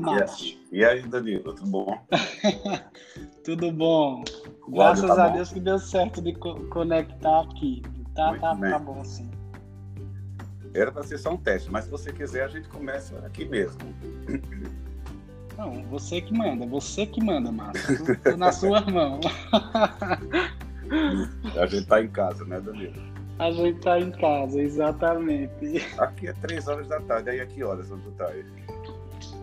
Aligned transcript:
Fala, 0.00 0.18
Márcio. 0.18 0.58
E 0.70 0.84
aí, 0.84 1.02
Danilo, 1.02 1.54
tudo 1.54 1.70
bom? 1.70 2.06
tudo 3.44 3.72
bom. 3.72 4.24
Graças 4.68 5.06
tá 5.06 5.24
a 5.24 5.28
bom. 5.28 5.34
Deus 5.34 5.52
que 5.52 5.60
deu 5.60 5.78
certo 5.78 6.20
de 6.20 6.34
co 6.34 6.54
conectar 6.66 7.40
aqui. 7.40 7.82
Tá, 8.14 8.34
tá, 8.38 8.56
tá 8.56 8.78
bom, 8.78 9.04
sim. 9.04 9.30
Era 10.74 10.92
para 10.92 11.02
ser 11.02 11.18
só 11.18 11.32
um 11.32 11.36
teste, 11.36 11.70
mas 11.70 11.84
se 11.84 11.90
você 11.90 12.12
quiser, 12.12 12.44
a 12.44 12.48
gente 12.48 12.68
começa 12.68 13.18
aqui 13.24 13.44
mesmo. 13.46 13.80
Não, 15.56 15.82
você 15.84 16.20
que 16.20 16.34
manda, 16.34 16.66
você 16.66 17.06
que 17.06 17.22
manda, 17.24 17.50
Márcio. 17.50 18.18
Tô 18.18 18.36
na 18.36 18.52
sua 18.52 18.82
mão. 18.82 19.20
a 21.58 21.66
gente 21.66 21.86
tá 21.86 22.02
em 22.02 22.08
casa, 22.08 22.44
né, 22.44 22.60
Danilo? 22.60 23.16
A 23.38 23.50
gente 23.50 23.80
tá 23.80 24.00
em 24.00 24.10
casa, 24.12 24.58
exatamente. 24.58 25.84
Aqui 25.98 26.28
é 26.28 26.32
três 26.32 26.66
horas 26.66 26.88
da 26.88 26.98
tarde, 27.02 27.28
aí 27.28 27.38
a 27.38 27.44
que 27.44 27.62
horas 27.62 27.90
onde 27.90 28.04
tu 28.04 28.12
tá 28.12 28.28
aí? 28.28 28.42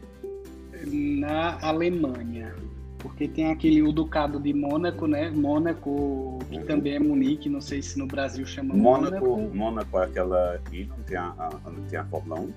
na 0.85 1.57
Alemanha. 1.62 2.54
Porque 3.02 3.28
tem 3.28 3.52
aquele 3.52 3.82
o 3.82 3.91
Ducado 3.91 4.40
de 4.40 4.54
Mônaco, 4.54 5.08
né? 5.08 5.32
Mônaco, 5.32 6.38
que 6.50 6.58
uhum. 6.58 6.66
também 6.66 6.96
é 6.96 7.00
Munique, 7.00 7.49
não 7.49 7.62
sei 7.62 7.82
se 7.82 7.98
no 7.98 8.05
Brasil 8.05 8.46
chama 8.46 8.76
Mônaco. 8.76 9.26
Mônaco, 9.26 9.55
Mônaco 9.55 9.99
é 9.99 10.05
aquela 10.05 10.62
ilha 10.71 10.94
onde 10.94 11.04
tem 11.05 11.18
a, 11.18 11.49
onde 11.66 11.82
tem 11.90 11.98
a 11.98 12.05
Fórmula 12.05 12.41
1? 12.41 12.54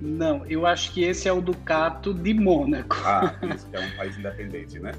Não, 0.00 0.44
eu 0.46 0.66
acho 0.66 0.92
que 0.92 1.04
esse 1.04 1.28
é 1.28 1.32
o 1.32 1.40
Ducato 1.40 2.12
de 2.14 2.34
Mônaco. 2.34 2.96
Ah, 3.04 3.34
isso 3.54 3.68
que 3.68 3.76
é 3.76 3.80
um 3.80 3.96
país 3.96 4.18
independente, 4.18 4.78
né? 4.80 4.92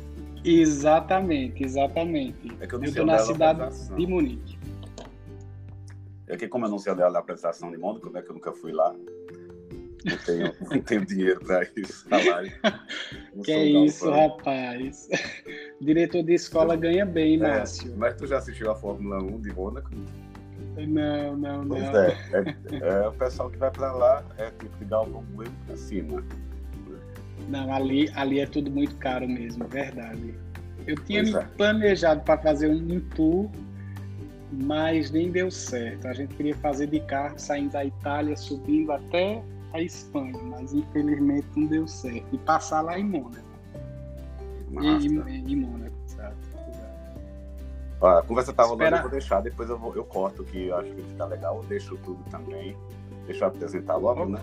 Exatamente, 0.45 1.63
exatamente. 1.63 2.51
É 2.59 2.67
que 2.67 2.75
eu 2.75 2.79
não 2.79 2.85
estou 2.85 3.05
na 3.05 3.17
cidade 3.19 3.95
de 3.95 4.07
Munique. 4.07 4.57
É 6.27 6.37
que 6.37 6.47
como 6.47 6.65
eu 6.65 6.69
não 6.69 6.79
sei 6.79 6.93
onde 6.93 7.01
é 7.01 7.05
a 7.05 7.19
apresentação 7.19 7.71
de 7.71 7.77
Mônaco, 7.77 8.09
né? 8.09 8.21
Que 8.21 8.29
eu 8.29 8.35
nunca 8.35 8.53
fui 8.53 8.71
lá. 8.71 8.93
Não 10.05 10.17
tenho, 10.17 10.53
não 10.69 10.81
tenho 10.81 11.05
dinheiro 11.05 11.39
para 11.45 11.63
isso, 11.75 12.07
salário. 12.09 12.51
que 13.43 13.51
é 13.51 13.65
isso, 13.65 14.09
rapaz. 14.09 15.07
Diretor 15.79 16.23
de 16.23 16.33
escola 16.33 16.75
ganha 16.75 17.05
bem, 17.05 17.35
é, 17.35 17.37
Márcio. 17.37 17.93
Mas 17.97 18.15
tu 18.15 18.27
já 18.27 18.37
assistiu 18.37 18.69
a 18.71 18.75
Fórmula 18.75 19.23
1 19.23 19.41
de 19.41 19.53
Mônaco? 19.53 19.89
Não, 20.75 21.37
não, 21.37 21.67
pois 21.67 21.83
não. 21.83 21.99
É, 21.99 22.17
é, 22.31 22.77
é, 22.81 23.07
o 23.07 23.13
pessoal 23.13 23.49
que 23.49 23.57
vai 23.57 23.71
para 23.71 23.91
lá 23.91 24.25
é 24.37 24.49
tipo 24.51 24.77
de 24.77 24.85
Galvão 24.85 25.23
Bueno 25.33 25.53
para 25.67 25.77
cima. 25.77 26.23
Não, 27.47 27.73
ali, 27.73 28.09
ali 28.15 28.39
é 28.39 28.45
tudo 28.45 28.71
muito 28.71 28.95
caro 28.97 29.27
mesmo, 29.27 29.67
verdade. 29.67 30.33
Eu 30.87 30.95
tinha 31.05 31.23
me 31.23 31.33
é. 31.33 31.41
planejado 31.57 32.21
para 32.21 32.41
fazer 32.41 32.69
um 32.69 32.99
tour, 33.15 33.49
mas 34.51 35.11
nem 35.11 35.31
deu 35.31 35.49
certo. 35.49 36.07
A 36.07 36.13
gente 36.13 36.35
queria 36.35 36.55
fazer 36.55 36.87
de 36.87 36.99
carro, 37.01 37.37
saindo 37.37 37.71
da 37.71 37.85
Itália, 37.85 38.35
subindo 38.35 38.91
até 38.91 39.41
a 39.73 39.81
Espanha, 39.81 40.37
mas 40.43 40.73
infelizmente 40.73 41.47
não 41.55 41.67
deu 41.67 41.87
certo. 41.87 42.25
E 42.31 42.37
passar 42.37 42.81
lá 42.81 42.97
em 42.97 43.03
Mônaco. 43.03 43.53
E, 44.81 45.07
em 45.07 45.55
Mônaco, 45.55 45.95
exato. 46.07 46.35
a 48.01 48.21
conversa 48.23 48.53
tá 48.53 48.63
rolando, 48.63 48.83
Espera... 48.83 48.97
eu 48.97 49.01
vou 49.01 49.11
deixar, 49.11 49.41
depois 49.41 49.69
eu, 49.69 49.77
vou, 49.77 49.95
eu 49.95 50.03
corto, 50.03 50.43
que 50.43 50.67
eu 50.67 50.77
acho 50.77 50.89
que 50.93 51.01
fica 51.03 51.25
legal, 51.25 51.57
eu 51.57 51.63
deixo 51.63 51.97
tudo 51.97 52.23
também. 52.29 52.77
Deixa 53.25 53.45
eu 53.45 53.49
apresentar 53.49 53.95
logo, 53.97 54.25
né? 54.25 54.41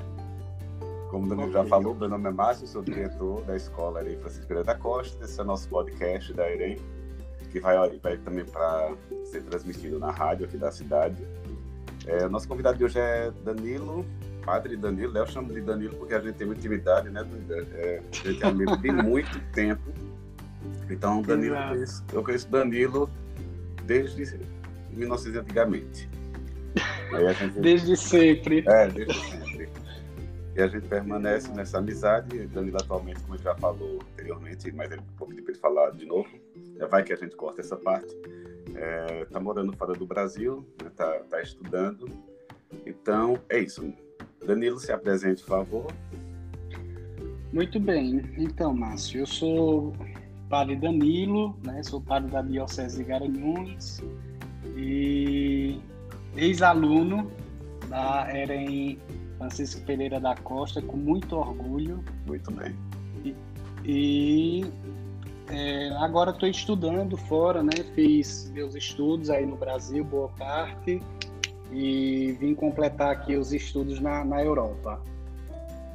Como 1.10 1.26
o 1.26 1.28
Danilo 1.28 1.50
já 1.50 1.64
falou, 1.64 1.94
meu 1.94 2.08
nome 2.08 2.28
é 2.28 2.32
Márcio, 2.32 2.66
sou 2.66 2.82
diretor 2.82 3.42
da 3.42 3.56
escola 3.56 4.00
Irei 4.00 4.16
Francisco 4.16 4.46
Pereira 4.46 4.64
da 4.64 4.76
Costa. 4.76 5.24
Esse 5.24 5.40
é 5.40 5.42
o 5.42 5.46
nosso 5.46 5.68
podcast 5.68 6.32
da 6.32 6.48
Irei, 6.48 6.80
que 7.50 7.58
vai, 7.58 7.76
vai 7.98 8.16
também 8.18 8.44
para 8.44 8.94
ser 9.24 9.42
transmitido 9.42 9.98
na 9.98 10.10
rádio 10.10 10.46
aqui 10.46 10.56
da 10.56 10.70
cidade. 10.70 11.26
É, 12.06 12.28
nosso 12.28 12.46
convidado 12.46 12.78
de 12.78 12.84
hoje 12.84 12.98
é 12.98 13.30
Danilo, 13.44 14.06
Padre 14.50 14.76
Danilo. 14.76 15.16
Eu 15.16 15.26
chamo 15.28 15.52
de 15.52 15.60
Danilo 15.60 15.94
porque 15.94 16.12
a 16.12 16.18
gente 16.18 16.34
tem 16.34 16.44
muita 16.44 16.58
intimidade, 16.60 17.08
né? 17.08 17.24
É, 17.74 18.02
a 18.10 18.28
gente 18.28 18.42
é 18.42 18.46
amigo 18.46 18.76
de 18.78 18.90
muito 18.90 19.40
tempo. 19.52 19.92
Então, 20.90 21.22
Danilo, 21.22 21.54
eu 21.54 21.68
conheço, 21.68 22.04
eu 22.12 22.24
conheço 22.24 22.48
Danilo 22.50 23.08
desde 23.84 24.40
1900 24.90 25.40
antigamente. 25.40 26.08
Gente, 27.38 27.60
desde 27.60 27.96
sempre. 27.96 28.64
É, 28.66 28.88
desde 28.88 29.14
sempre. 29.14 29.68
E 30.56 30.60
a 30.60 30.66
gente 30.66 30.88
permanece 30.88 31.48
nessa 31.52 31.78
amizade. 31.78 32.48
Danilo 32.48 32.78
atualmente, 32.80 33.20
como 33.20 33.36
ele 33.36 33.44
já 33.44 33.54
falou 33.54 34.00
anteriormente, 34.12 34.72
mas 34.72 34.90
ele 34.90 35.02
vou 35.16 35.28
pedir 35.28 35.42
para 35.42 35.52
ele 35.52 35.60
falar 35.60 35.90
de 35.90 36.06
novo. 36.06 36.28
Vai 36.90 37.04
que 37.04 37.12
a 37.12 37.16
gente 37.16 37.36
corta 37.36 37.60
essa 37.60 37.76
parte. 37.76 38.12
É, 38.74 39.26
tá 39.26 39.38
morando 39.38 39.72
fora 39.76 39.92
do 39.92 40.06
Brasil, 40.06 40.66
né, 40.82 40.90
tá, 40.96 41.20
tá 41.30 41.40
estudando. 41.40 42.08
Então, 42.84 43.40
é 43.48 43.60
isso. 43.60 43.92
Danilo, 44.46 44.78
se 44.78 44.92
apresente, 44.92 45.42
por 45.42 45.48
favor. 45.48 45.92
Muito 47.52 47.80
bem. 47.80 48.22
Então, 48.38 48.74
Márcio, 48.74 49.20
eu 49.20 49.26
sou 49.26 49.92
padre 50.48 50.76
Danilo, 50.76 51.56
né? 51.64 51.82
Sou 51.82 52.00
padre 52.00 52.30
da 52.30 52.42
Diocese 52.42 52.98
de 52.98 53.04
Garanhuns 53.04 54.00
e 54.76 55.80
ex-aluno 56.36 57.30
da 57.88 58.28
EREM 58.32 58.98
Francisco 59.36 59.80
Pereira 59.82 60.20
da 60.20 60.34
Costa, 60.36 60.80
com 60.80 60.96
muito 60.96 61.36
orgulho. 61.36 62.04
Muito 62.26 62.50
bem. 62.52 62.74
E, 63.24 63.34
e 63.84 64.64
é, 65.48 65.88
agora 65.96 66.30
estou 66.30 66.48
estudando 66.48 67.16
fora, 67.16 67.62
né? 67.62 67.72
Fiz 67.94 68.50
meus 68.54 68.74
estudos 68.74 69.30
aí 69.30 69.44
no 69.44 69.56
Brasil, 69.56 70.04
boa 70.04 70.28
parte, 70.28 71.02
e 71.72 72.36
vim 72.40 72.54
completar 72.54 73.10
aqui 73.10 73.36
os 73.36 73.52
estudos 73.52 74.00
na, 74.00 74.24
na 74.24 74.42
Europa. 74.42 75.00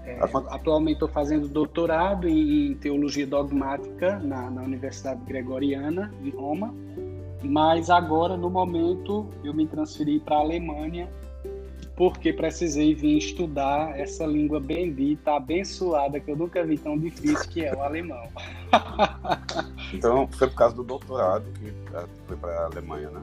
É, 0.05 0.19
atualmente 0.49 0.95
estou 0.95 1.09
fazendo 1.09 1.47
doutorado 1.47 2.27
em, 2.27 2.71
em 2.71 2.75
teologia 2.75 3.25
dogmática 3.25 4.19
na, 4.19 4.51
na 4.51 4.61
Universidade 4.61 5.19
Gregoriana, 5.25 6.13
em 6.23 6.29
Roma, 6.29 6.73
mas 7.43 7.89
agora, 7.89 8.37
no 8.37 8.49
momento, 8.49 9.27
eu 9.43 9.53
me 9.53 9.65
transferi 9.67 10.19
para 10.19 10.37
a 10.37 10.39
Alemanha 10.39 11.09
porque 11.95 12.33
precisei 12.33 12.93
vir 12.93 13.17
estudar 13.17 13.97
essa 13.97 14.25
língua 14.25 14.59
bendita, 14.59 15.35
abençoada, 15.35 16.19
que 16.19 16.29
eu 16.29 16.35
nunca 16.35 16.63
vi 16.63 16.77
tão 16.77 16.97
difícil, 16.97 17.49
que 17.49 17.63
é 17.63 17.73
o 17.73 17.81
alemão. 17.81 18.27
então, 19.93 20.27
foi 20.27 20.49
por 20.49 20.55
causa 20.55 20.75
do 20.75 20.83
doutorado 20.83 21.45
que 21.53 21.73
foi 22.27 22.35
para 22.35 22.51
a 22.51 22.65
Alemanha, 22.65 23.09
né? 23.09 23.21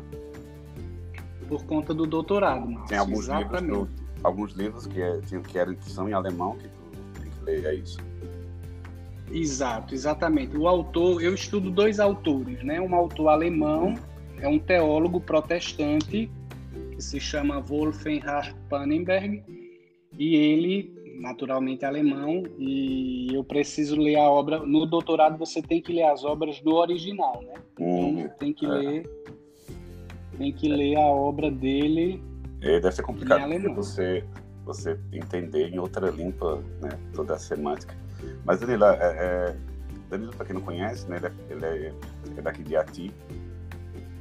Por 1.52 1.66
conta 1.66 1.92
do 1.92 2.06
doutorado, 2.06 2.66
Márcio. 2.66 2.88
Tem 2.88 2.96
alguns 2.96 3.24
Exatamente. 3.24 3.70
livros, 3.70 3.88
alguns 4.24 4.52
livros 4.52 4.86
que, 4.86 5.02
é, 5.02 5.20
que, 5.46 5.58
eram, 5.58 5.74
que 5.74 5.90
são 5.90 6.08
em 6.08 6.14
alemão, 6.14 6.56
que 6.56 6.66
tu 6.66 7.20
tem 7.20 7.30
que 7.30 7.44
ler, 7.44 7.64
é 7.66 7.74
isso? 7.74 7.98
Exato, 9.30 9.92
exatamente. 9.92 10.56
O 10.56 10.66
autor, 10.66 11.22
eu 11.22 11.34
estudo 11.34 11.70
dois 11.70 12.00
autores, 12.00 12.62
né? 12.64 12.80
Um 12.80 12.94
autor 12.94 13.28
alemão, 13.28 13.92
é 14.40 14.48
um 14.48 14.58
teólogo 14.58 15.20
protestante 15.20 16.30
que 16.94 17.02
se 17.02 17.20
chama 17.20 17.60
Wolfenhard 17.60 18.56
Pannenberg, 18.70 19.44
e 20.18 20.34
ele, 20.34 21.18
naturalmente, 21.20 21.84
alemão, 21.84 22.44
e 22.58 23.28
eu 23.30 23.44
preciso 23.44 24.00
ler 24.00 24.16
a 24.16 24.30
obra. 24.30 24.60
No 24.60 24.86
doutorado, 24.86 25.36
você 25.36 25.60
tem 25.60 25.82
que 25.82 25.92
ler 25.92 26.04
as 26.04 26.24
obras 26.24 26.62
do 26.62 26.74
original, 26.74 27.42
né? 27.42 27.54
Então, 27.74 27.86
hum, 27.86 28.28
tem 28.38 28.54
que 28.54 28.64
é. 28.64 28.68
ler. 28.70 29.10
Tem 30.42 30.50
que 30.52 30.66
ler 30.66 30.96
a 30.96 31.06
obra 31.06 31.52
dele. 31.52 32.20
É, 32.60 32.80
deve 32.80 32.90
ser 32.96 33.02
complicado 33.02 33.48
você, 33.76 34.24
você 34.64 34.98
entender 35.12 35.68
em 35.68 35.78
outra 35.78 36.10
língua 36.10 36.60
né, 36.80 36.88
toda 37.14 37.34
a 37.34 37.38
semântica. 37.38 37.94
Mas 38.44 38.58
Danilo, 38.58 38.84
é, 38.86 38.96
é, 39.00 39.56
Danilo 40.10 40.32
para 40.32 40.46
quem 40.46 40.56
não 40.56 40.62
conhece, 40.62 41.08
né, 41.08 41.20
ele, 41.48 41.64
é, 41.64 41.68
é, 41.68 41.92
é 42.38 42.42
daqui 42.42 42.64
de 42.64 42.76
Ati, 42.76 43.14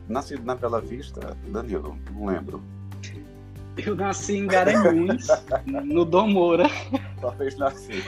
Nascido 0.08 0.46
na 0.46 0.54
Bela 0.54 0.80
Vista, 0.80 1.36
Danilo, 1.48 1.98
não 2.12 2.28
lembro. 2.28 2.62
Eu 3.84 3.96
nasci 3.96 4.38
em 4.38 4.46
Garanhuns, 4.46 5.26
no 5.66 6.06
Dom 6.06 6.28
Moura. 6.28 6.68
Só 7.20 7.32
fez 7.32 7.58
nascer. 7.58 8.04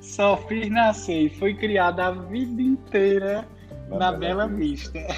Só 0.00 0.36
fiz 0.48 0.68
nascer 0.68 1.26
e 1.26 1.30
fui 1.30 1.54
criado 1.54 2.00
a 2.00 2.10
vida 2.10 2.60
inteira 2.60 3.46
na, 3.88 3.98
na 3.98 4.12
Bela, 4.12 4.48
Bela 4.48 4.48
Vista. 4.48 4.98
Vista. 4.98 5.08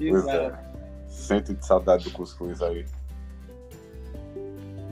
É. 0.00 0.08
Exato. 0.08 0.63
Sente 1.14 1.54
de 1.54 1.64
saudade 1.64 2.04
do 2.04 2.10
cuscuz 2.10 2.60
aí. 2.60 2.84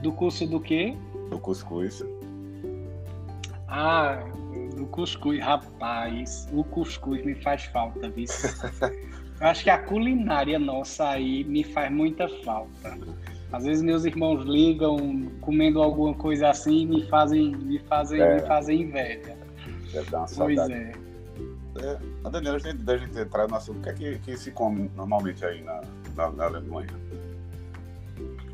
Do 0.01 0.11
curso 0.13 0.47
do 0.47 0.59
quê? 0.59 0.97
Do 1.29 1.37
cuscuz. 1.37 2.03
Ah, 3.67 4.23
do 4.75 4.85
cuscuz, 4.87 5.39
rapaz. 5.41 6.47
O 6.51 6.63
cuscuz 6.63 7.23
me 7.23 7.35
faz 7.35 7.65
falta, 7.65 8.09
viu? 8.09 8.25
Eu 9.39 9.47
acho 9.47 9.63
que 9.63 9.69
a 9.69 9.77
culinária 9.77 10.57
nossa 10.57 11.09
aí 11.09 11.43
me 11.43 11.63
faz 11.63 11.91
muita 11.91 12.27
falta. 12.43 12.97
Às 13.51 13.65
vezes 13.65 13.83
meus 13.83 14.05
irmãos 14.05 14.43
ligam 14.45 15.29
comendo 15.41 15.81
alguma 15.81 16.13
coisa 16.13 16.49
assim 16.49 16.81
e 16.81 16.85
me 16.85 17.07
fazem, 17.09 17.53
me 17.55 17.79
fazem, 17.79 18.21
é. 18.21 18.35
me 18.35 18.47
fazem 18.47 18.81
inveja. 18.83 19.35
Deve 19.91 20.09
dar 20.09 20.19
uma 20.19 20.27
pois 20.35 20.69
é. 20.69 20.93
é. 21.79 21.99
A 22.23 22.29
Daniela, 22.29 22.57
antes 22.57 22.83
da 22.83 22.97
gente 22.97 23.19
entrar 23.19 23.47
no 23.47 23.55
assunto, 23.55 23.79
o 23.79 23.81
que 23.81 23.89
é 23.89 23.93
que, 23.93 24.19
que 24.19 24.37
se 24.37 24.51
come 24.51 24.89
normalmente 24.95 25.45
aí 25.45 25.61
na, 25.61 25.81
na, 26.15 26.29
na 26.31 26.45
Alemanha? 26.45 26.89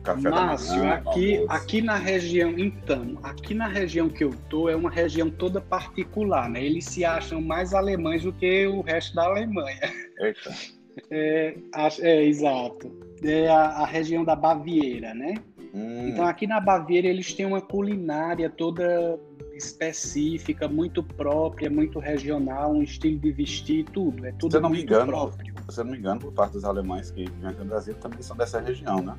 Café 0.04 0.30
Márcio, 0.30 0.78
manhã, 0.80 0.94
aqui, 0.94 1.46
aqui 1.50 1.82
na 1.82 1.96
região, 1.96 2.58
então, 2.58 3.18
aqui 3.22 3.54
na 3.54 3.68
região 3.68 4.10
que 4.10 4.24
eu 4.24 4.34
tô 4.50 4.70
é 4.70 4.76
uma 4.76 4.90
região 4.90 5.30
toda 5.30 5.60
particular, 5.60 6.50
né? 6.50 6.64
Eles 6.64 6.86
se 6.86 7.04
acham 7.04 7.42
mais 7.42 7.74
alemães 7.74 8.24
do 8.24 8.32
que 8.32 8.66
o 8.68 8.82
resto 8.82 9.16
da 9.16 9.26
Alemanha. 9.26 9.94
Eita. 10.20 10.52
É, 11.12 11.56
é 12.02 12.26
exato. 12.26 12.92
É 13.24 13.48
a, 13.48 13.62
a, 13.62 13.86
região 13.86 14.26
da 14.26 14.36
Baviera, 14.36 15.14
né? 15.14 15.36
Hum. 15.74 16.10
Então 16.10 16.26
aqui 16.26 16.46
na 16.46 16.60
Baviera 16.60 17.08
eles 17.08 17.34
têm 17.34 17.46
uma 17.46 17.62
culinária 17.62 18.50
toda 18.50 19.18
específica, 19.60 20.68
muito 20.68 21.04
própria, 21.04 21.70
muito 21.70 22.00
regional, 22.00 22.74
um 22.74 22.82
estilo 22.82 23.20
de 23.20 23.32
vestir, 23.32 23.86
tudo. 23.86 24.26
É 24.26 24.32
tudo 24.32 24.52
se 24.54 24.60
não 24.60 24.70
me 24.70 24.82
engano, 24.82 25.12
próprio. 25.12 25.54
Se 25.70 25.80
eu 25.80 25.84
não 25.84 25.92
me 25.92 25.98
engano, 25.98 26.20
por 26.22 26.32
parte 26.32 26.54
dos 26.54 26.66
alemães 26.66 27.12
que 27.12 27.30
vêm 27.30 27.50
aqui 27.50 27.60
no 27.60 27.66
Brasil 27.66 27.94
também 27.96 28.22
são 28.22 28.36
dessa 28.36 28.60
região, 28.60 29.02
né? 29.02 29.16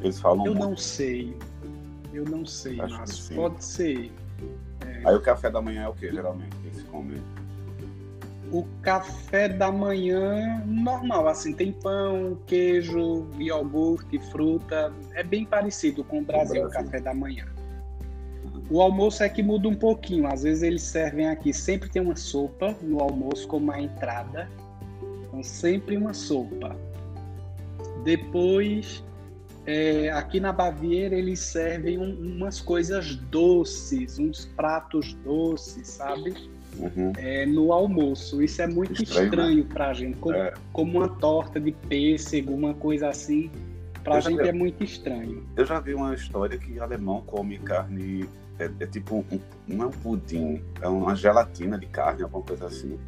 Eles 0.00 0.18
falam. 0.20 0.46
Eu 0.46 0.54
muito. 0.54 0.68
não 0.70 0.76
sei. 0.76 1.36
Eu 2.12 2.24
não 2.24 2.44
sei, 2.44 2.80
Acho 2.80 2.98
mas 2.98 3.28
pode 3.30 3.64
ser. 3.64 4.12
É... 4.86 5.08
Aí 5.08 5.14
o 5.14 5.20
café 5.20 5.50
da 5.50 5.60
manhã 5.60 5.84
é 5.84 5.88
o 5.88 5.94
que 5.94 6.10
geralmente 6.10 6.54
que 6.56 6.76
se 6.76 6.84
come? 6.84 7.20
O 8.50 8.66
café 8.82 9.48
da 9.48 9.72
manhã 9.72 10.62
normal, 10.66 11.26
assim, 11.26 11.54
tem 11.54 11.72
pão, 11.72 12.38
queijo, 12.46 13.26
iogurte, 13.38 14.18
fruta. 14.30 14.92
É 15.14 15.22
bem 15.22 15.46
parecido 15.46 16.04
com 16.04 16.18
o 16.18 16.22
Brasil, 16.22 16.66
o, 16.66 16.68
Brasil. 16.68 16.80
o 16.80 16.84
café 16.84 17.00
da 17.00 17.14
manhã. 17.14 17.46
O 18.70 18.80
almoço 18.80 19.22
é 19.22 19.28
que 19.28 19.42
muda 19.42 19.68
um 19.68 19.74
pouquinho. 19.74 20.26
Às 20.26 20.42
vezes 20.42 20.62
eles 20.62 20.82
servem 20.82 21.28
aqui, 21.28 21.52
sempre 21.52 21.88
tem 21.88 22.00
uma 22.00 22.16
sopa 22.16 22.76
no 22.82 23.00
almoço 23.00 23.46
como 23.48 23.70
a 23.70 23.80
entrada. 23.80 24.48
Então, 25.26 25.42
sempre 25.42 25.96
uma 25.96 26.14
sopa. 26.14 26.76
Depois 28.04 29.02
é, 29.64 30.10
aqui 30.10 30.40
na 30.40 30.52
Baviera 30.52 31.14
eles 31.14 31.38
servem 31.38 31.98
um, 31.98 32.36
umas 32.36 32.60
coisas 32.60 33.14
doces, 33.14 34.18
uns 34.18 34.44
pratos 34.44 35.14
doces, 35.24 35.86
sabe? 35.86 36.34
Uhum. 36.78 37.12
É, 37.16 37.46
no 37.46 37.72
almoço. 37.72 38.42
Isso 38.42 38.60
é 38.62 38.66
muito 38.66 39.02
estranho, 39.02 39.24
estranho 39.26 39.64
né? 39.64 39.70
pra 39.72 39.92
gente. 39.92 40.16
Como, 40.18 40.36
é. 40.36 40.54
como, 40.72 40.98
uma 40.98 41.08
torta 41.08 41.60
de 41.60 41.72
pêssego, 41.72 42.52
uma 42.52 42.74
coisa 42.74 43.08
assim. 43.08 43.50
Pra 44.02 44.16
eu 44.16 44.20
gente 44.22 44.40
é 44.40 44.52
muito 44.52 44.82
estranho. 44.82 45.46
Eu 45.56 45.64
já 45.64 45.78
vi 45.78 45.94
uma 45.94 46.12
história 46.14 46.58
que 46.58 46.80
alemão 46.80 47.22
come 47.22 47.58
carne. 47.58 48.28
É, 48.62 48.70
é 48.80 48.86
tipo 48.86 49.24
um, 49.30 49.40
não 49.66 49.84
é 49.84 49.88
um 49.88 49.90
pudim, 49.90 50.62
é 50.80 50.88
uma 50.88 51.16
gelatina 51.16 51.78
de 51.78 51.86
carne, 51.86 52.22
alguma 52.22 52.44
coisa 52.44 52.66
assim. 52.66 52.98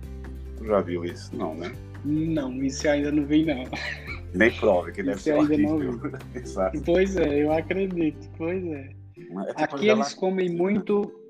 Tu 0.57 0.65
já 0.65 0.81
viu 0.81 1.05
isso? 1.05 1.35
Não, 1.37 1.55
né? 1.55 1.73
Não, 2.05 2.53
isso 2.63 2.89
ainda 2.89 3.11
não 3.13 3.25
vi, 3.25 3.45
não. 3.45 3.65
Nem 4.35 4.53
prova, 4.53 4.91
que 4.91 5.03
deve 5.03 5.17
isso 5.17 5.25
ser 5.25 5.35
ainda 5.35 5.55
horrível. 5.55 5.93
não 5.93 6.83
Pois 6.85 7.17
é, 7.17 7.45
eu 7.45 7.53
acredito, 7.53 8.29
pois 8.37 8.65
é. 8.65 8.81
é 8.81 9.55
tipo 9.55 9.77
Aqui 9.77 9.89
eles 9.89 10.15
comem 10.15 10.51
muito. 10.51 11.21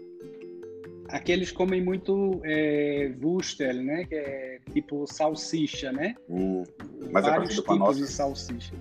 Aqui 1.08 1.32
eles 1.32 1.52
comem 1.52 1.84
muito 1.84 2.40
é, 2.44 3.12
Wustel, 3.22 3.82
né? 3.82 4.04
Que 4.04 4.14
é 4.14 4.58
tipo 4.72 5.06
salsicha, 5.06 5.92
né? 5.92 6.14
Hum, 6.28 6.64
mas 7.12 7.26
é 7.26 7.30
Vários 7.30 7.58
é 7.58 7.62
tipos 7.62 7.96
de 7.98 8.06
salsicha. 8.06 8.74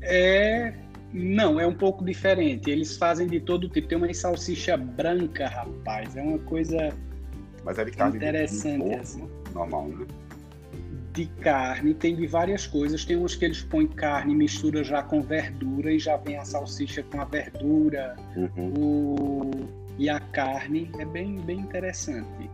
É. 0.00 0.87
Não, 1.12 1.58
é 1.58 1.66
um 1.66 1.74
pouco 1.74 2.04
diferente. 2.04 2.70
Eles 2.70 2.96
fazem 2.96 3.26
de 3.26 3.40
todo 3.40 3.68
tipo. 3.68 3.88
Tem 3.88 3.96
uma 3.96 4.12
salsicha 4.12 4.76
branca, 4.76 5.48
rapaz. 5.48 6.16
É 6.16 6.22
uma 6.22 6.38
coisa 6.38 6.92
mas 7.64 7.78
é 7.78 7.84
de 7.84 7.90
carne 7.92 8.16
interessante 8.16 8.82
de, 8.82 8.88
de 8.88 8.94
assim. 8.94 9.28
normal, 9.54 9.88
né? 9.88 10.06
De 11.12 11.26
carne, 11.26 11.94
tem 11.94 12.14
de 12.14 12.26
várias 12.26 12.66
coisas. 12.66 13.04
Tem 13.04 13.16
uns 13.16 13.34
que 13.34 13.44
eles 13.44 13.62
põem 13.62 13.86
carne, 13.86 14.34
mistura 14.34 14.84
já 14.84 15.02
com 15.02 15.20
verdura 15.20 15.92
e 15.92 15.98
já 15.98 16.16
vem 16.16 16.38
a 16.38 16.44
salsicha 16.44 17.02
com 17.02 17.20
a 17.20 17.24
verdura 17.24 18.16
uhum. 18.36 18.72
o... 18.78 19.50
e 19.98 20.08
a 20.08 20.20
carne. 20.20 20.90
É 20.98 21.04
bem, 21.04 21.36
bem 21.40 21.58
interessante. 21.60 22.50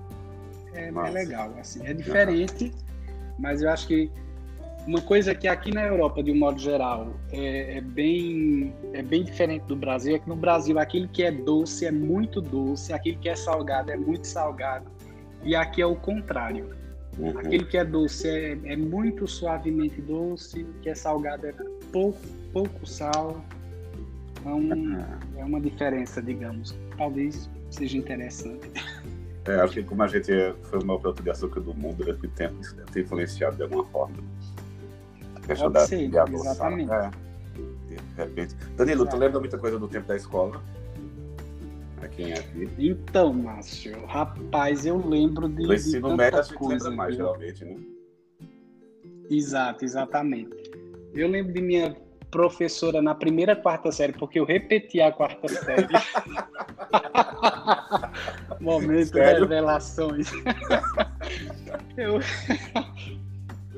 É, 0.73 0.89
é 0.89 1.11
legal, 1.11 1.55
assim. 1.61 1.87
É 1.87 1.93
diferente, 1.93 2.65
uhum. 2.65 3.35
mas 3.39 3.63
eu 3.63 3.71
acho 3.71 3.87
que 3.87 4.11
uma 4.87 5.01
coisa 5.01 5.35
que 5.35 5.49
aqui 5.49 5.73
na 5.73 5.83
Europa, 5.83 6.23
de 6.23 6.31
um 6.31 6.39
modo 6.39 6.61
geral, 6.61 7.15
é, 7.33 7.79
é, 7.79 7.81
bem, 7.81 8.75
é 8.93 9.03
bem 9.03 9.25
diferente 9.25 9.65
do 9.65 9.77
Brasil, 9.77 10.17
é 10.17 10.19
que 10.19 10.29
no 10.29 10.37
Brasil 10.37 10.79
aquilo 10.79 11.09
que 11.09 11.23
é 11.23 11.31
doce 11.31 11.87
é 11.87 11.91
muito 11.91 12.41
doce, 12.41 12.93
aquilo 12.93 13.19
que 13.19 13.29
é 13.29 13.35
salgado 13.35 13.91
é 13.91 13.97
muito 13.97 14.27
salgado. 14.27 14.91
E 15.43 15.55
aqui 15.57 15.81
é 15.81 15.87
o 15.87 15.97
contrário. 15.97 16.71
Uhum. 17.19 17.39
Aquele 17.39 17.65
que 17.65 17.79
é 17.79 17.85
doce 17.85 18.29
é, 18.29 18.59
é, 18.65 18.77
muito 18.77 19.27
suavemente 19.27 20.01
doce, 20.03 20.63
o 20.63 20.75
que 20.81 20.91
é 20.91 20.95
salgado 20.95 21.47
é 21.47 21.53
pouco, 21.91 22.19
pouco 22.53 22.87
sal. 22.87 23.43
Então, 24.41 24.59
uhum. 24.59 25.03
é 25.37 25.45
uma 25.45 25.61
diferença, 25.61 26.21
digamos. 26.21 26.75
Talvez 26.99 27.49
seja 27.71 27.97
interessante. 27.97 28.71
É, 29.47 29.57
acho 29.57 29.75
que 29.75 29.83
como 29.83 30.03
a 30.03 30.07
gente 30.07 30.33
foi 30.65 30.79
o 30.79 30.87
maior 30.87 30.99
produto 30.99 31.23
de 31.23 31.31
açúcar 31.31 31.61
do 31.61 31.75
mundo, 31.75 32.05
ter, 32.05 32.51
deve 32.51 32.91
ter 32.93 33.01
influenciado 33.01 33.57
de 33.57 33.63
alguma 33.63 33.85
forma 33.87 34.17
questão 35.47 35.71
Pode 35.71 35.75
da, 35.75 35.87
ser, 35.87 36.09
de 36.09 36.19
adoção. 36.19 36.53
Exatamente. 36.53 36.93
É, 36.93 37.11
de 37.91 37.97
repente. 38.17 38.55
Danilo, 38.77 39.03
Exato. 39.03 39.17
tu 39.17 39.21
lembra 39.21 39.41
muita 39.41 39.59
coisa 39.59 39.79
do 39.79 39.89
tempo 39.89 40.07
da 40.07 40.17
escola? 40.17 40.63
Aqui 42.03 42.25
em 42.25 42.33
aqui. 42.33 42.71
Então, 42.79 43.33
Márcio, 43.33 44.05
rapaz, 44.07 44.85
eu 44.85 44.97
lembro 44.97 45.49
de. 45.49 45.67
Do 45.67 45.75
ensino 45.75 46.17
médio 46.17 46.39
a 46.39 46.43
gente 46.43 46.63
lembra 46.63 46.91
mais, 46.91 47.17
geralmente, 47.17 47.65
né? 47.65 47.77
Exato, 49.31 49.85
exatamente. 49.85 50.71
Eu 51.15 51.29
lembro 51.29 51.53
de 51.53 51.63
minha 51.63 51.97
professora 52.31 53.01
na 53.01 53.15
primeira 53.15 53.55
quarta 53.55 53.93
série, 53.93 54.13
porque 54.13 54.41
eu 54.41 54.45
repeti 54.45 55.01
a 55.01 55.13
quarta 55.13 55.49
série. 55.49 55.87
Momento 58.61 59.13
de 59.13 59.21
revelações. 59.21 60.31
eu, 61.97 62.19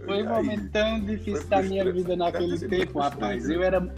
foi 0.06 0.22
um 0.22 0.28
momento 0.28 0.70
tão 0.70 1.00
difícil 1.00 1.46
da 1.48 1.62
minha 1.62 1.92
vida 1.92 2.16
naquele 2.16 2.58
tempo, 2.58 2.98
rapaz. 2.98 3.48
Eu 3.48 3.62
era 3.62 3.92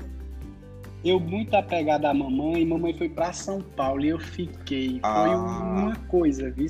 eu 1.05 1.21
muito 1.21 1.55
apegado 1.55 2.07
à 2.07 2.15
mamãe, 2.15 2.65
mamãe 2.67 2.93
foi 2.93 3.09
para 3.09 3.33
São 3.33 3.61
Paulo 3.61 4.05
e 4.05 4.09
eu 4.09 4.19
fiquei. 4.19 4.99
Ah. 5.03 5.25
Foi 5.25 5.35
uma 5.35 5.97
coisa, 6.09 6.51
viu? 6.51 6.67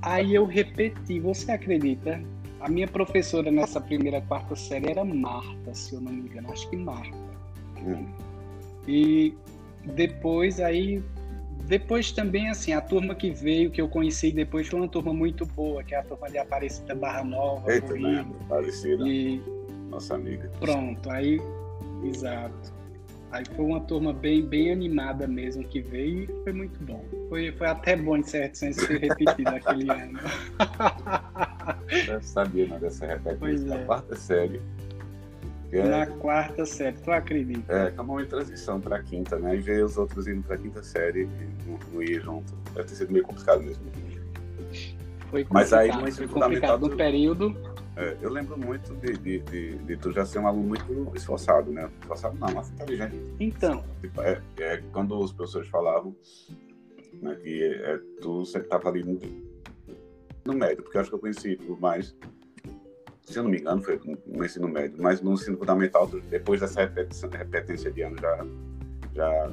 Aí 0.00 0.34
eu 0.34 0.46
repeti, 0.46 1.20
você 1.20 1.52
acredita? 1.52 2.20
A 2.60 2.68
minha 2.68 2.88
professora 2.88 3.50
nessa 3.50 3.80
primeira 3.80 4.22
quarta 4.22 4.56
série 4.56 4.90
era 4.90 5.04
Marta, 5.04 5.74
se 5.74 5.94
eu 5.94 6.00
não 6.00 6.12
me 6.12 6.22
engano, 6.22 6.50
acho 6.50 6.68
que 6.70 6.76
Marta. 6.76 7.16
Hum. 7.82 8.06
E 8.88 9.34
depois 9.94 10.60
aí 10.60 11.02
depois 11.66 12.12
também, 12.12 12.48
assim, 12.48 12.72
a 12.72 12.80
turma 12.80 13.14
que 13.14 13.30
veio, 13.30 13.70
que 13.70 13.80
eu 13.80 13.88
conheci 13.88 14.30
depois, 14.30 14.68
foi 14.68 14.78
uma 14.80 14.88
turma 14.88 15.12
muito 15.12 15.46
boa, 15.46 15.82
que 15.82 15.94
é 15.94 15.98
a 15.98 16.02
turma 16.02 16.30
de 16.30 16.38
Aparecida 16.38 16.94
Barra 16.94 17.24
Nova. 17.24 17.72
Eita, 17.72 17.94
né? 17.94 18.26
Aparecida. 18.42 19.08
E... 19.08 19.42
Nossa 19.88 20.14
amiga. 20.14 20.50
Pronto, 20.60 21.10
aí, 21.10 21.40
exato. 22.04 22.74
Aí 23.34 23.44
foi 23.56 23.64
uma 23.64 23.80
turma 23.80 24.12
bem, 24.12 24.46
bem 24.46 24.70
animada 24.70 25.26
mesmo 25.26 25.64
que 25.64 25.80
veio 25.80 26.22
e 26.22 26.44
foi 26.44 26.52
muito 26.52 26.78
bom. 26.84 27.04
Foi, 27.28 27.50
foi 27.50 27.66
até 27.66 27.96
bom, 27.96 28.16
em 28.16 28.22
certo 28.22 28.58
senso, 28.58 28.86
ter 28.86 29.00
repetido 29.00 29.48
aquele 29.56 29.90
ano. 29.90 30.20
Eu 32.06 32.22
sabia 32.22 32.68
né, 32.68 32.78
dessa 32.78 33.06
repetição 33.06 33.66
da 33.66 33.76
é. 33.76 33.84
quarta 33.84 34.14
série. 34.14 34.60
É, 35.78 35.88
Na 35.88 36.06
quarta 36.06 36.64
série, 36.64 36.96
tu 36.98 37.10
acredita? 37.10 37.72
É, 37.72 37.88
acabou 37.88 38.20
em 38.20 38.26
transição 38.26 38.80
para 38.80 38.96
a 38.96 39.02
quinta, 39.02 39.38
né? 39.38 39.56
E 39.56 39.60
ver 39.60 39.84
os 39.84 39.96
outros 39.96 40.28
indo 40.28 40.42
para 40.42 40.54
a 40.54 40.58
quinta 40.58 40.82
série 40.82 41.22
e 41.22 41.68
não, 41.68 41.78
não 41.92 42.02
ir 42.02 42.20
junto. 42.20 42.54
Deve 42.74 42.88
ter 42.88 42.94
sido 42.94 43.12
meio 43.12 43.24
complicado 43.24 43.62
mesmo. 43.62 43.84
Foi 45.30 45.46
Mas 45.50 45.72
aí 45.72 45.90
ensino 45.90 46.28
fundamental. 46.28 46.78
No 46.78 46.96
período. 46.96 47.56
É, 47.96 48.16
eu 48.20 48.30
lembro 48.30 48.58
muito 48.58 48.92
de, 48.94 49.12
de, 49.12 49.38
de, 49.40 49.76
de, 49.78 49.96
tu 49.96 50.10
já 50.10 50.26
ser 50.26 50.40
um 50.40 50.48
aluno 50.48 50.68
muito 50.68 51.12
esforçado, 51.14 51.70
né? 51.70 51.88
Esforçado 52.00 52.36
não, 52.38 52.52
mas 52.52 52.70
inteligente. 52.70 53.16
Então. 53.38 53.84
Tipo, 54.00 54.20
é, 54.22 54.40
é, 54.58 54.82
quando 54.92 55.16
os 55.16 55.32
professores 55.32 55.68
falavam 55.68 56.14
né, 57.22 57.36
que 57.36 57.62
é, 57.62 57.98
tu 58.20 58.44
sempre 58.44 58.66
estava 58.66 58.88
ali 58.88 59.04
no, 59.04 59.20
no 60.44 60.54
médio, 60.54 60.82
porque 60.82 60.96
eu 60.96 61.00
acho 61.00 61.10
que 61.10 61.16
eu 61.16 61.20
conheci 61.20 61.56
por 61.56 61.80
mais 61.80 62.16
se 63.24 63.38
eu 63.38 63.42
não 63.42 63.50
me 63.50 63.58
engano, 63.58 63.82
foi 63.82 64.00
no 64.26 64.44
ensino 64.44 64.68
médio, 64.68 64.96
mas 64.98 65.20
no 65.20 65.32
ensino 65.32 65.56
fundamental, 65.56 66.06
depois 66.28 66.60
dessa 66.60 66.82
repetência 66.82 67.90
de 67.90 68.02
ano, 68.02 68.16
já, 68.20 68.46
já 69.14 69.50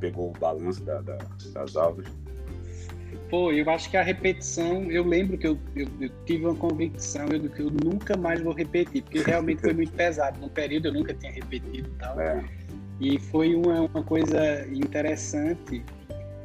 pegou 0.00 0.30
o 0.30 0.38
balanço 0.38 0.84
da, 0.84 1.00
da, 1.00 1.18
das 1.52 1.76
aulas. 1.76 2.06
Foi, 3.28 3.60
eu 3.60 3.68
acho 3.70 3.90
que 3.90 3.96
a 3.96 4.02
repetição, 4.02 4.84
eu 4.84 5.04
lembro 5.04 5.36
que 5.36 5.48
eu, 5.48 5.58
eu, 5.74 5.88
eu 6.00 6.10
tive 6.26 6.46
uma 6.46 6.54
convicção 6.54 7.26
eu, 7.26 7.50
que 7.50 7.60
eu 7.60 7.70
nunca 7.70 8.16
mais 8.16 8.40
vou 8.40 8.52
repetir, 8.52 9.02
porque 9.02 9.18
realmente 9.18 9.62
foi 9.62 9.72
muito 9.72 9.92
pesado. 9.94 10.38
No 10.40 10.48
período 10.48 10.88
eu 10.88 10.92
nunca 10.92 11.12
tinha 11.12 11.32
repetido 11.32 11.88
e 11.88 11.98
tal. 11.98 12.20
É. 12.20 12.44
E 13.00 13.18
foi 13.18 13.54
uma, 13.54 13.80
uma 13.80 14.02
coisa 14.04 14.64
interessante, 14.68 15.84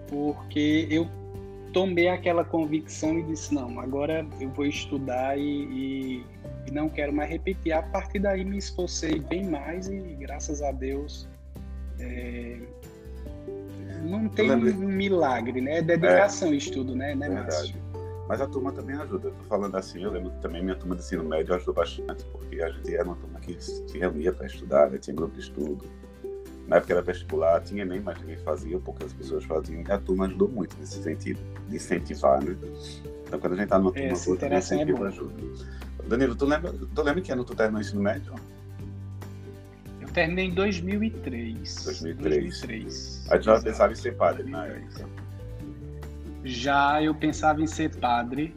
porque 0.10 0.88
eu 0.90 1.08
tomei 1.74 2.08
aquela 2.08 2.44
convicção 2.44 3.20
e 3.20 3.24
disse, 3.24 3.54
não, 3.54 3.80
agora 3.80 4.26
eu 4.40 4.50
vou 4.50 4.66
estudar 4.66 5.38
e, 5.38 6.24
e, 6.68 6.72
não 6.72 6.90
quero 6.90 7.14
mais 7.14 7.30
repetir. 7.30 7.74
A 7.74 7.82
partir 7.82 8.20
daí 8.20 8.44
me 8.46 8.58
esforcei 8.58 9.20
bem 9.20 9.46
mais 9.50 9.88
e 9.88 10.00
graças 10.20 10.62
a 10.62 10.72
Deus 10.72 11.28
é, 12.00 12.60
não 14.04 14.28
tem 14.30 14.52
um 14.52 14.88
milagre, 14.88 15.62
né? 15.62 15.78
É 15.78 15.82
dedicação 15.82 16.50
é, 16.50 16.56
estudo, 16.56 16.96
né? 16.96 17.16
né 17.16 17.30
verdade. 17.30 17.76
Mas 18.28 18.40
a 18.40 18.48
turma 18.48 18.72
também 18.72 18.96
ajuda. 18.96 19.28
Eu 19.28 19.34
tô 19.34 19.44
falando 19.44 19.76
assim, 19.76 20.04
eu 20.04 20.12
lembro 20.12 20.32
que 20.32 20.40
também 20.40 20.64
minha 20.64 20.76
turma 20.76 20.96
de 20.96 21.02
ensino 21.02 21.24
médio 21.24 21.54
ajudou 21.54 21.74
bastante, 21.74 22.24
porque 22.32 22.62
a 22.62 22.70
gente 22.70 22.96
era 22.96 23.04
uma 23.04 23.16
turma 23.16 23.40
que 23.40 23.62
se 23.62 23.98
reunia 23.98 24.32
para 24.32 24.46
estudar, 24.46 24.90
né? 24.90 24.98
tinha 24.98 25.16
grupo 25.16 25.34
de 25.36 25.42
estudo. 25.42 25.86
Na 26.68 26.78
época 26.78 26.94
era 26.94 27.02
vestibular, 27.02 27.62
tinha 27.62 27.84
nem 27.84 28.00
mais 28.00 28.20
ninguém 28.20 28.38
fazia, 28.38 28.80
poucas 28.80 29.12
pessoas 29.14 29.44
faziam, 29.44 29.82
e 29.82 29.92
a 29.92 29.98
turma 29.98 30.26
ajudou 30.26 30.48
muito 30.48 30.78
nesse 30.80 31.02
sentido, 31.04 31.40
de 31.68 31.76
incentivar, 31.76 32.42
né? 32.44 32.56
Então 33.28 33.40
quando 33.40 33.54
a 33.54 33.56
gente 33.58 33.70
tá 33.70 33.78
numa 33.78 33.92
turma, 33.92 34.08
Esse 34.08 34.30
outra, 34.30 34.58
incentivo 34.58 35.06
é 35.06 35.08
ajuda. 35.08 35.34
Danilo, 36.08 36.36
tu 36.36 36.46
lembra, 36.46 36.74
tu 36.74 37.02
lembra 37.02 37.22
que 37.22 37.32
ano 37.32 37.44
tu 37.44 37.56
terminou 37.56 37.80
o 37.80 37.82
ensino 37.82 38.02
médio? 38.02 38.34
terminei 40.12 40.46
em 40.46 40.54
2003. 40.54 41.86
2003. 41.86 42.44
2003. 42.44 43.28
Aí 43.30 43.40
tu 43.40 43.46
já 43.46 43.62
pensava 43.62 43.92
em 43.92 43.96
ser 43.96 44.16
padre 44.16 44.50
na 44.50 44.66
época? 44.66 45.10
Já 46.44 47.02
eu 47.02 47.16
pensava 47.16 47.62
em 47.62 47.68
ser 47.68 47.96
padre. 47.98 48.54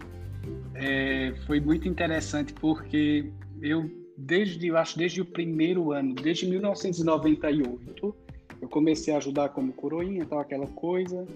É, 0.74 1.34
foi 1.46 1.60
muito 1.60 1.88
interessante 1.88 2.52
porque 2.52 3.30
eu 3.60 3.90
desde 4.16 4.68
eu 4.68 4.76
acho 4.76 4.98
desde 4.98 5.20
o 5.20 5.24
primeiro 5.24 5.92
ano, 5.92 6.14
desde 6.14 6.46
1998, 6.46 8.14
eu 8.60 8.68
comecei 8.68 9.12
a 9.12 9.18
ajudar 9.18 9.50
como 9.50 9.72
coroinha, 9.72 10.24
tal 10.24 10.38
aquela 10.38 10.66
coisa. 10.66 11.26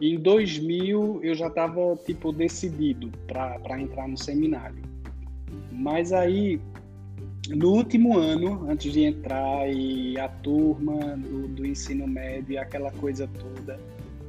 E 0.00 0.14
em 0.14 0.18
2000 0.18 1.20
eu 1.22 1.34
já 1.34 1.48
estava 1.48 1.96
tipo 2.04 2.32
decidido 2.32 3.10
para 3.26 3.80
entrar 3.80 4.06
no 4.06 4.16
seminário. 4.16 4.82
Mas 5.72 6.12
aí 6.12 6.60
no 7.48 7.70
último 7.72 8.18
ano, 8.18 8.68
antes 8.68 8.92
de 8.92 9.04
entrar, 9.04 9.68
e 9.72 10.18
a 10.18 10.28
turma 10.28 11.16
do, 11.16 11.48
do 11.48 11.66
ensino 11.66 12.06
médio 12.06 12.60
aquela 12.60 12.90
coisa 12.92 13.26
toda, 13.26 13.80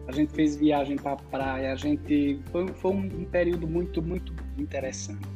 a 0.08 0.12
gente 0.12 0.32
fez 0.34 0.56
viagem 0.56 0.96
para 0.96 1.14
a 1.14 1.16
praia, 1.18 1.74
a 1.74 1.76
gente 1.76 2.40
foi, 2.52 2.68
foi 2.70 2.92
um, 2.92 3.26
período 3.26 3.68
muito, 3.68 4.02
muito 4.02 4.34
interessante. 4.58 5.28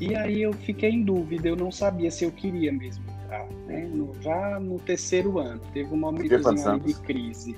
E 0.00 0.14
aí 0.14 0.42
eu 0.42 0.52
fiquei 0.52 0.90
em 0.90 1.02
dúvida, 1.02 1.48
eu 1.48 1.56
não 1.56 1.72
sabia 1.72 2.10
se 2.10 2.24
eu 2.24 2.30
queria 2.30 2.72
mesmo 2.72 3.04
entrar. 3.10 3.46
Né? 3.66 3.86
No, 3.92 4.14
já 4.20 4.60
no 4.60 4.78
terceiro 4.78 5.38
ano, 5.38 5.60
teve 5.72 5.92
um 5.92 5.96
momento 5.96 6.28
de 6.84 6.94
crise. 6.94 7.56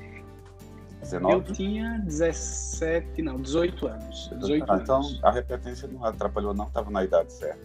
19? 1.02 1.34
Eu 1.34 1.54
tinha 1.54 2.02
17, 2.04 3.22
não, 3.22 3.40
18 3.40 3.86
anos. 3.86 4.30
18 4.38 4.64
ah, 4.70 4.80
então 4.82 4.96
anos. 4.96 5.20
a 5.22 5.30
repetência 5.30 5.88
não 5.88 6.04
atrapalhou, 6.04 6.54
não? 6.54 6.66
Estava 6.66 6.90
na 6.90 7.04
idade 7.04 7.32
certa. 7.32 7.60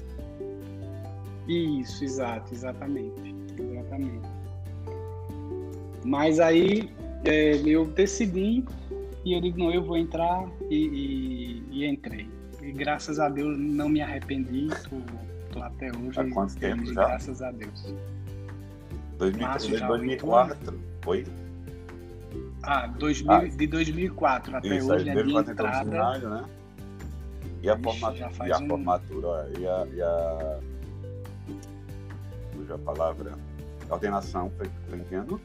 Isso, 1.48 2.04
exato, 2.04 2.54
exatamente. 2.54 3.36
Exatamente. 3.60 4.28
Mas 6.04 6.40
aí 6.40 6.90
é, 7.24 7.56
eu 7.66 7.86
decidi 7.86 8.64
e 9.24 9.34
eu 9.34 9.42
digo, 9.42 9.58
não, 9.58 9.72
eu 9.72 9.84
vou 9.84 9.98
entrar 9.98 10.48
e, 10.70 10.76
e, 10.76 11.64
e, 11.72 11.86
entrei. 11.86 12.30
E 12.66 12.72
graças 12.72 13.20
a 13.20 13.30
Deus 13.30 13.56
não 13.60 13.88
me 13.88 14.02
arrependi, 14.02 14.68
tô, 14.90 15.54
tô 15.54 15.62
até 15.62 15.92
hoje. 15.96 16.20
Há 16.20 16.30
quanto 16.32 16.58
tempo 16.58 16.84
já? 16.86 17.06
Graças 17.06 17.40
a 17.44 17.52
Deus. 17.52 17.94
2003, 19.20 19.82
2004, 19.82 20.80
foi? 21.04 21.26
Ah, 22.64 22.88
2000, 22.88 23.32
ah, 23.32 23.46
de 23.46 23.68
2004 23.68 24.58
até 24.58 24.78
isso, 24.78 24.92
hoje, 24.92 25.08
a 25.08 25.24
minha 25.24 25.42
entrada... 25.42 25.92
Cenário, 25.92 26.30
né? 26.30 26.46
E 27.62 27.70
a, 27.70 27.78
formatura, 27.78 28.48
e 28.48 28.52
a 28.52 28.58
um... 28.58 28.68
formatura, 28.68 29.52
e 29.60 29.68
a, 29.68 29.88
e 29.94 30.02
a 30.02 30.60
a 32.74 32.78
palavra. 32.80 33.34
A 33.90 33.94
ordenação 33.94 34.52
foi, 34.58 34.68
foi 34.90 35.00
que 35.02 35.14
ano? 35.14 35.40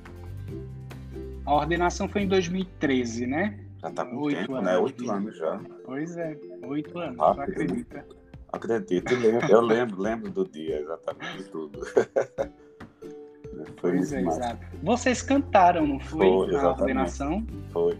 A 1.44 1.54
ordenação 1.54 2.08
foi 2.08 2.22
em 2.22 2.28
2013, 2.28 3.26
né? 3.26 3.58
Já 3.80 3.88
está 3.88 4.04
com 4.04 4.16
oito 4.18 4.40
tempo, 4.40 4.52
né? 4.52 4.58
anos, 4.58 4.72
né? 4.72 4.78
Oito 4.78 5.10
anos 5.10 5.36
já. 5.36 5.60
Pois 5.84 6.16
é, 6.16 6.38
oito 6.64 6.98
anos, 6.98 7.18
Rápido. 7.18 7.42
acredita. 7.42 8.06
Acredito, 8.52 9.14
eu 9.48 9.60
lembro, 9.60 10.02
lembro 10.02 10.30
do 10.30 10.44
dia 10.46 10.80
exatamente 10.80 11.44
tudo. 11.44 11.80
foi 13.78 13.92
pois 13.92 14.12
é, 14.12 14.20
exato. 14.22 14.66
Vocês 14.82 15.22
cantaram, 15.22 15.86
não 15.86 16.00
foi? 16.00 16.26
foi 16.26 16.52
na 16.52 16.70
ordenação? 16.70 17.46
Foi. 17.72 17.96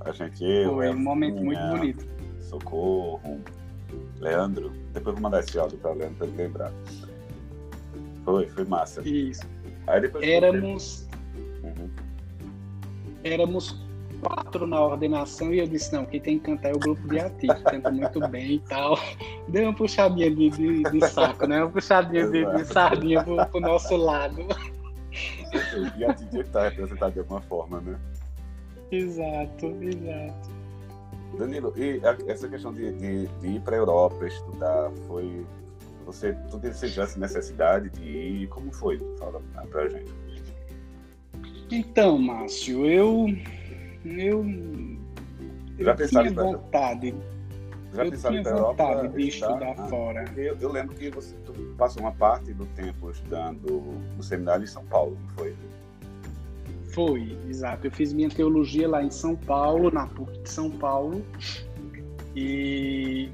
A 0.00 0.12
gente, 0.12 0.44
eu. 0.44 0.74
Foi 0.74 0.90
um 0.90 0.98
momento 0.98 1.42
muito 1.42 1.60
bonito. 1.68 2.06
Socorro, 2.40 3.40
Leandro. 4.18 4.70
Depois 4.92 5.14
vou 5.14 5.22
mandar 5.22 5.40
esse 5.40 5.58
áudio 5.58 5.78
para 5.78 5.92
Leandro 5.92 6.16
para 6.16 6.26
ele 6.26 6.36
lembrar. 6.36 6.72
Foi, 8.24 8.46
foi 8.48 8.64
massa. 8.64 9.00
Isso. 9.06 9.48
Aí 9.86 10.02
depois 10.02 10.26
éramos. 10.26 11.08
Uhum. 11.64 11.90
Éramos 13.24 13.89
quatro 14.20 14.66
na 14.66 14.80
ordenação 14.80 15.52
e 15.52 15.58
eu 15.58 15.66
disse, 15.66 15.92
não, 15.92 16.04
quem 16.04 16.20
tem 16.20 16.38
que 16.38 16.44
cantar 16.44 16.70
é 16.70 16.74
o 16.74 16.78
grupo 16.78 17.06
de 17.08 17.18
artistas, 17.18 17.62
canta 17.62 17.90
muito 17.90 18.28
bem 18.28 18.54
e 18.54 18.58
tal. 18.60 18.98
Deu 19.48 19.64
uma 19.64 19.74
puxadinha 19.74 20.30
de, 20.30 20.50
de, 20.50 20.82
de 20.82 21.08
saco, 21.08 21.46
né? 21.46 21.62
Uma 21.62 21.70
puxadinha 21.70 22.28
de, 22.28 22.44
de, 22.44 22.64
sardinha 22.64 23.24
pro, 23.24 23.46
pro 23.46 23.60
nosso 23.60 23.96
lado. 23.96 24.46
E 25.96 26.04
a 26.04 26.12
DJ 26.12 26.42
está 26.42 26.68
representado 26.68 27.12
de 27.12 27.18
alguma 27.20 27.40
forma, 27.42 27.80
né? 27.80 27.98
Exato, 28.90 29.66
exato. 29.80 30.50
Danilo, 31.38 31.72
e 31.76 32.00
essa 32.26 32.48
questão 32.48 32.72
de, 32.72 32.92
de, 32.92 33.26
de 33.26 33.48
ir 33.48 33.60
para 33.60 33.76
a 33.76 33.78
Europa 33.78 34.26
estudar 34.26 34.90
foi 35.06 35.46
você, 36.04 36.32
tu 36.50 36.58
desejasse 36.58 37.18
necessidade 37.20 37.88
de 37.90 38.02
ir? 38.02 38.48
Como 38.48 38.72
foi? 38.72 39.00
Fala 39.18 39.40
pra 39.70 39.88
gente. 39.88 40.12
Então, 41.70 42.18
Márcio, 42.18 42.84
eu. 42.84 43.26
Eu. 44.04 44.44
Já 45.78 45.92
eu 45.92 46.08
tinha 46.08 46.32
vontade. 46.32 47.14
Já 47.94 48.04
eu 48.04 48.10
tinha 48.10 48.42
vontade 48.42 49.08
de 49.08 49.28
estudar, 49.28 49.70
estudar 49.70 49.88
fora. 49.88 50.24
Eu, 50.36 50.56
eu, 50.60 50.70
lembro 50.70 50.94
que 50.94 51.10
você 51.10 51.34
passou 51.76 52.02
uma 52.02 52.12
parte 52.12 52.52
do 52.52 52.66
tempo 52.66 53.10
estudando 53.10 53.82
no 54.16 54.22
seminário 54.22 54.64
em 54.64 54.66
São 54.66 54.84
Paulo, 54.84 55.18
não 55.20 55.28
foi? 55.30 55.56
Foi, 56.92 57.38
exato. 57.48 57.86
Eu 57.86 57.90
fiz 57.90 58.12
minha 58.12 58.28
teologia 58.28 58.88
lá 58.88 59.02
em 59.02 59.10
São 59.10 59.36
Paulo, 59.36 59.90
na 59.90 60.06
PUC 60.06 60.40
de 60.42 60.50
São 60.50 60.70
Paulo. 60.70 61.24
E 62.34 63.28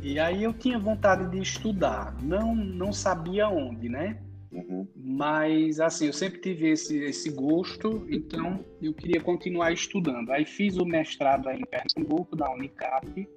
e 0.00 0.20
aí 0.20 0.44
eu 0.44 0.52
tinha 0.52 0.78
vontade 0.78 1.28
de 1.30 1.38
estudar, 1.40 2.14
não 2.22 2.54
não 2.54 2.92
sabia 2.92 3.48
onde, 3.48 3.88
né? 3.88 4.18
Uhum. 4.56 4.88
Mas 4.96 5.78
assim, 5.80 6.06
eu 6.06 6.12
sempre 6.14 6.40
tive 6.40 6.70
esse, 6.70 6.96
esse 7.04 7.30
gosto, 7.30 8.06
então 8.08 8.64
eu 8.80 8.94
queria 8.94 9.20
continuar 9.20 9.70
estudando. 9.70 10.30
Aí 10.30 10.46
fiz 10.46 10.78
o 10.78 10.86
mestrado 10.86 11.48
aí 11.48 11.60
em 11.60 11.66
Pernambuco, 11.66 12.34
da 12.34 12.50
Unicap. 12.50 13.28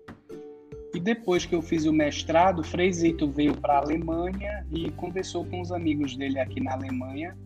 E 0.94 1.00
depois 1.00 1.46
que 1.46 1.54
eu 1.54 1.62
fiz 1.62 1.86
o 1.86 1.92
mestrado, 1.92 2.64
Freisito 2.64 3.30
veio 3.30 3.56
para 3.56 3.76
a 3.76 3.78
Alemanha 3.80 4.66
e 4.72 4.90
conversou 4.92 5.46
com 5.46 5.60
os 5.62 5.72
amigos 5.72 6.16
dele 6.16 6.40
aqui 6.40 6.62
na 6.62 6.74
Alemanha. 6.74 7.38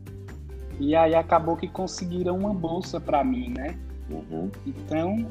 E 0.79 0.95
aí 0.95 1.15
acabou 1.15 1.57
que 1.57 1.67
conseguiram 1.67 2.37
uma 2.37 2.53
bolsa 2.53 3.01
para 3.01 3.23
mim, 3.23 3.53
né? 3.57 3.75
Uhum. 4.09 4.51
Então 4.67 5.27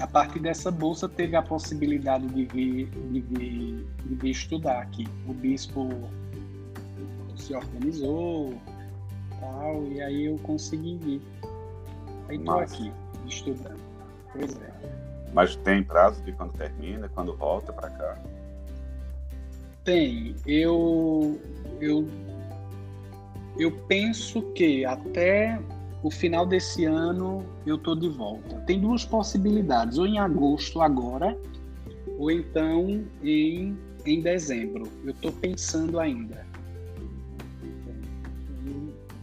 a 0.00 0.06
partir 0.06 0.40
dessa 0.40 0.70
bolsa 0.70 1.08
teve 1.08 1.36
a 1.36 1.42
possibilidade 1.42 2.26
de 2.26 2.46
vir, 2.46 2.88
de 3.12 3.20
vir, 3.20 3.86
de 4.04 4.14
vir 4.14 4.30
estudar 4.30 4.80
aqui. 4.80 5.06
O 5.28 5.32
bispo 5.32 5.88
se 7.36 7.54
organizou 7.54 8.54
tal, 9.40 9.84
e 9.86 10.00
aí 10.00 10.24
eu 10.24 10.38
consegui 10.38 10.96
vir. 10.98 11.22
Aí 12.28 12.36
estou 12.36 12.58
aqui, 12.58 12.92
estudando. 13.26 13.80
Pois 14.32 14.60
é. 14.60 14.72
Mas 15.32 15.56
tem 15.56 15.82
prazo 15.82 16.22
de 16.22 16.32
quando 16.32 16.52
termina, 16.52 17.08
quando 17.08 17.36
volta 17.36 17.72
para 17.72 17.90
cá? 17.90 18.18
Tem. 19.82 20.34
Eu, 20.46 21.40
eu, 21.80 22.08
eu 23.58 23.70
penso 23.88 24.42
que 24.52 24.84
até 24.84 25.60
o 26.02 26.10
final 26.10 26.46
desse 26.46 26.84
ano 26.84 27.44
eu 27.66 27.76
tô 27.76 27.94
de 27.94 28.08
volta. 28.08 28.60
Tem 28.60 28.80
duas 28.80 29.04
possibilidades, 29.04 29.98
ou 29.98 30.06
em 30.06 30.18
agosto 30.18 30.80
agora, 30.80 31.36
ou 32.18 32.30
então 32.30 33.04
em, 33.22 33.76
em 34.06 34.20
dezembro. 34.20 34.88
Eu 35.04 35.10
estou 35.10 35.32
pensando 35.32 35.98
ainda. 35.98 36.46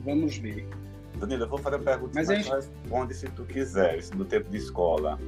Vamos 0.04 0.38
ver. 0.38 0.68
Danilo, 1.20 1.44
eu 1.44 1.50
vou 1.50 1.58
fazer 1.60 1.76
a 1.76 1.80
pergunta, 1.80 2.12
mas, 2.16 2.28
mas 2.28 2.38
gente... 2.38 2.52
responde 2.52 3.14
se 3.14 3.28
tu 3.28 3.44
quiser, 3.44 4.00
no 4.16 4.26
tempo 4.26 4.50
de 4.50 4.58
escola. 4.58 5.20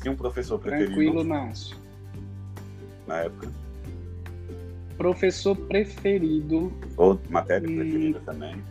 Tinha 0.00 0.12
um 0.12 0.16
professor 0.16 0.58
preferido? 0.58 0.94
Tranquilo, 0.94 1.24
Márcio. 1.24 1.76
Na 3.06 3.20
época? 3.20 3.50
Professor 4.96 5.56
preferido. 5.56 6.72
Ou 6.96 7.18
matéria 7.28 7.68
hum, 7.68 7.76
preferida 7.76 8.20
também? 8.20 8.62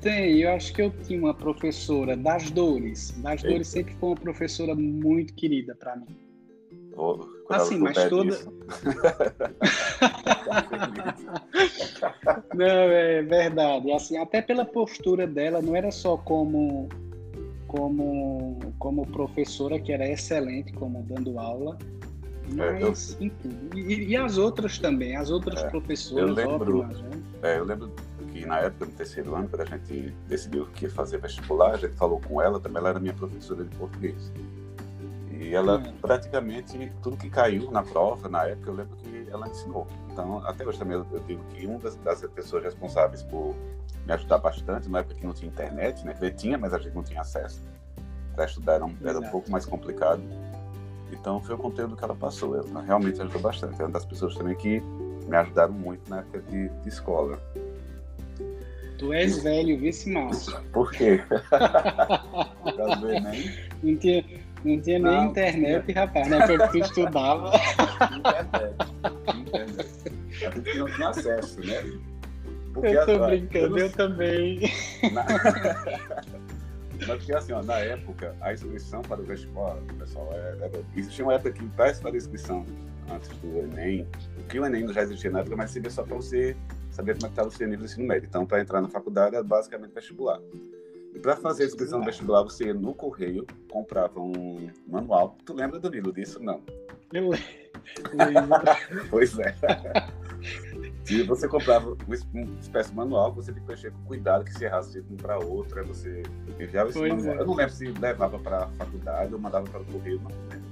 Tem, 0.00 0.38
eu 0.38 0.52
acho 0.52 0.72
que 0.72 0.82
eu 0.82 0.90
tinha 0.90 1.18
uma 1.18 1.34
professora 1.34 2.16
das 2.16 2.50
dores. 2.50 3.10
Das 3.18 3.42
Eita. 3.42 3.48
dores 3.48 3.68
sempre 3.68 3.94
foi 3.94 4.10
uma 4.10 4.16
professora 4.16 4.74
muito 4.74 5.34
querida 5.34 5.74
para 5.74 5.96
mim. 5.96 6.27
Oh, 7.00 7.20
assim, 7.48 7.78
mas 7.78 7.96
toda. 8.08 8.36
não, 12.54 12.66
é 12.66 13.22
verdade. 13.22 13.92
Assim, 13.92 14.18
até 14.18 14.42
pela 14.42 14.64
postura 14.64 15.24
dela, 15.24 15.62
não 15.62 15.76
era 15.76 15.92
só 15.92 16.16
como 16.16 16.88
como 17.68 18.58
como 18.78 19.06
professora 19.06 19.78
que 19.78 19.92
era 19.92 20.08
excelente, 20.08 20.72
como 20.72 21.00
dando 21.04 21.38
aula, 21.38 21.78
mas 22.50 23.16
é, 23.20 23.24
eu... 23.24 23.78
E, 23.78 24.10
e, 24.10 24.16
as 24.16 24.38
outras 24.38 24.78
também, 24.78 25.16
as 25.16 25.30
outras 25.30 25.62
é, 25.62 25.68
professoras 25.68 26.28
eu 26.28 26.34
lembro, 26.34 26.80
ótimas, 26.80 27.02
né? 27.02 27.22
É, 27.42 27.58
eu 27.58 27.64
lembro 27.64 27.92
que 28.32 28.46
na 28.46 28.60
época, 28.60 28.86
no 28.86 28.92
terceiro 28.92 29.34
ano, 29.34 29.48
quando 29.48 29.62
a 29.62 29.66
gente 29.66 30.14
decidiu 30.26 30.66
que 30.66 30.86
ia 30.86 30.90
fazer 30.90 31.18
vestibular, 31.18 31.74
a 31.74 31.76
gente 31.76 31.94
falou 31.94 32.20
com 32.20 32.40
ela, 32.40 32.58
também 32.58 32.78
ela 32.78 32.90
era 32.90 33.00
minha 33.00 33.14
professora 33.14 33.64
de 33.64 33.76
português. 33.76 34.32
E 35.38 35.54
ela 35.54 35.78
hum. 35.78 35.94
praticamente, 36.00 36.92
tudo 37.00 37.16
que 37.16 37.30
caiu 37.30 37.70
na 37.70 37.82
prova, 37.82 38.28
na 38.28 38.44
época, 38.44 38.70
eu 38.70 38.74
lembro 38.74 38.96
que 38.96 39.28
ela 39.30 39.48
ensinou. 39.48 39.86
Então, 40.10 40.44
até 40.44 40.66
hoje 40.66 40.78
também 40.78 40.96
eu, 40.96 41.20
digo 41.26 41.44
que 41.50 41.64
uma 41.64 41.78
das, 41.78 41.94
das, 41.96 42.20
pessoas 42.22 42.64
responsáveis 42.64 43.22
por 43.22 43.54
me 44.04 44.12
ajudar 44.12 44.38
bastante, 44.38 44.88
na 44.88 44.98
época 44.98 45.14
que 45.14 45.24
não 45.24 45.32
tinha 45.32 45.48
internet, 45.48 46.04
né? 46.04 46.16
Ele 46.20 46.32
tinha, 46.32 46.58
mas 46.58 46.74
a 46.74 46.78
gente 46.78 46.92
não 46.92 47.04
tinha 47.04 47.20
acesso. 47.20 47.62
Para 48.34 48.46
estudar 48.46 48.74
era 48.74 48.84
um, 48.84 48.96
era 49.04 49.18
um 49.20 49.30
pouco 49.30 49.48
mais 49.48 49.64
complicado. 49.64 50.22
Então, 51.12 51.40
foi 51.40 51.54
o 51.54 51.58
conteúdo 51.58 51.96
que 51.96 52.02
ela 52.02 52.16
passou. 52.16 52.56
Ela 52.56 52.82
realmente 52.82 53.20
ajudou 53.22 53.40
bastante. 53.40 53.80
É 53.80 53.84
uma 53.84 53.92
das 53.92 54.04
pessoas 54.04 54.34
também 54.34 54.56
que 54.56 54.80
me 55.28 55.36
ajudaram 55.36 55.72
muito 55.72 56.08
na 56.10 56.18
época 56.18 56.40
de, 56.40 56.68
de 56.68 56.88
escola. 56.88 57.40
Tu 58.98 59.12
és 59.12 59.40
velho, 59.44 59.78
vê 59.78 59.92
se 59.92 60.10
Márcio. 60.10 60.60
Por 60.72 60.90
quê? 60.90 61.22
Por 61.30 62.76
causa 62.76 62.96
do 62.96 63.12
Enem? 63.12 63.68
Não 63.80 63.96
tinha, 63.96 64.24
não 64.68 64.80
tinha 64.82 64.98
não, 64.98 65.10
nem 65.10 65.30
internet, 65.30 65.86
tinha. 65.86 66.00
rapaz, 66.00 66.28
né? 66.28 66.46
Foi 66.46 66.58
que 66.58 66.68
tu 66.68 66.78
estudava. 66.78 67.52
Internet. 68.16 68.76
Internet. 69.38 69.88
A 70.46 70.50
gente 70.50 70.78
não 70.78 70.86
tinha 70.86 71.08
acesso, 71.08 71.60
né? 71.60 72.00
Porque 72.72 72.88
eu 72.88 73.06
tô 73.06 73.24
a, 73.24 73.26
brincando, 73.28 73.78
eu, 73.78 73.86
eu 73.86 73.92
também. 73.92 74.60
Na... 75.12 75.24
Mas 77.06 77.18
porque 77.18 77.32
assim, 77.32 77.52
ó, 77.52 77.62
na 77.62 77.78
época, 77.78 78.34
a 78.40 78.52
inscrição 78.52 79.02
para 79.02 79.20
o 79.20 79.24
vestibular, 79.24 79.76
pessoal, 79.98 80.28
era, 80.32 80.64
era, 80.64 80.84
existia 80.96 81.24
uma 81.24 81.34
época 81.34 81.52
que 81.52 81.64
para 81.68 81.86
a 81.86 82.16
inscrição 82.16 82.66
antes 83.10 83.28
do 83.38 83.58
Enem, 83.58 84.06
que 84.48 84.58
o 84.58 84.66
Enem 84.66 84.92
já 84.92 85.02
existia 85.02 85.30
na 85.30 85.40
época, 85.40 85.56
mas 85.56 85.70
servia 85.70 85.90
só 85.90 86.02
para 86.02 86.16
você 86.16 86.56
saber 86.90 87.14
como 87.14 87.26
é 87.26 87.30
estava 87.30 87.48
o 87.48 87.50
seu 87.52 87.68
nível 87.68 87.86
de 87.86 87.92
ensino 87.92 88.06
médio. 88.06 88.26
Então, 88.26 88.44
para 88.44 88.60
entrar 88.60 88.80
na 88.80 88.88
faculdade, 88.88 89.36
era 89.36 89.44
basicamente 89.44 89.92
vestibular. 89.94 90.40
E 91.14 91.18
para 91.18 91.36
fazer 91.36 91.64
a 91.64 91.66
inscrição 91.66 91.98
no 91.98 92.04
vestibular, 92.04 92.42
você 92.42 92.66
ia 92.66 92.74
no 92.74 92.94
correio, 92.94 93.46
comprava 93.70 94.20
um 94.20 94.70
manual. 94.86 95.36
Tu 95.44 95.54
lembra, 95.54 95.80
Danilo, 95.80 96.12
disso? 96.12 96.40
Não. 96.42 96.62
Eu 97.12 97.30
lembro. 98.14 98.48
pois 99.10 99.38
é. 99.38 99.54
E 101.10 101.22
você 101.22 101.48
comprava 101.48 101.96
uma 102.06 102.14
espécie 102.60 102.90
de 102.90 102.96
manual, 102.96 103.32
você 103.32 103.50
tinha 103.52 103.64
que 103.64 103.70
mexer 103.70 103.90
com 103.90 104.04
cuidado, 104.04 104.44
que 104.44 104.52
se 104.52 104.64
errasse 104.64 105.00
de 105.00 105.12
um 105.12 105.16
para 105.16 105.38
outro, 105.38 105.80
aí 105.80 105.86
você 105.86 106.22
enviava 106.60 106.90
esse 106.90 106.98
pois 106.98 107.12
manual. 107.12 107.36
É. 107.36 107.40
Eu 107.40 107.46
não 107.46 107.54
lembro 107.54 107.72
se 107.72 107.86
levava 107.86 108.38
para 108.38 108.64
a 108.64 108.68
faculdade 108.68 109.32
ou 109.32 109.40
mandava 109.40 109.66
para 109.66 109.80
o 109.80 109.84
correio, 109.86 110.20
não 110.20 110.30
lembro. 110.50 110.68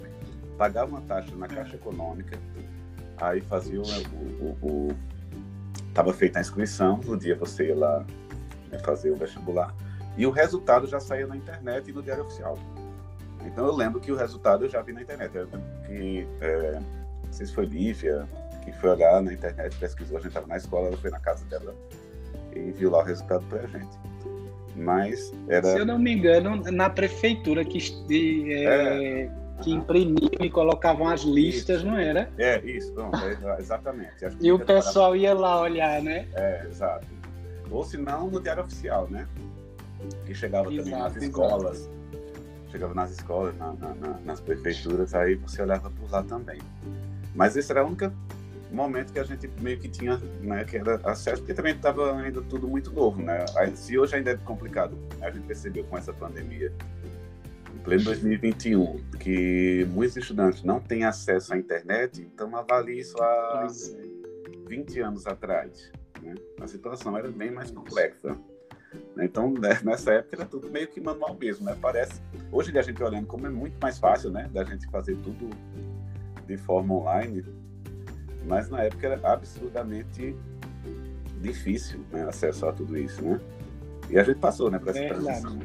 Pagava 0.59 0.91
uma 0.91 1.01
taxa 1.03 1.35
na 1.37 1.49
Caixa 1.49 1.77
Econômica, 1.77 2.39
aí 3.19 3.41
fazia 3.43 3.81
o, 3.81 3.85
o, 3.85 4.57
o 4.63 4.97
estava 5.89 6.13
feita 6.13 6.39
a 6.39 6.43
inscrição, 6.43 7.01
no 7.03 7.17
dia 7.17 7.35
você 7.37 7.69
ia 7.69 7.77
lá 7.77 8.05
né, 8.71 8.79
fazer 8.81 9.11
o 9.11 9.17
vestibular, 9.17 9.75
e 10.17 10.27
o 10.27 10.31
resultado 10.31 10.87
já 10.87 10.99
saía 11.01 11.27
na 11.27 11.37
internet 11.37 11.91
e 11.91 11.93
no 11.93 12.03
Diário 12.03 12.25
Oficial. 12.25 12.59
Então 13.45 13.67
eu 13.67 13.75
lembro 13.75 14.01
que 14.01 14.11
o 14.11 14.17
resultado 14.17 14.65
eu 14.65 14.69
já 14.69 14.83
vi 14.83 14.93
na 14.93 15.03
internet. 15.03 15.35
Eu 15.35 15.45
lembro 15.45 15.61
que, 15.87 16.27
é, 16.41 16.81
não 17.25 17.33
sei 17.33 17.47
se 17.47 17.55
foi 17.55 17.67
Lívia, 17.67 18.27
que 18.65 18.73
foi 18.73 18.91
olhar 18.91 19.23
na 19.23 19.33
internet, 19.33 19.77
pesquisou, 19.77 20.17
a 20.17 20.21
gente 20.21 20.29
estava 20.29 20.47
na 20.47 20.57
escola, 20.57 20.89
ela 20.89 20.97
foi 20.97 21.11
na 21.11 21.21
casa 21.21 21.45
dela 21.47 21.75
e 22.55 22.73
viu 22.73 22.91
lá 22.91 22.99
o 22.99 23.03
resultado 23.03 23.45
para 23.49 23.61
a 23.61 23.67
gente. 23.67 23.97
Mas 24.75 25.33
era. 25.49 25.73
Se 25.73 25.79
eu 25.79 25.87
não 25.87 25.99
me 25.99 26.13
engano, 26.13 26.57
na 26.71 26.91
prefeitura 26.91 27.65
que. 27.65 27.79
É... 28.53 29.23
É 29.25 29.47
que 29.63 29.71
imprimiam 29.71 30.45
e 30.45 30.51
colocavam 30.51 31.09
as 31.09 31.23
listas, 31.23 31.79
isso. 31.79 31.87
não 31.87 31.97
era? 31.97 32.29
É, 32.39 32.61
isso, 32.61 32.93
pronto, 32.93 33.17
é, 33.17 33.59
exatamente. 33.59 34.13
e 34.41 34.53
o 34.53 34.59
pessoal 34.59 35.17
ia 35.17 35.33
lá 35.33 35.63
olhar, 35.63 36.03
né? 36.03 36.29
É, 36.35 36.67
exato. 36.67 37.07
Ou 37.71 37.83
se 37.85 37.97
não, 37.97 38.29
no 38.29 38.41
Diário 38.41 38.63
Oficial, 38.63 39.09
né? 39.09 39.27
Que 40.25 40.35
chegava 40.35 40.73
exato, 40.73 40.91
também 40.91 41.03
nas 41.03 41.17
escolas. 41.17 41.79
Exato. 41.79 41.97
Chegava 42.71 42.95
nas 42.95 43.11
escolas, 43.11 43.57
na, 43.57 43.73
na, 43.75 43.95
na, 43.95 44.21
nas 44.25 44.41
prefeituras, 44.41 45.15
aí 45.15 45.35
você 45.37 45.63
olhava 45.63 45.91
por 45.91 46.11
lá 46.11 46.23
também. 46.23 46.61
Mas 47.35 47.57
esse 47.57 47.71
era 47.71 47.85
o 47.85 47.89
único 47.89 48.13
momento 48.73 49.13
que 49.13 49.19
a 49.19 49.25
gente 49.25 49.49
meio 49.61 49.79
que 49.79 49.89
tinha, 49.89 50.19
né, 50.41 50.65
que 50.65 50.77
era 50.77 50.97
acesso, 51.05 51.39
porque 51.39 51.55
também 51.55 51.75
estava 51.75 52.19
ainda 52.19 52.43
tudo 52.43 52.67
muito 52.67 52.93
novo, 52.93 53.23
né? 53.23 53.45
Se 53.75 53.97
hoje 53.97 54.17
ainda 54.17 54.33
é 54.33 54.37
complicado, 54.37 54.99
a 55.21 55.31
gente 55.31 55.45
percebeu 55.47 55.85
com 55.85 55.97
essa 55.97 56.13
pandemia 56.13 56.73
pleno 57.87 58.03
2021, 58.03 58.99
que 59.21 59.87
muitos 59.93 60.17
estudantes 60.17 60.65
não 60.65 60.81
têm 60.81 61.05
acesso 61.05 61.55
à 61.55 61.57
internet, 61.57 62.21
então 62.21 62.55
avalie 62.57 62.99
isso 62.99 63.17
há 63.23 63.67
20 64.69 65.01
anos 65.01 65.27
atrás. 65.27 65.93
Né? 66.21 66.35
A 66.61 66.67
situação 66.67 67.17
era 67.17 67.31
bem 67.31 67.53
mais 67.53 67.71
complexa. 67.71 68.37
Então, 69.19 69.53
né, 69.53 69.79
nessa 69.85 70.13
época 70.15 70.37
era 70.37 70.45
tudo 70.45 70.71
meio 70.71 70.89
que 70.89 71.01
manual 71.01 71.37
mesmo, 71.39 71.65
né? 71.65 71.77
Parece. 71.81 72.21
Hoje 72.51 72.77
a 72.77 72.83
gente 72.83 73.03
olhando 73.03 73.27
como 73.27 73.47
é 73.47 73.51
muito 73.51 73.77
mais 73.81 73.99
fácil, 73.99 74.31
né? 74.31 74.49
Da 74.53 74.65
gente 74.65 74.87
fazer 74.89 75.17
tudo 75.17 75.51
de 76.47 76.57
forma 76.57 76.95
online, 76.95 77.45
mas 78.47 78.69
na 78.69 78.83
época 78.83 79.07
era 79.07 79.33
absurdamente 79.33 80.37
difícil 81.41 82.01
né? 82.13 82.25
acesso 82.25 82.67
a 82.67 82.73
tudo 82.73 82.97
isso, 82.97 83.23
né? 83.23 83.41
E 84.09 84.19
a 84.19 84.23
gente 84.23 84.39
passou, 84.39 84.71
né, 84.71 84.79
para 84.79 84.93
essa 84.93 85.15
transição. 85.15 85.59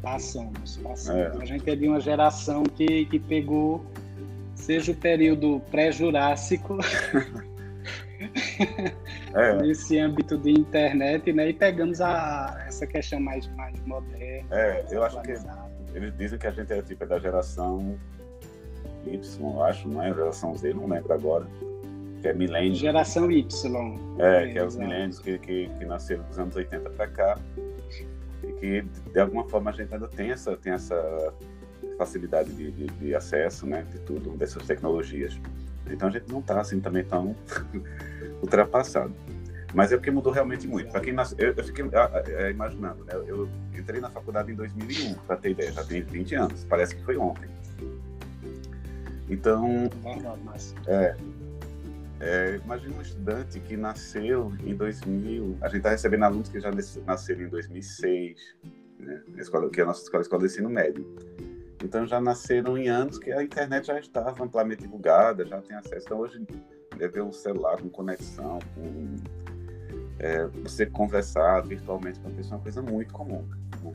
Passamos, 0.00 0.76
passamos. 0.76 1.20
É. 1.20 1.42
A 1.42 1.44
gente 1.44 1.68
é 1.68 1.74
de 1.74 1.88
uma 1.88 1.98
geração 1.98 2.62
que, 2.62 3.06
que 3.06 3.18
pegou, 3.18 3.84
seja 4.54 4.92
o 4.92 4.94
período 4.94 5.60
pré-jurássico, 5.70 6.78
é. 9.38 9.54
nesse 9.62 9.98
âmbito 9.98 10.36
de 10.36 10.50
internet, 10.50 11.32
né? 11.32 11.50
E 11.50 11.52
pegamos 11.52 12.00
a, 12.00 12.64
essa 12.66 12.86
questão 12.86 13.20
mais, 13.20 13.46
mais 13.54 13.78
moderna. 13.86 14.48
É, 14.50 14.84
eu 14.90 15.02
acho 15.02 15.20
que 15.22 15.32
eles 15.94 16.16
dizem 16.16 16.38
que 16.38 16.46
a 16.46 16.50
gente 16.50 16.72
é 16.72 16.82
tipo 16.82 17.04
é 17.04 17.06
da 17.06 17.18
geração 17.18 17.98
Y, 19.06 19.54
eu 19.54 19.62
acho, 19.62 19.88
não 19.88 20.02
é? 20.02 20.12
Geração 20.12 20.54
Z, 20.54 20.74
não 20.74 20.86
lembro 20.86 21.12
agora. 21.12 21.46
Que 22.20 22.28
é 22.28 22.32
milênio. 22.32 22.74
Geração 22.74 23.30
Y. 23.30 23.98
É, 24.18 24.44
é 24.44 24.52
que 24.52 24.58
é 24.58 24.64
os 24.64 24.76
milênios 24.76 25.18
que, 25.18 25.38
que, 25.38 25.68
que 25.78 25.84
nasceram 25.84 26.24
dos 26.24 26.38
anos 26.38 26.56
80 26.56 26.90
para 26.90 27.06
cá 27.06 27.38
e 28.42 28.52
que 28.54 28.82
de 29.12 29.20
alguma 29.20 29.48
forma 29.48 29.70
a 29.70 29.72
gente 29.72 29.92
ainda 29.92 30.08
tem 30.08 30.30
essa, 30.30 30.56
tem 30.56 30.72
essa 30.72 31.32
facilidade 31.96 32.52
de, 32.52 32.70
de, 32.70 32.86
de 32.86 33.14
acesso, 33.14 33.66
né, 33.66 33.84
de 33.90 33.98
tudo, 34.00 34.30
dessas 34.36 34.66
tecnologias. 34.66 35.38
Então 35.90 36.08
a 36.08 36.10
gente 36.10 36.30
não 36.30 36.40
está 36.40 36.60
assim 36.60 36.80
também 36.80 37.04
tão 37.04 37.34
ultrapassado. 38.42 39.14
Mas 39.74 39.92
é 39.92 39.96
porque 39.96 40.10
mudou 40.10 40.32
realmente 40.32 40.66
muito. 40.66 40.90
Para 40.90 41.00
quem 41.00 41.12
nasce, 41.12 41.34
eu, 41.38 41.52
eu 41.52 41.64
fiquei 41.64 41.84
é, 42.26 42.50
imaginando, 42.50 43.04
né? 43.04 43.12
Eu 43.26 43.48
entrei 43.76 44.00
na 44.00 44.10
faculdade 44.10 44.50
em 44.50 44.54
2001, 44.54 45.14
para 45.26 45.36
ter 45.36 45.50
ideia, 45.50 45.72
já 45.72 45.84
tem 45.84 46.02
20 46.02 46.34
anos. 46.34 46.64
Parece 46.64 46.96
que 46.96 47.04
foi 47.04 47.16
ontem. 47.16 47.48
Então, 49.28 49.90
é, 50.86 51.14
é, 52.20 52.60
imagina 52.64 52.96
um 52.96 53.02
estudante 53.02 53.60
que 53.60 53.76
nasceu 53.76 54.52
em 54.64 54.74
2000, 54.74 55.58
a 55.60 55.68
gente 55.68 55.76
está 55.78 55.90
recebendo 55.90 56.24
alunos 56.24 56.48
que 56.48 56.58
já 56.60 56.70
nasceram 57.06 57.42
em 57.42 57.48
2006, 57.48 58.56
né? 58.98 59.22
escola, 59.36 59.70
que 59.70 59.80
é 59.80 59.84
a 59.84 59.86
nossa 59.86 60.02
escola, 60.02 60.22
escola 60.22 60.40
de 60.40 60.46
ensino 60.46 60.70
médio. 60.70 61.06
Então 61.84 62.06
já 62.06 62.20
nasceram 62.20 62.76
em 62.76 62.88
anos 62.88 63.18
que 63.18 63.30
a 63.30 63.42
internet 63.42 63.86
já 63.86 64.00
estava 64.00 64.42
amplamente 64.42 64.82
divulgada, 64.82 65.46
já 65.46 65.60
tem 65.60 65.76
acesso. 65.76 66.06
Então 66.06 66.18
hoje 66.18 66.44
deve 66.96 67.20
um 67.20 67.30
celular 67.30 67.80
com 67.80 67.88
conexão, 67.88 68.58
com 68.74 69.16
é, 70.18 70.46
você 70.62 70.86
conversar 70.86 71.60
virtualmente 71.62 72.18
com 72.20 72.28
a 72.28 72.32
pessoa 72.32 72.54
é 72.54 72.56
uma 72.56 72.62
coisa 72.62 72.82
muito 72.82 73.12
comum. 73.12 73.42
Né? 73.42 73.92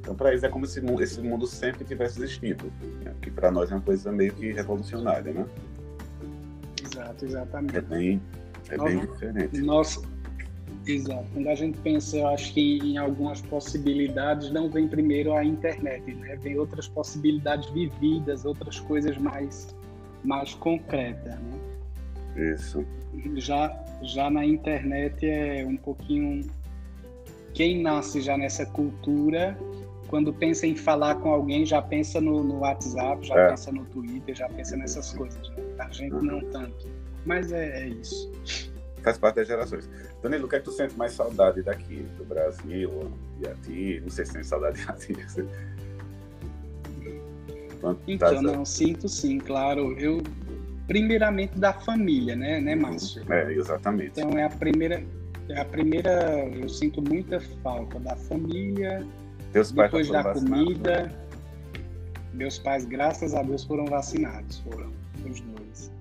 Então 0.00 0.14
para 0.14 0.30
eles 0.30 0.42
é 0.42 0.48
como 0.48 0.66
se 0.66 0.80
esse 1.00 1.20
mundo 1.20 1.46
sempre 1.46 1.84
tivesse 1.84 2.18
existido, 2.20 2.70
né? 3.02 3.14
que 3.22 3.30
para 3.30 3.50
nós 3.50 3.70
é 3.70 3.74
uma 3.74 3.80
coisa 3.80 4.12
meio 4.12 4.32
que 4.34 4.52
revolucionária, 4.52 5.32
né? 5.32 5.46
Exato, 6.82 7.24
exatamente. 7.24 7.76
É 7.76 7.80
bem, 7.80 8.22
é 8.68 8.76
bem 8.76 9.00
diferente. 9.00 9.58
Nós, 9.62 10.02
Exato. 10.86 11.24
Quando 11.32 11.48
a 11.48 11.54
gente 11.54 11.78
pensa, 11.78 12.18
eu 12.18 12.28
acho 12.28 12.52
que 12.52 12.78
em 12.78 12.98
algumas 12.98 13.40
possibilidades, 13.40 14.50
não 14.50 14.68
vem 14.68 14.86
primeiro 14.86 15.32
a 15.32 15.42
internet, 15.42 16.14
né? 16.14 16.36
Vem 16.36 16.58
outras 16.58 16.86
possibilidades 16.86 17.70
vividas, 17.70 18.44
outras 18.44 18.78
coisas 18.80 19.16
mais, 19.16 19.74
mais 20.22 20.52
concretas, 20.54 21.34
né? 21.40 21.73
Isso. 22.36 22.84
Já, 23.36 23.84
já 24.02 24.30
na 24.30 24.44
internet 24.44 25.26
é 25.26 25.64
um 25.66 25.76
pouquinho... 25.76 26.48
Quem 27.52 27.82
nasce 27.82 28.20
já 28.20 28.36
nessa 28.36 28.66
cultura, 28.66 29.56
quando 30.08 30.32
pensa 30.32 30.66
em 30.66 30.74
falar 30.74 31.14
com 31.16 31.30
alguém, 31.30 31.64
já 31.64 31.80
pensa 31.80 32.20
no, 32.20 32.42
no 32.42 32.58
WhatsApp, 32.60 33.24
já 33.24 33.38
é. 33.38 33.50
pensa 33.50 33.70
no 33.70 33.84
Twitter, 33.84 34.34
já 34.34 34.48
pensa 34.48 34.76
nessas 34.76 35.12
coisas. 35.12 35.48
Né? 35.50 35.56
A 35.78 35.88
gente 35.92 36.14
uhum. 36.14 36.22
não 36.22 36.40
tanto. 36.50 36.88
Mas 37.24 37.52
é, 37.52 37.84
é 37.84 37.88
isso 37.88 38.28
faz 39.04 39.18
parte 39.18 39.36
das 39.36 39.46
gerações. 39.46 39.88
Danilo, 40.22 40.46
o 40.46 40.48
que 40.48 40.56
é 40.56 40.58
que 40.58 40.64
tu 40.64 40.72
sente 40.72 40.96
mais 40.96 41.12
saudade 41.12 41.62
daqui, 41.62 42.06
do 42.16 42.24
Brasil, 42.24 42.90
de 43.38 43.54
ti? 43.62 44.00
Não 44.00 44.10
sei 44.10 44.24
se 44.24 44.32
tem 44.32 44.42
saudade 44.42 44.78
de 44.84 45.14
ti. 45.14 45.14
Então, 48.08 48.40
não, 48.40 48.64
sinto 48.64 49.06
sim, 49.10 49.38
claro. 49.38 49.92
Eu, 49.98 50.22
primeiramente 50.86 51.58
da 51.58 51.72
família, 51.72 52.36
né, 52.36 52.60
né, 52.60 52.74
Márcio? 52.74 53.22
É, 53.32 53.52
exatamente. 53.52 54.20
Então, 54.20 54.38
é 54.38 54.44
a 54.44 54.50
primeira, 54.50 55.04
é 55.48 55.60
a 55.60 55.64
primeira, 55.64 56.48
eu 56.48 56.68
sinto 56.68 57.02
muita 57.02 57.40
falta 57.62 57.98
da 58.00 58.16
família, 58.16 59.06
Teus 59.52 59.72
depois 59.72 60.08
da 60.08 60.32
comida. 60.32 61.04
Né? 61.04 61.12
Meus 62.32 62.58
pais, 62.58 62.84
graças 62.84 63.34
a 63.34 63.42
Deus, 63.42 63.64
foram 63.64 63.84
vacinados, 63.84 64.58
foram 64.60 64.90
os 65.24 65.40
dois. 65.40 65.94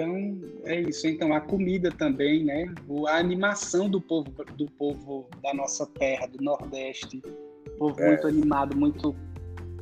Então, 0.00 0.38
é 0.64 0.80
isso. 0.80 1.06
Então, 1.06 1.34
a 1.34 1.40
comida 1.40 1.90
também, 1.90 2.44
né? 2.44 2.72
A 3.08 3.16
animação 3.16 3.88
do 3.88 4.00
povo, 4.00 4.30
do 4.56 4.66
povo 4.72 5.28
da 5.42 5.52
nossa 5.52 5.86
terra, 5.86 6.26
do 6.26 6.42
Nordeste. 6.42 7.22
Povo 7.78 8.00
é. 8.00 8.08
muito 8.08 8.26
animado, 8.26 8.76
muito 8.76 9.14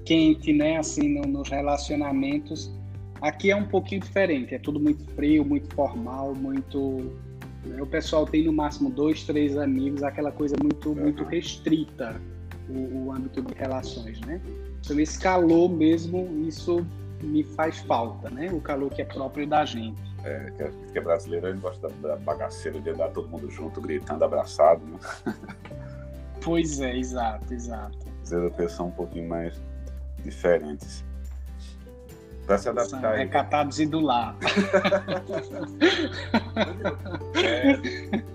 quente, 0.09 0.55
né? 0.55 0.79
Assim, 0.79 1.07
no, 1.07 1.23
nos 1.23 1.51
relacionamentos. 1.51 2.73
Aqui 3.21 3.51
é 3.51 3.57
um 3.57 3.67
pouquinho 3.67 4.01
diferente. 4.01 4.55
É 4.55 4.59
tudo 4.59 4.81
muito 4.81 5.05
frio, 5.15 5.45
muito 5.45 5.73
formal, 5.75 6.35
muito... 6.35 7.13
Né? 7.67 7.83
O 7.83 7.87
pessoal 7.87 8.25
tem 8.25 8.45
no 8.45 8.53
máximo 8.53 8.89
dois, 8.89 9.25
três 9.25 9.59
amigos. 9.59 10.03
Aquela 10.03 10.33
coisa 10.33 10.57
muito, 10.63 10.89
uhum. 10.89 10.95
muito 10.95 11.25
restrita, 11.25 12.19
o, 12.71 13.07
o 13.07 13.13
âmbito 13.13 13.43
de 13.43 13.53
relações, 13.53 14.19
né? 14.23 14.41
Então, 14.81 14.99
esse 14.99 15.19
calor 15.21 15.69
mesmo, 15.69 16.27
isso 16.47 16.87
me 17.23 17.43
faz 17.43 17.79
falta, 17.81 18.31
né? 18.31 18.51
O 18.51 18.61
calor 18.61 18.91
que 18.91 19.03
é 19.03 19.05
próprio 19.05 19.47
da 19.47 19.65
gente. 19.67 20.01
É, 20.25 20.51
que, 20.57 20.63
é, 20.63 20.71
que 20.93 20.99
é 20.99 21.01
brasileiro, 21.03 21.47
a 21.47 21.53
gente 21.53 21.61
gosta 21.61 21.89
da, 21.89 22.09
da 22.09 22.17
bagaceira 22.17 22.81
de 22.81 22.91
andar 22.91 23.09
todo 23.11 23.29
mundo 23.29 23.51
junto, 23.51 23.81
gritando, 23.81 24.25
abraçado, 24.25 24.83
né? 24.87 24.99
Pois 26.41 26.81
é, 26.81 26.97
exato, 26.97 27.53
exato. 27.53 27.99
Europeus 28.31 28.73
são 28.73 28.89
um 28.89 28.93
pouquinho 28.93 29.29
mais 29.29 29.61
diferentes. 30.23 31.05
Para 32.47 32.59
se 32.59 32.69
adaptar. 32.69 33.01
São 33.01 33.13
recatados 33.13 33.79
e 33.79 33.87
do 33.87 34.01
lar. 34.01 34.35
é, 37.37 37.75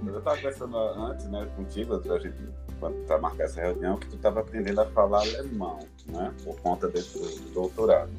eu 0.05 0.19
estava 0.19 0.37
conversando 0.37 0.77
antes, 0.77 1.25
né, 1.27 1.47
contigo, 1.55 1.95
a 1.95 2.19
gente, 2.19 2.37
para 3.07 3.17
marcar 3.17 3.45
essa 3.45 3.61
reunião, 3.61 3.97
que 3.97 4.07
tu 4.07 4.15
estava 4.15 4.41
aprendendo 4.41 4.81
a 4.81 4.85
falar 4.85 5.21
alemão, 5.21 5.79
né, 6.07 6.31
por 6.43 6.55
conta 6.61 6.87
desse 6.87 7.41
doutorado. 7.53 8.11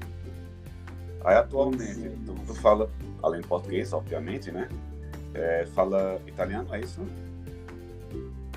Aí 1.25 1.37
atualmente, 1.37 2.11
tu, 2.27 2.35
tu 2.47 2.55
fala, 2.55 2.91
além 3.23 3.41
de 3.41 3.47
português, 3.47 3.93
obviamente, 3.93 4.51
né? 4.51 4.69
É, 5.33 5.67
fala 5.75 6.21
italiano, 6.27 6.75
é 6.75 6.81
isso? 6.81 7.01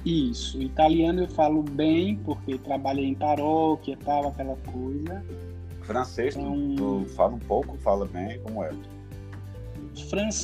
Isso, 0.08 0.62
italiano 0.62 1.24
eu 1.24 1.28
falo 1.28 1.62
bem, 1.62 2.16
porque 2.24 2.58
trabalhei 2.60 3.08
em 3.08 3.14
paróquia 3.14 3.92
e 3.92 3.98
tal, 3.98 4.30
aquela 4.30 4.56
coisa. 4.56 5.22
Francês, 5.82 6.34
então, 6.38 6.76
tu, 6.78 7.06
fala 7.10 7.34
um 7.34 7.40
pouco, 7.40 7.78
fala 7.80 8.06
bem, 8.06 8.40
como 8.40 8.64
é? 8.64 8.72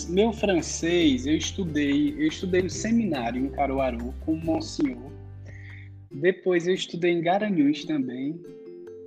Meu 0.10 0.34
francês, 0.34 1.26
eu 1.26 1.38
estudei, 1.38 2.13
eu 2.17 2.28
estudei 2.28 2.62
no 2.62 2.69
seminário 2.69 3.45
em 3.45 3.49
Caruaru 3.52 4.13
com 4.26 4.34
o 4.34 4.45
Monsenhor. 4.45 5.10
Depois 6.12 6.67
eu 6.67 6.73
estudei 6.73 7.13
em 7.13 7.21
Garanhuns 7.21 7.86
também, 7.86 8.38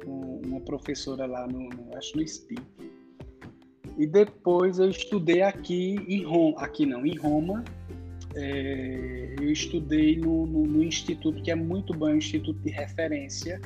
com 0.06 0.40
uma 0.46 0.60
professora 0.60 1.26
lá 1.26 1.46
no, 1.46 1.68
acho 1.98 2.16
no 2.16 2.26
SPI. 2.26 2.56
E 3.98 4.06
depois 4.06 4.78
eu 4.78 4.88
estudei 4.88 5.42
aqui 5.42 5.96
em 6.08 6.24
Roma, 6.24 6.62
aqui 6.62 6.86
não, 6.86 7.04
em 7.04 7.14
Roma. 7.18 7.62
É, 8.38 9.34
eu 9.40 9.50
estudei 9.50 10.18
no, 10.18 10.46
no, 10.46 10.66
no, 10.66 10.82
instituto 10.82 11.42
que 11.42 11.50
é 11.50 11.54
muito 11.54 11.94
bom, 11.94 12.10
é 12.10 12.12
um 12.12 12.16
instituto 12.16 12.60
de 12.60 12.70
referência. 12.70 13.58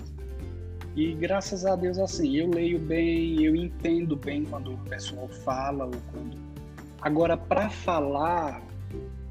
E 0.94 1.12
graças 1.14 1.66
a 1.66 1.74
Deus, 1.74 1.98
assim, 1.98 2.36
eu 2.36 2.48
leio 2.48 2.78
bem, 2.78 3.42
eu 3.42 3.56
entendo 3.56 4.14
bem 4.14 4.44
quando 4.44 4.74
o 4.74 4.78
pessoal 4.78 5.28
fala 5.28 5.86
ou 5.86 5.92
quando. 6.12 6.38
Agora, 7.02 7.36
para 7.36 7.68
falar, 7.68 8.62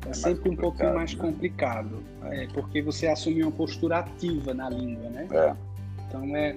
é, 0.05 0.09
é 0.09 0.13
sempre 0.13 0.49
um 0.49 0.55
pouquinho 0.57 0.93
mais 0.93 1.13
né? 1.13 1.21
complicado, 1.21 2.03
é. 2.23 2.43
É, 2.43 2.47
porque 2.47 2.81
você 2.81 3.07
assume 3.07 3.41
uma 3.41 3.51
postura 3.51 3.99
ativa 3.99 4.53
na 4.53 4.69
língua, 4.69 5.09
né? 5.09 5.27
É. 5.31 5.55
Então 6.07 6.35
é 6.35 6.55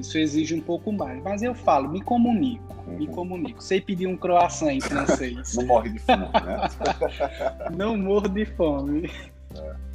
isso 0.00 0.18
exige 0.18 0.54
um 0.54 0.60
pouco 0.60 0.92
mais. 0.92 1.22
Mas 1.22 1.42
eu 1.42 1.54
falo, 1.54 1.88
me 1.88 2.00
comunico, 2.00 2.74
uhum. 2.86 2.98
me 2.98 3.06
comunico. 3.06 3.62
Sei 3.62 3.80
pedir 3.80 4.06
um 4.06 4.16
croissant 4.16 4.70
em 4.70 4.80
francês. 4.80 5.54
Não 5.54 5.66
morre 5.66 5.90
de 5.90 5.98
fome, 5.98 6.22
né? 6.22 6.68
Não 7.76 7.96
morro 7.96 8.28
de 8.28 8.44
fome. 8.44 9.10
É. 9.54 9.88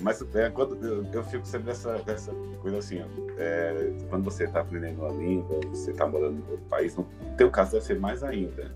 Mas 0.00 0.24
é, 0.34 0.48
quando 0.50 0.76
eu, 0.84 1.04
eu, 1.12 1.24
fico 1.24 1.44
sempre 1.44 1.68
nessa, 1.68 2.00
nessa 2.06 2.32
coisa 2.60 2.78
assim, 2.78 3.02
é, 3.36 3.92
quando 4.08 4.22
você 4.24 4.44
está 4.44 4.60
aprendendo 4.60 5.02
uma 5.02 5.12
língua, 5.12 5.58
você 5.70 5.90
está 5.90 6.06
morando 6.06 6.38
em 6.38 6.50
outro 6.50 6.66
país, 6.68 6.94
no 6.96 7.04
teu 7.36 7.50
caso 7.50 7.72
deve 7.72 7.84
ser 7.84 7.98
mais 7.98 8.22
ainda, 8.22 8.64
né? 8.64 8.70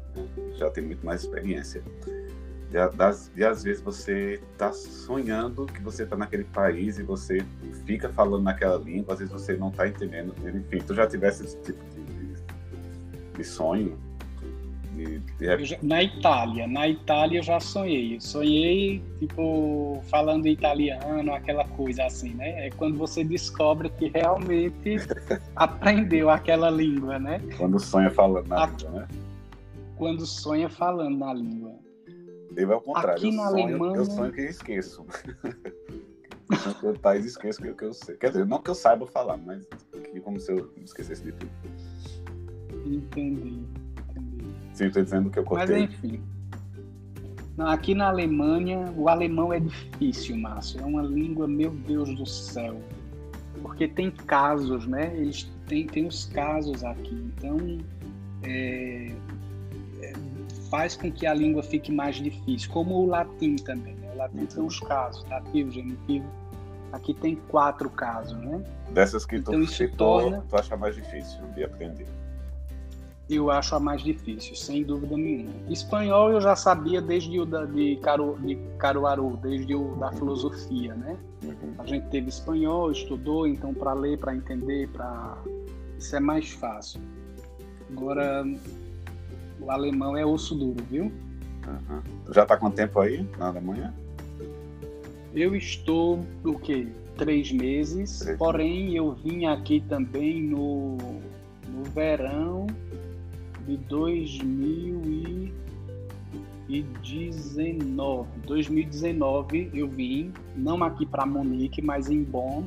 já 0.56 0.68
tem 0.70 0.84
muito 0.84 1.04
mais 1.06 1.22
experiência 1.22 1.82
de, 2.72 2.96
das, 2.96 3.30
de 3.34 3.44
às 3.44 3.62
vezes 3.62 3.82
você 3.82 4.40
está 4.52 4.72
sonhando 4.72 5.66
que 5.66 5.80
você 5.82 6.04
está 6.04 6.16
naquele 6.16 6.44
país 6.44 6.98
e 6.98 7.02
você 7.02 7.44
fica 7.84 8.08
falando 8.08 8.42
naquela 8.42 8.78
língua, 8.78 9.12
às 9.12 9.20
vezes 9.20 9.32
você 9.32 9.54
não 9.56 9.68
está 9.68 9.86
entendendo. 9.86 10.34
Enfim, 10.42 10.78
tu 10.78 10.94
já 10.94 11.06
tivesse 11.06 11.44
esse 11.44 11.60
tipo 11.60 11.84
de, 11.94 12.02
de, 12.02 12.42
de 13.36 13.44
sonho? 13.44 13.98
De, 14.94 15.64
já, 15.64 15.76
na 15.82 16.02
Itália, 16.02 16.66
na 16.66 16.88
Itália 16.88 17.40
eu 17.40 17.42
já 17.42 17.60
sonhei. 17.60 18.18
Sonhei, 18.20 19.02
tipo, 19.18 20.00
falando 20.04 20.46
italiano, 20.46 21.34
aquela 21.34 21.66
coisa 21.68 22.04
assim, 22.04 22.34
né? 22.34 22.66
É 22.66 22.70
quando 22.70 22.96
você 22.96 23.22
descobre 23.22 23.90
que 23.90 24.08
realmente 24.08 24.96
aprendeu 25.56 26.30
aquela 26.30 26.70
língua, 26.70 27.18
né? 27.18 27.40
Quando 27.58 27.78
sonha 27.78 28.10
falando 28.10 28.48
na 28.48 28.64
A, 28.64 28.66
língua, 28.66 28.90
né? 28.90 29.08
Quando 29.96 30.26
sonha 30.26 30.68
falando 30.68 31.18
na 31.18 31.34
língua. 31.34 31.82
Eu 32.56 32.72
é 32.72 32.76
o 32.76 32.80
contrário. 32.80 33.18
Aqui 33.18 33.28
eu 33.28 33.32
na 33.32 33.50
sonho, 33.50 33.64
Alemanha... 33.64 33.96
Eu 33.96 34.04
sonho 34.04 34.32
que 34.32 34.40
eu 34.40 34.48
esqueço. 34.48 35.06
eu 36.82 36.98
tais 36.98 37.24
esqueço 37.24 37.60
que, 37.60 37.72
que 37.72 37.84
eu 37.84 37.92
sei. 37.92 38.16
Quer 38.16 38.28
dizer, 38.28 38.46
não 38.46 38.60
que 38.60 38.70
eu 38.70 38.74
saiba 38.74 39.06
falar, 39.06 39.36
mas 39.36 39.66
que 40.12 40.20
como 40.20 40.38
se 40.38 40.52
eu 40.52 40.72
esquecesse 40.84 41.22
de 41.22 41.32
tudo. 41.32 41.50
Entendi, 42.84 43.64
entendi. 44.10 44.44
Sim, 44.74 44.86
estou 44.86 45.02
dizendo 45.02 45.30
que 45.30 45.38
eu 45.38 45.44
cortei. 45.44 45.82
Mas 45.82 45.94
enfim. 45.94 46.22
Não, 47.56 47.66
aqui 47.66 47.94
na 47.94 48.08
Alemanha, 48.08 48.92
o 48.96 49.08
alemão 49.08 49.52
é 49.52 49.60
difícil, 49.60 50.36
Márcio. 50.36 50.80
É 50.80 50.84
uma 50.84 51.02
língua, 51.02 51.46
meu 51.46 51.70
Deus 51.70 52.14
do 52.14 52.26
céu. 52.26 52.80
Porque 53.60 53.86
tem 53.86 54.10
casos, 54.10 54.86
né? 54.86 55.14
Eles 55.16 55.50
têm, 55.66 55.86
tem 55.86 56.06
os 56.06 56.24
casos 56.26 56.82
aqui. 56.82 57.14
Então, 57.36 57.78
é, 58.42 59.14
faz 60.72 60.96
com 60.96 61.12
que 61.12 61.26
a 61.26 61.34
língua 61.34 61.62
fique 61.62 61.92
mais 61.92 62.16
difícil, 62.16 62.72
como 62.72 62.94
o 62.94 63.06
latim 63.06 63.56
também. 63.56 63.94
Né? 63.96 64.10
O 64.14 64.16
latim 64.16 64.38
uhum. 64.38 64.46
tem 64.46 64.64
os 64.64 64.80
casos, 64.80 65.22
dativo, 65.24 65.70
genitivo. 65.70 66.24
Aqui 66.90 67.12
tem 67.12 67.36
quatro 67.36 67.90
casos, 67.90 68.38
né? 68.38 68.64
Dessas 68.90 69.26
que 69.26 69.36
então, 69.36 69.52
tu 69.52 69.66
citou, 69.66 70.22
torna... 70.22 70.44
tu 70.48 70.56
acha 70.56 70.74
mais 70.74 70.94
difícil 70.94 71.42
de 71.54 71.64
aprender? 71.64 72.06
Eu 73.28 73.50
acho 73.50 73.74
a 73.74 73.80
mais 73.80 74.02
difícil, 74.02 74.56
sem 74.56 74.82
dúvida 74.82 75.14
nenhuma. 75.14 75.52
Espanhol 75.68 76.32
eu 76.32 76.40
já 76.40 76.56
sabia 76.56 77.02
desde 77.02 77.38
o 77.38 77.44
da, 77.44 77.66
de, 77.66 77.96
Caru, 77.96 78.38
de 78.40 78.56
Caruaru, 78.78 79.38
desde 79.42 79.74
o 79.74 79.94
da 79.96 80.10
filosofia, 80.12 80.94
né? 80.94 81.18
Uhum. 81.42 81.74
A 81.78 81.86
gente 81.86 82.08
teve 82.08 82.30
espanhol, 82.30 82.90
estudou, 82.90 83.46
então 83.46 83.74
para 83.74 83.92
ler, 83.92 84.18
para 84.18 84.34
entender, 84.34 84.88
para 84.88 85.36
isso 85.98 86.16
é 86.16 86.20
mais 86.20 86.50
fácil. 86.50 87.00
Agora 87.90 88.44
o 89.64 89.70
alemão 89.70 90.16
é 90.16 90.24
osso 90.24 90.54
duro, 90.54 90.82
viu? 90.90 91.04
Uhum. 91.04 92.32
Já 92.32 92.42
está 92.42 92.56
quanto 92.56 92.74
tempo 92.74 93.00
aí 93.00 93.26
na 93.38 93.48
Alemanha? 93.48 93.94
Eu 95.34 95.54
estou, 95.54 96.20
o 96.44 96.58
quê? 96.58 96.88
Três 97.16 97.52
meses. 97.52 98.18
Três 98.18 98.38
porém, 98.38 98.96
eu 98.96 99.12
vim 99.12 99.46
aqui 99.46 99.80
também 99.88 100.42
no, 100.42 100.96
no 101.68 101.84
verão 101.94 102.66
de 103.66 103.76
2000 103.76 105.02
e 105.06 105.52
2019. 106.68 108.28
2019 108.46 109.70
eu 109.74 109.88
vim, 109.88 110.32
não 110.56 110.82
aqui 110.82 111.04
para 111.04 111.26
Munique, 111.26 111.82
mas 111.82 112.08
em 112.08 112.22
Bonn, 112.22 112.64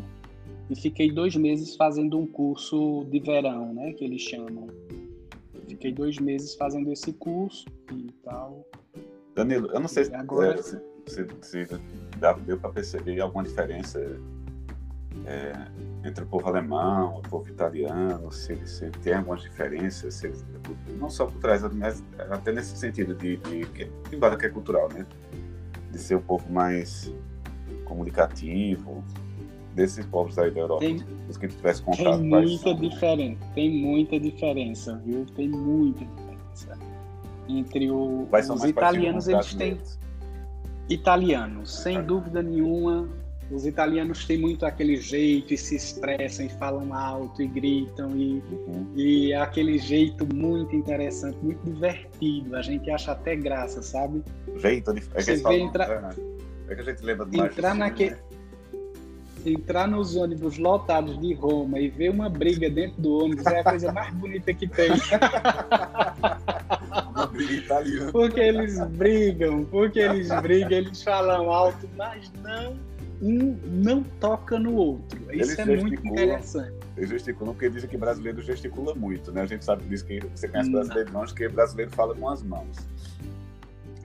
e 0.70 0.76
fiquei 0.76 1.12
dois 1.12 1.36
meses 1.36 1.76
fazendo 1.76 2.18
um 2.18 2.26
curso 2.26 3.06
de 3.10 3.20
verão, 3.20 3.74
né, 3.74 3.94
que 3.94 4.04
eles 4.04 4.22
chamam. 4.22 4.68
Fiquei 5.76 5.92
dois 5.92 6.18
meses 6.20 6.56
fazendo 6.56 6.90
esse 6.90 7.12
curso 7.12 7.66
e 7.92 8.10
tal. 8.24 8.66
Danilo, 9.36 9.70
eu 9.74 9.80
não 9.82 9.90
sei 9.90 10.06
se, 10.06 10.16
agora... 10.16 10.64
se, 10.64 10.80
se, 11.06 11.28
se 11.42 11.68
deu 12.46 12.58
para 12.58 12.70
perceber 12.70 13.20
alguma 13.20 13.44
diferença 13.44 14.00
é, 15.26 15.52
entre 16.08 16.24
o 16.24 16.28
povo 16.28 16.48
alemão, 16.48 17.18
o 17.18 17.22
povo 17.24 17.50
italiano, 17.50 18.32
se, 18.32 18.56
se 18.66 18.90
tem 19.04 19.16
algumas 19.16 19.42
diferenças, 19.42 20.14
se, 20.14 20.32
não 20.98 21.10
só 21.10 21.26
por 21.26 21.42
trás, 21.42 21.62
mas 21.74 22.02
até 22.30 22.54
nesse 22.54 22.78
sentido 22.78 23.14
de, 23.14 23.36
de, 23.36 23.66
de 23.66 23.92
embora 24.14 24.38
que 24.38 24.46
é 24.46 24.50
cultural, 24.50 24.88
né? 24.94 25.06
De 25.92 25.98
ser 25.98 26.16
um 26.16 26.22
pouco 26.22 26.50
mais 26.50 27.14
comunicativo, 27.84 29.04
desses 29.76 30.06
povos 30.06 30.38
aí 30.40 30.50
da 30.52 30.62
Europa, 30.62 30.80
tem, 30.80 31.04
os 31.30 31.38
que 31.38 31.48
tivesse 31.48 31.82
contato. 31.82 32.18
Tem 32.18 32.24
muita 32.24 32.74
diferença, 32.74 33.46
tem 33.54 33.82
muita 33.82 34.20
diferença, 34.20 35.02
viu? 35.06 35.26
Tem 35.36 35.50
muita 35.50 36.06
diferença 36.06 36.78
entre 37.48 37.92
o, 37.92 38.28
os 38.32 38.64
italianos, 38.64 39.28
eles 39.28 39.54
têm 39.54 39.80
italianos, 40.90 41.82
sem 41.84 42.02
dúvida 42.02 42.42
nenhuma 42.42 43.08
os 43.52 43.66
italianos 43.66 44.26
têm 44.26 44.40
muito 44.40 44.66
aquele 44.66 44.98
jeito 44.98 45.54
e 45.54 45.58
se 45.58 45.76
expressam 45.76 46.48
e 46.48 46.50
falam 46.50 46.94
alto 46.94 47.44
e 47.44 47.48
gritam 47.48 48.16
e, 48.16 48.42
uhum. 48.50 48.88
e 48.96 49.34
é 49.34 49.38
aquele 49.38 49.78
jeito 49.78 50.28
muito 50.34 50.76
interessante, 50.76 51.38
muito 51.44 51.64
divertido. 51.64 52.56
A 52.56 52.62
gente 52.64 52.90
acha 52.90 53.12
até 53.12 53.36
graça, 53.36 53.84
sabe? 53.84 54.24
Jeito, 54.56 54.92
é 54.92 54.94
que, 54.96 55.24
Você 55.24 55.36
vê 55.36 55.60
entra... 55.60 56.16
é, 56.68 56.72
é 56.72 56.76
que 56.76 56.82
a 56.82 56.84
gente 56.84 57.04
lembra 57.04 57.26
do 57.26 57.46
entrar 57.46 57.76
naquele 57.76 58.12
né? 58.12 58.20
Entrar 59.46 59.88
nos 59.88 60.16
ônibus 60.16 60.58
lotados 60.58 61.20
de 61.20 61.34
Roma 61.34 61.80
e 61.80 61.90
ver 61.90 62.10
uma 62.10 62.30
briga 62.30 62.70
dentro 62.70 63.02
do 63.02 63.24
ônibus 63.24 63.46
é 63.46 63.60
a 63.60 63.64
coisa 63.64 63.92
mais 63.92 64.14
bonita 64.14 64.54
que 64.54 64.68
tem. 64.68 64.92
uma 67.10 67.28
briga 67.28 67.54
italiana. 67.54 68.12
Porque 68.12 68.40
eles 68.40 68.80
brigam, 68.88 69.66
porque 69.66 70.00
eles 70.00 70.30
brigam, 70.42 70.78
eles 70.78 71.04
falam 71.04 71.52
alto, 71.52 71.90
mas 71.96 72.32
não 72.44 72.76
um 73.22 73.58
não 73.66 74.04
toca 74.20 74.60
no 74.60 74.76
outro. 74.76 75.20
Isso 75.34 75.60
é 75.60 75.66
muito 75.66 76.08
interessante. 76.08 76.74
Eles 76.98 77.10
gesticulam 77.10 77.54
porque 77.54 77.70
dizem 77.70 77.90
que 77.90 77.98
brasileiro 77.98 78.42
gesticula 78.42 78.94
muito, 78.94 79.32
né? 79.32 79.42
A 79.42 79.46
gente 79.46 79.64
sabe 79.64 79.84
disso 79.86 80.06
que 80.06 80.20
você 80.34 80.48
conhece 80.48 80.70
brasileiro 80.70 81.12
não, 81.12 81.26
que 81.26 81.48
brasileiro 81.48 81.92
fala 81.92 82.16
com 82.16 82.30
as 82.30 82.44
mãos. 82.44 82.78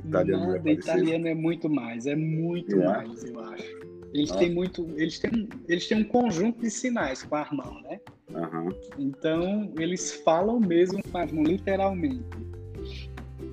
Italiano, 0.05 0.53
Nada, 0.53 0.68
é 0.68 0.72
italiano 0.72 1.29
é 1.29 1.35
muito 1.35 1.68
mais, 1.68 2.07
é 2.07 2.16
muito 2.16 2.81
é. 2.81 2.85
mais, 2.85 3.24
eu 3.24 3.40
acho. 3.40 3.89
Eles 4.12 4.30
têm 4.32 4.52
muito, 4.52 4.88
eles 4.96 5.18
têm, 5.18 5.48
eles 5.68 5.86
têm 5.86 5.98
um 5.98 6.04
conjunto 6.04 6.60
de 6.60 6.70
sinais 6.70 7.22
com 7.22 7.36
as 7.36 7.50
mãos, 7.50 7.82
né? 7.82 8.00
Uhum. 8.30 8.68
Então 8.98 9.72
eles 9.78 10.12
falam 10.24 10.58
mesmo 10.58 11.00
com 11.02 11.18
as 11.18 11.30
mãos, 11.30 11.48
literalmente. 11.48 12.24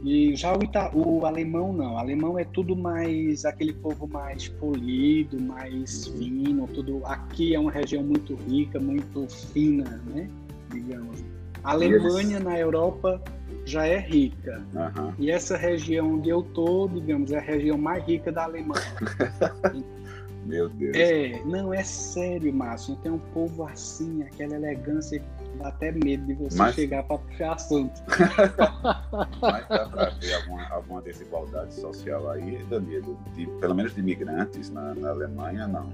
E 0.03 0.35
já 0.35 0.55
o, 0.55 0.63
Ita... 0.63 0.95
o 0.95 1.25
alemão 1.25 1.73
não. 1.73 1.95
O 1.95 1.97
alemão 1.97 2.39
é 2.39 2.43
tudo 2.43 2.75
mais 2.75 3.45
aquele 3.45 3.73
povo 3.73 4.07
mais 4.07 4.47
polido, 4.47 5.41
mais 5.41 6.07
fino, 6.07 6.67
tudo. 6.67 7.01
Aqui 7.05 7.53
é 7.53 7.59
uma 7.59 7.71
região 7.71 8.03
muito 8.03 8.35
rica, 8.35 8.79
muito 8.79 9.27
fina, 9.27 10.01
né? 10.07 10.29
Digamos. 10.71 11.23
A 11.63 11.71
Alemanha 11.71 12.37
eles... 12.37 12.43
na 12.43 12.57
Europa 12.57 13.21
já 13.65 13.85
é 13.85 13.99
rica. 13.99 14.63
Uhum. 14.73 15.13
E 15.19 15.29
essa 15.29 15.57
região 15.57 16.13
onde 16.15 16.29
eu 16.29 16.41
tô, 16.41 16.87
digamos, 16.87 17.31
é 17.31 17.37
a 17.37 17.41
região 17.41 17.77
mais 17.77 18.03
rica 18.05 18.31
da 18.31 18.45
Alemanha. 18.45 18.81
Meu 20.47 20.69
Deus. 20.69 20.95
É, 20.95 21.41
não, 21.43 21.73
é 21.73 21.83
sério, 21.83 22.53
Márcio. 22.53 22.95
Tem 22.97 23.11
um 23.11 23.19
povo 23.19 23.65
assim, 23.65 24.23
aquela 24.23 24.55
elegância 24.55 25.21
dá 25.59 25.67
até 25.67 25.91
medo 25.91 26.25
de 26.25 26.33
você 26.35 26.57
Mas... 26.57 26.75
chegar 26.75 27.03
para 27.03 27.17
puxar 27.17 27.53
assunto. 27.53 28.01
Mas 29.41 29.67
dá 29.67 29.89
para 29.89 30.09
ver 30.11 30.33
alguma, 30.35 30.67
alguma 30.69 31.01
desigualdade 31.01 31.73
social 31.73 32.29
aí, 32.29 32.63
Danilo? 32.69 33.17
De, 33.35 33.45
pelo 33.59 33.75
menos 33.75 33.93
de 33.93 33.99
imigrantes 33.99 34.69
na, 34.69 34.95
na 34.95 35.09
Alemanha, 35.09 35.67
não. 35.67 35.93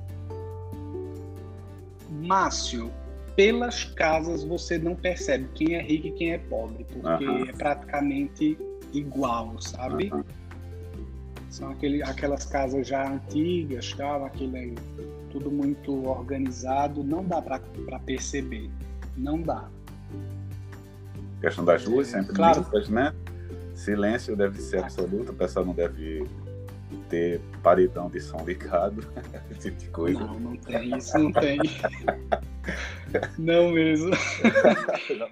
Márcio, 2.12 2.92
pelas 3.36 3.86
casas 3.86 4.44
você 4.44 4.78
não 4.78 4.96
percebe 4.96 5.50
quem 5.56 5.74
é 5.76 5.82
rico 5.82 6.08
e 6.08 6.12
quem 6.12 6.34
é 6.34 6.38
pobre, 6.38 6.86
porque 6.86 7.26
uh 7.26 7.32
-huh. 7.32 7.50
é 7.50 7.54
praticamente 7.54 8.58
igual, 8.94 9.60
sabe? 9.60 10.12
Uh 10.14 10.18
-huh. 10.18 10.26
São 11.54 11.70
aquele, 11.70 12.02
aquelas 12.02 12.46
casas 12.46 12.88
já 12.88 13.08
antigas, 13.08 13.94
tal, 13.94 14.26
aquele 14.26 14.74
tudo 15.30 15.52
muito 15.52 16.08
organizado, 16.08 17.04
não 17.04 17.24
dá 17.24 17.44
para 17.44 17.60
perceber. 18.00 18.72
Não 19.16 19.40
dá. 19.40 19.70
Questão 21.40 21.64
das 21.64 21.86
ruas, 21.86 22.08
sempre 22.08 22.34
claro. 22.34 22.62
limpas, 22.62 22.90
né? 22.90 23.14
Silêncio 23.76 24.36
deve 24.36 24.60
ser 24.60 24.80
absoluto, 24.80 25.32
o 25.32 25.36
pessoal 25.36 25.64
não 25.64 25.76
deve 25.76 26.28
ter 27.08 27.40
paredão 27.62 28.10
de 28.10 28.20
som 28.20 28.44
ligado, 28.44 29.06
esse 29.52 29.70
tipo 29.70 29.78
de 29.78 29.90
coisa. 29.90 30.22
Não, 30.22 30.40
não 30.40 30.58
tem, 30.58 30.98
isso 30.98 31.20
não 31.20 31.32
tem. 31.34 31.60
não 33.38 33.72
mesmo. 33.72 34.10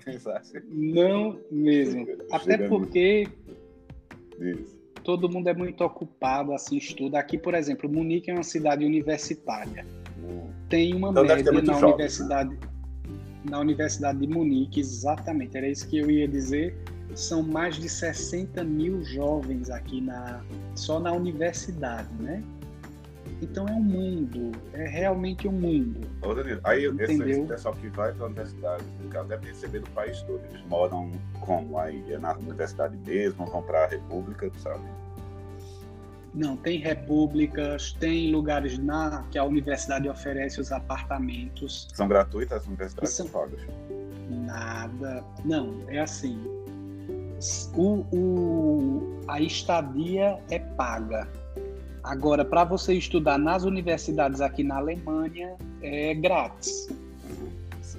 Pensasse? 0.06 0.62
Não 0.70 1.40
mesmo. 1.50 2.06
Até 2.32 2.60
porque 2.68 3.28
Isso. 4.40 4.81
Todo 5.04 5.30
mundo 5.30 5.48
é 5.48 5.54
muito 5.54 5.84
ocupado, 5.84 6.54
assim, 6.54 6.78
estuda. 6.78 7.20
Aqui, 7.20 7.38
por 7.38 7.54
exemplo, 7.54 7.90
Munique 7.90 8.30
é 8.30 8.34
uma 8.34 8.44
cidade 8.44 8.86
universitária. 8.86 9.86
Hum. 10.24 10.50
Tem 10.70 10.94
uma 10.94 11.10
então 11.10 11.24
média 11.24 11.52
na 11.52 11.74
jovens, 11.74 11.84
universidade. 11.84 12.50
Né? 12.50 12.72
na 13.44 13.60
Universidade 13.60 14.20
de 14.20 14.28
Munique, 14.28 14.80
exatamente, 14.80 15.58
era 15.58 15.68
isso 15.68 15.88
que 15.88 15.98
eu 15.98 16.10
ia 16.10 16.28
dizer. 16.28 16.76
São 17.16 17.44
mais 17.44 17.76
de 17.76 17.90
60 17.90 18.64
mil 18.64 19.04
jovens 19.04 19.70
aqui 19.70 20.00
na, 20.00 20.42
só 20.76 21.00
na 21.00 21.12
universidade, 21.12 22.10
né? 22.20 22.42
Então 23.42 23.68
é 23.68 23.72
um 23.72 23.82
mundo, 23.82 24.52
é 24.72 24.88
realmente 24.88 25.48
um 25.48 25.52
mundo. 25.52 26.02
Ô, 26.22 26.34
Danilo, 26.34 26.62
aí 26.64 26.86
Entendeu? 26.86 27.28
esse 27.28 27.42
pessoal 27.42 27.74
que 27.74 27.88
vai 27.90 28.14
para 28.14 28.26
a 28.26 28.28
universidade, 28.28 28.84
deve 29.28 29.48
receber 29.48 29.80
do 29.80 29.90
país 29.92 30.22
todo. 30.22 30.42
Eles 30.52 30.64
moram 30.68 31.12
como? 31.40 31.80
Aí 31.80 32.14
é 32.14 32.20
na 32.20 32.38
universidade 32.38 32.96
mesmo, 32.98 33.46
vão 33.48 33.64
para 33.64 33.86
a 33.86 33.88
República, 33.88 34.52
sabe? 34.60 34.84
Não, 36.34 36.56
tem 36.56 36.80
repúblicas, 36.80 37.94
tem 37.94 38.32
lugares 38.32 38.78
na 38.78 39.24
que 39.32 39.38
a 39.38 39.44
universidade 39.44 40.08
oferece 40.08 40.62
os 40.62 40.72
apartamentos. 40.72 41.90
São 41.94 42.08
gratuitas 42.08 42.62
as 42.62 42.68
universidades 42.68 43.12
são 43.12 43.28
pagas? 43.28 43.60
Nada. 44.30 45.26
Não, 45.44 45.84
é 45.90 46.00
assim. 46.00 46.40
O, 47.76 48.06
o, 48.16 49.20
a 49.28 49.42
estadia 49.42 50.40
é 50.50 50.60
paga. 50.60 51.28
Agora, 52.04 52.44
para 52.44 52.64
você 52.64 52.94
estudar 52.94 53.38
nas 53.38 53.64
universidades 53.64 54.42
aqui 54.42 54.64
na 54.64 54.78
Alemanha, 54.78 55.56
é 55.82 56.14
grátis. 56.16 56.90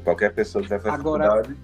Qualquer 0.02 0.34
pessoa 0.34 0.62
que 0.62 0.70
vai 0.70 0.80
fazer 0.80 0.94
Agora. 0.94 1.56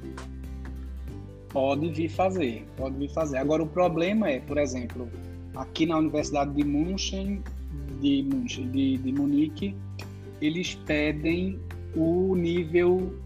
Pode 1.50 1.90
vir 1.90 2.08
fazer, 2.08 2.64
pode 2.76 2.96
vir 2.96 3.10
fazer. 3.10 3.38
Agora, 3.38 3.62
o 3.62 3.66
problema 3.66 4.28
é, 4.28 4.38
por 4.38 4.58
exemplo, 4.58 5.08
aqui 5.56 5.86
na 5.86 5.96
Universidade 5.96 6.52
de 6.52 6.62
München, 6.62 7.42
de, 8.00 8.22
München, 8.22 8.70
de, 8.70 8.98
de 8.98 9.12
Munique, 9.12 9.74
eles 10.40 10.74
pedem 10.86 11.58
o 11.96 12.36
nível 12.36 13.18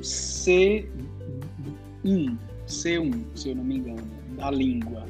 C1, 0.00 0.86
C1, 2.66 3.24
se 3.34 3.48
eu 3.50 3.54
não 3.54 3.64
me 3.64 3.78
engano, 3.78 4.06
da 4.36 4.50
língua. 4.50 5.06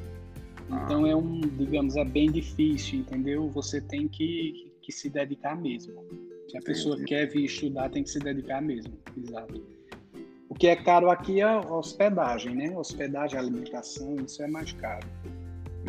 Então 0.71 1.07
é 1.07 1.15
um, 1.15 1.41
digamos, 1.41 1.97
é 1.97 2.05
bem 2.05 2.31
difícil, 2.31 3.01
entendeu? 3.01 3.49
Você 3.51 3.81
tem 3.81 4.07
que, 4.07 4.73
que 4.83 4.93
se 4.93 5.09
dedicar 5.09 5.57
mesmo. 5.57 6.05
Se 6.49 6.57
a 6.57 6.63
pessoa 6.63 6.95
Entendi. 6.95 7.09
quer 7.09 7.27
vir 7.27 7.45
estudar, 7.45 7.91
tem 7.91 8.03
que 8.03 8.11
se 8.11 8.19
dedicar 8.19 8.61
mesmo. 8.61 8.93
Exato. 9.17 9.63
O 10.49 10.55
que 10.55 10.67
é 10.67 10.77
caro 10.77 11.11
aqui 11.11 11.41
é 11.41 11.45
a 11.45 11.61
hospedagem, 11.61 12.55
né? 12.55 12.77
Hospedagem, 12.77 13.39
alimentação, 13.39 14.17
isso 14.17 14.43
é 14.43 14.47
mais 14.47 14.73
caro. 14.73 15.07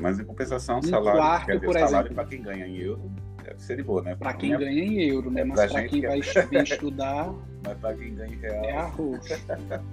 Mas 0.01 0.19
em 0.19 0.25
compensação, 0.25 0.79
um 0.79 0.81
salário, 0.81 1.19
quarto, 1.19 1.45
quer 1.45 1.55
dizer, 1.55 1.65
por 1.65 1.79
salário 1.79 2.13
para 2.13 2.25
quem 2.25 2.41
ganha 2.41 2.67
em 2.67 2.77
euro 2.77 3.11
deve 3.49 3.61
ser 3.61 3.77
de 3.77 3.83
boa, 3.83 4.01
né? 4.01 4.15
Para 4.15 4.33
quem 4.33 4.57
ganha 4.57 4.83
em 4.83 5.01
euro, 5.09 5.31
né? 5.31 5.41
É 5.41 5.43
Mas 5.43 5.71
para 5.71 5.87
quem 5.87 6.01
vai 6.01 6.19
é... 6.53 6.63
estudar. 6.63 7.33
Mas 7.65 7.77
para 7.77 7.95
quem 7.95 8.15
ganha 8.15 8.33
em 8.33 8.39
real. 8.39 8.63
É 8.65 8.77
arroz. 8.77 9.45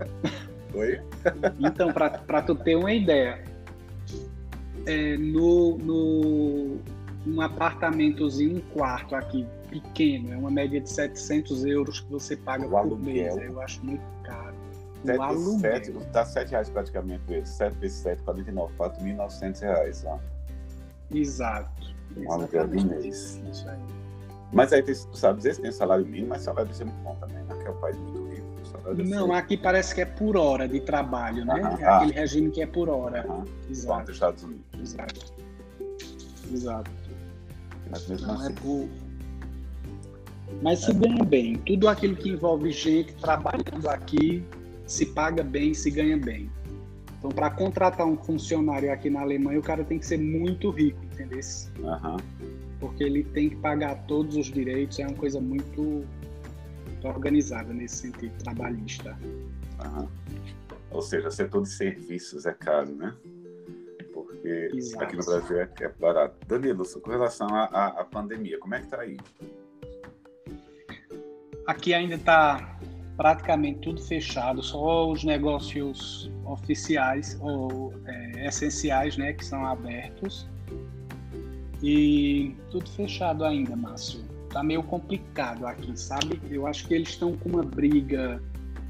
Oi? 0.75 1.01
Então, 1.61 1.93
para 1.93 2.43
tu 2.43 2.55
ter 2.55 2.77
uma 2.77 2.93
ideia, 2.93 3.43
é, 4.87 5.17
no, 5.17 5.77
no 5.79 6.79
um 7.27 7.41
apartamentozinho, 7.41 8.59
um 8.59 8.61
quarto 8.73 9.15
aqui, 9.15 9.47
pequeno, 9.69 10.33
é 10.33 10.37
uma 10.37 10.51
média 10.51 10.81
de 10.81 10.89
700 10.89 11.65
euros 11.65 12.01
que 12.01 12.11
você 12.11 12.37
paga 12.37 12.67
o 12.67 12.71
por 12.71 12.79
aluguel. 12.79 13.37
mês. 13.37 13.37
Eu 13.37 13.61
acho 13.61 13.85
muito 13.85 14.05
caro. 14.23 14.55
7 15.05 15.19
vezes 15.29 15.61
7, 15.61 15.93
dá 16.13 16.25
7 16.25 16.51
reais 16.51 16.71
praticamente 16.71 17.23
vezes. 17.27 17.51
7 17.51 17.79
vezes 17.79 17.99
7, 17.99 18.23
49, 18.23 18.75
4.900 18.77 19.61
reais. 19.61 20.05
Ó. 20.07 20.19
Exato. 21.13 21.95
Um 22.17 22.33
aluguel 22.33 22.69
de 22.69 22.87
mês. 22.87 23.41
Isso 23.51 23.69
aí. 23.69 23.79
Mas 24.53 24.73
aí, 24.73 24.83
tu 24.83 24.95
sabe 25.17 25.39
dizer 25.39 25.55
se 25.55 25.63
tem 25.63 25.73
salário 25.73 26.07
mínimo, 26.07 26.29
mas 26.29 26.43
salário 26.43 26.67
deve 26.67 26.79
ser 26.79 26.85
muito 26.85 27.03
bom 27.03 27.15
também, 27.17 27.43
né? 27.45 27.57
Que 27.61 27.67
é 27.67 27.71
um 27.71 27.81
país 27.81 27.97
muito. 27.99 28.26
Não, 29.05 29.33
aqui 29.33 29.57
parece 29.57 29.95
que 29.95 30.01
é 30.01 30.05
por 30.05 30.37
hora 30.37 30.69
de 30.69 30.81
trabalho, 30.81 31.45
né? 31.45 31.61
é 31.81 31.87
aquele 31.87 32.13
ah. 32.13 32.21
regime 32.21 32.51
que 32.51 32.63
é 32.63 32.67
por 32.67 32.89
hora. 32.89 33.21
Exato. 33.69 33.83
Igual 33.83 34.01
nos 34.01 34.11
Estados 34.11 34.43
Unidos. 34.43 34.65
Exato. 34.81 35.35
Exato. 36.53 36.91
Mas 37.91 38.09
mesmo 38.09 38.27
Não 38.27 38.35
é 38.35 38.39
assim. 38.39 38.53
É 38.53 38.61
por... 38.61 38.89
Mas 40.63 40.79
se 40.81 40.93
ganha 40.93 41.25
bem. 41.25 41.57
Tudo 41.57 41.89
aquilo 41.89 42.17
que 42.17 42.31
envolve 42.31 42.71
gente 42.71 43.15
trabalhando 43.15 43.89
aqui 43.89 44.45
se 44.87 45.07
paga 45.07 45.43
bem, 45.43 45.75
se 45.75 45.91
ganha 45.91 46.17
bem. 46.17 46.51
Então, 47.19 47.31
para 47.31 47.51
contratar 47.51 48.07
um 48.07 48.17
funcionário 48.17 48.93
aqui 48.93 49.11
na 49.11 49.23
Alemanha, 49.23 49.59
o 49.59 49.63
cara 49.63 49.83
tem 49.83 49.99
que 49.99 50.07
ser 50.07 50.19
muito 50.19 50.71
rico, 50.71 51.03
entendeu? 51.13 51.41
Uhum. 51.81 52.17
Porque 52.79 53.03
ele 53.03 53.25
tem 53.25 53.49
que 53.49 53.57
pagar 53.57 54.07
todos 54.07 54.37
os 54.37 54.47
direitos, 54.47 54.99
é 54.99 55.07
uma 55.07 55.17
coisa 55.17 55.41
muito 55.41 56.05
organizada 57.05 57.73
nesse 57.73 57.97
sentido, 57.97 58.33
trabalhista. 58.43 59.17
Ou 60.91 61.03
seja, 61.03 61.31
setor 61.31 61.63
de 61.63 61.69
serviços 61.69 62.47
é 62.47 62.53
caro, 62.53 62.95
né? 62.95 63.15
Porque 64.13 64.71
Exato. 64.73 65.05
aqui 65.05 65.17
no 65.17 65.25
Brasil 65.25 65.61
é, 65.61 65.71
é 65.81 65.89
barato. 65.89 66.47
Danilo, 66.47 66.85
com 67.01 67.11
relação 67.11 67.49
à, 67.49 67.65
à 68.01 68.05
pandemia, 68.05 68.59
como 68.59 68.75
é 68.75 68.79
que 68.79 68.85
está 68.85 69.01
aí? 69.01 69.17
Aqui 71.67 71.93
ainda 71.93 72.15
está 72.15 72.79
praticamente 73.17 73.81
tudo 73.81 74.01
fechado, 74.01 74.63
só 74.63 75.11
os 75.11 75.25
negócios 75.25 76.31
oficiais 76.45 77.37
ou 77.41 77.93
é, 78.07 78.47
essenciais, 78.47 79.17
né, 79.17 79.33
que 79.33 79.45
são 79.45 79.65
abertos. 79.67 80.47
E 81.83 82.55
tudo 82.71 82.89
fechado 82.91 83.45
ainda, 83.45 83.75
Márcio. 83.77 84.25
Tá 84.57 84.63
meio 84.63 84.83
complicado 84.83 85.67
aqui, 85.67 85.95
sabe? 86.01 86.41
Eu 86.51 86.67
acho 86.67 86.89
que 86.89 86.95
eles 86.95 87.11
estão 87.11 87.37
com 87.37 87.51
uma 87.51 87.63
briga 87.63 88.43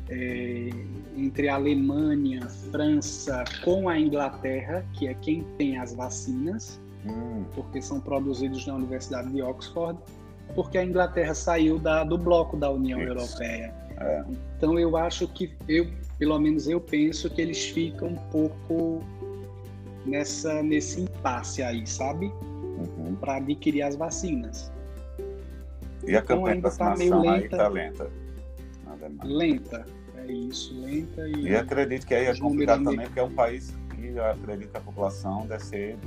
é, 0.09 0.71
entre 1.17 1.49
a 1.49 1.57
Alemanha, 1.57 2.49
França 2.71 3.43
com 3.65 3.89
a 3.89 3.99
Inglaterra, 3.99 4.87
que 4.93 5.09
é 5.09 5.15
quem 5.15 5.43
tem 5.59 5.77
as 5.77 5.93
vacinas, 5.93 6.81
hum. 7.05 7.43
porque 7.53 7.83
são 7.83 7.99
produzidos 7.99 8.65
na 8.65 8.77
Universidade 8.77 9.29
de 9.33 9.43
Oxford, 9.43 9.99
porque 10.55 10.79
a 10.79 10.85
Inglaterra 10.85 11.35
saiu 11.35 11.81
da, 11.81 12.05
do 12.05 12.17
bloco 12.17 12.57
da 12.57 12.71
União 12.71 13.01
Isso. 13.01 13.09
Europeia. 13.09 13.75
É. 13.99 14.25
Então 14.57 14.79
eu 14.79 14.97
acho 14.97 15.27
que 15.27 15.53
eu, 15.67 15.91
pelo 16.17 16.39
menos 16.39 16.69
eu 16.69 16.81
penso 16.81 17.29
que 17.29 17.41
eles 17.41 17.71
ficam 17.71 18.11
um 18.11 18.31
pouco 18.31 19.01
nessa 20.05 20.63
nesse 20.63 21.01
impasse 21.01 21.61
aí, 21.61 21.85
sabe? 21.85 22.27
Uhum. 22.27 23.17
Para 23.17 23.39
adquirir 23.39 23.83
as 23.83 23.97
vacinas. 23.97 24.76
E 26.07 26.17
a 26.17 26.21
então, 26.21 26.37
campanha 26.37 26.57
de 26.57 26.63
tá 26.63 26.69
vacinação 26.69 27.23
tá 27.23 27.33
aí 27.33 27.45
está 27.45 27.69
lenta. 27.69 28.11
Lenta, 29.23 29.87
é 30.17 30.33
isso, 30.33 30.75
lenta 30.81 31.29
e. 31.29 31.49
E 31.49 31.57
acredito 31.57 32.07
que 32.07 32.15
aí 32.15 32.27
é 32.27 32.39
complicado 32.39 32.85
também, 32.85 33.07
porque 33.07 33.21
é 33.21 33.23
um 33.23 33.35
país 33.35 33.75
que 33.95 34.07
eu 34.09 34.25
acredito 34.25 34.71
que 34.71 34.77
a 34.77 34.81
população 34.81 35.47
deve 35.47 35.65
ser 35.65 35.99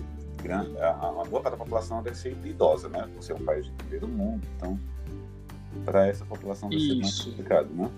grande, 0.42 0.72
uma 0.72 1.26
boa 1.26 1.42
parte 1.42 1.58
da 1.58 1.64
população 1.64 2.02
deve 2.02 2.18
ser 2.18 2.36
idosa, 2.44 2.90
né? 2.90 3.08
Por 3.14 3.22
ser 3.22 3.34
um 3.34 3.46
país 3.46 3.66
de 3.66 3.72
primeiro 3.74 4.08
mundo, 4.08 4.42
então 4.56 4.80
para 5.86 6.08
essa 6.08 6.26
população 6.26 6.70
deve 6.70 6.82
ser 6.82 6.96
mais 6.96 7.22
complicado, 7.22 7.70
né? 7.74 7.90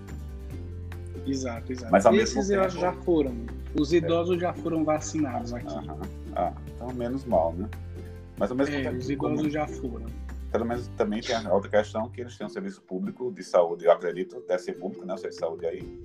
Exato, 1.26 1.72
exato. 1.72 1.92
Mas, 1.92 2.04
Esses 2.04 2.48
tempo, 2.48 2.68
já 2.70 2.92
foram. 2.92 3.34
Os 3.78 3.92
é. 3.92 3.96
idosos 3.96 4.36
é. 4.36 4.40
já 4.40 4.52
foram 4.52 4.84
vacinados 4.84 5.52
aqui. 5.54 5.74
Ah, 6.34 6.52
então 6.74 6.92
menos 6.92 7.24
mal, 7.24 7.52
né? 7.52 7.68
Mas 8.38 8.50
ao 8.50 8.56
mesmo 8.56 8.74
é, 8.74 8.82
tempo. 8.82 8.96
Os 8.96 9.08
idosos 9.10 9.38
como... 9.38 9.50
já 9.50 9.66
foram. 9.66 10.06
Pelo 10.52 10.66
menos 10.66 10.86
também 10.98 11.20
tem 11.20 11.34
a 11.34 11.52
outra 11.52 11.70
questão 11.70 12.10
que 12.10 12.20
eles 12.20 12.36
têm 12.36 12.46
um 12.46 12.50
serviço 12.50 12.82
público 12.82 13.32
de 13.32 13.42
saúde. 13.42 13.86
Eu 13.86 13.92
acredito, 13.92 14.44
deve 14.46 14.62
ser 14.62 14.74
público, 14.74 15.04
né? 15.04 15.14
O 15.14 15.16
serviço 15.16 15.40
de 15.40 15.46
saúde 15.46 15.66
aí. 15.66 16.00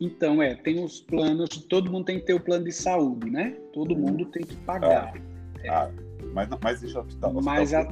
Então, 0.00 0.42
é, 0.42 0.54
tem 0.54 0.82
os 0.82 1.02
planos, 1.02 1.50
todo 1.68 1.92
mundo 1.92 2.06
tem 2.06 2.18
que 2.18 2.24
ter 2.24 2.32
o 2.32 2.40
plano 2.40 2.64
de 2.64 2.72
saúde, 2.72 3.30
né? 3.30 3.50
Todo 3.74 3.94
mundo 3.94 4.24
tem 4.24 4.42
que 4.42 4.56
pagar. 4.56 5.12
Ah, 5.14 5.20
é. 5.62 5.68
ah 5.68 5.90
mas, 6.32 6.48
não, 6.48 6.58
mas 6.62 6.78
existe 6.78 6.96
hospital, 6.96 7.36
hospital 7.36 7.54
mas 7.54 7.74
a... 7.74 7.86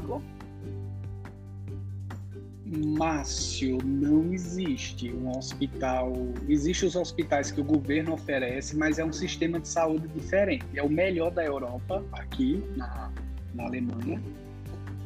Márcio, 2.70 3.78
não 3.82 4.30
existe 4.32 5.11
um 5.11 5.30
hospital. 5.30 6.12
Existem 6.48 6.87
os 6.87 6.96
hospitais 6.96 7.50
que 7.50 7.61
o 7.62 7.64
governo 7.64 8.12
oferece, 8.12 8.76
mas 8.76 8.98
é 8.98 9.04
um 9.04 9.12
sistema 9.12 9.58
de 9.58 9.68
saúde 9.68 10.06
diferente. 10.08 10.66
É 10.74 10.82
o 10.82 10.88
melhor 10.88 11.30
da 11.30 11.42
Europa, 11.42 12.04
aqui 12.12 12.62
na, 12.76 13.11
na 13.58 13.64
Alemanha, 13.64 14.22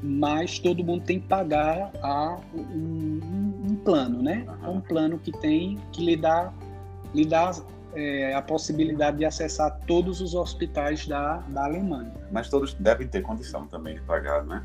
mas 0.03 0.59
todo 0.59 0.85
mundo 0.85 1.05
tem 1.05 1.21
que 1.21 1.27
pagar 1.27 1.91
a, 2.03 2.39
um, 2.55 3.21
um 3.71 3.77
plano, 3.77 4.23
né? 4.23 4.45
Uhum. 4.63 4.77
Um 4.77 4.81
plano 4.81 5.19
que 5.19 5.33
tem 5.33 5.79
que 5.93 6.05
lhe 6.05 6.17
dá, 6.17 6.53
lhe 7.15 7.25
dá 7.25 7.53
é, 7.95 8.35
a 8.35 8.43
possibilidade 8.43 9.19
de 9.19 9.25
acessar 9.25 9.81
todos 9.87 10.21
os 10.21 10.35
hospitais 10.35 11.07
da, 11.07 11.39
da 11.49 11.65
Alemanha. 11.65 12.13
Mas 12.31 12.49
todos 12.49 12.75
devem 12.75 13.07
ter 13.07 13.23
condição 13.23 13.67
também 13.67 13.95
de 13.95 14.03
pagar, 14.03 14.45
né? 14.45 14.65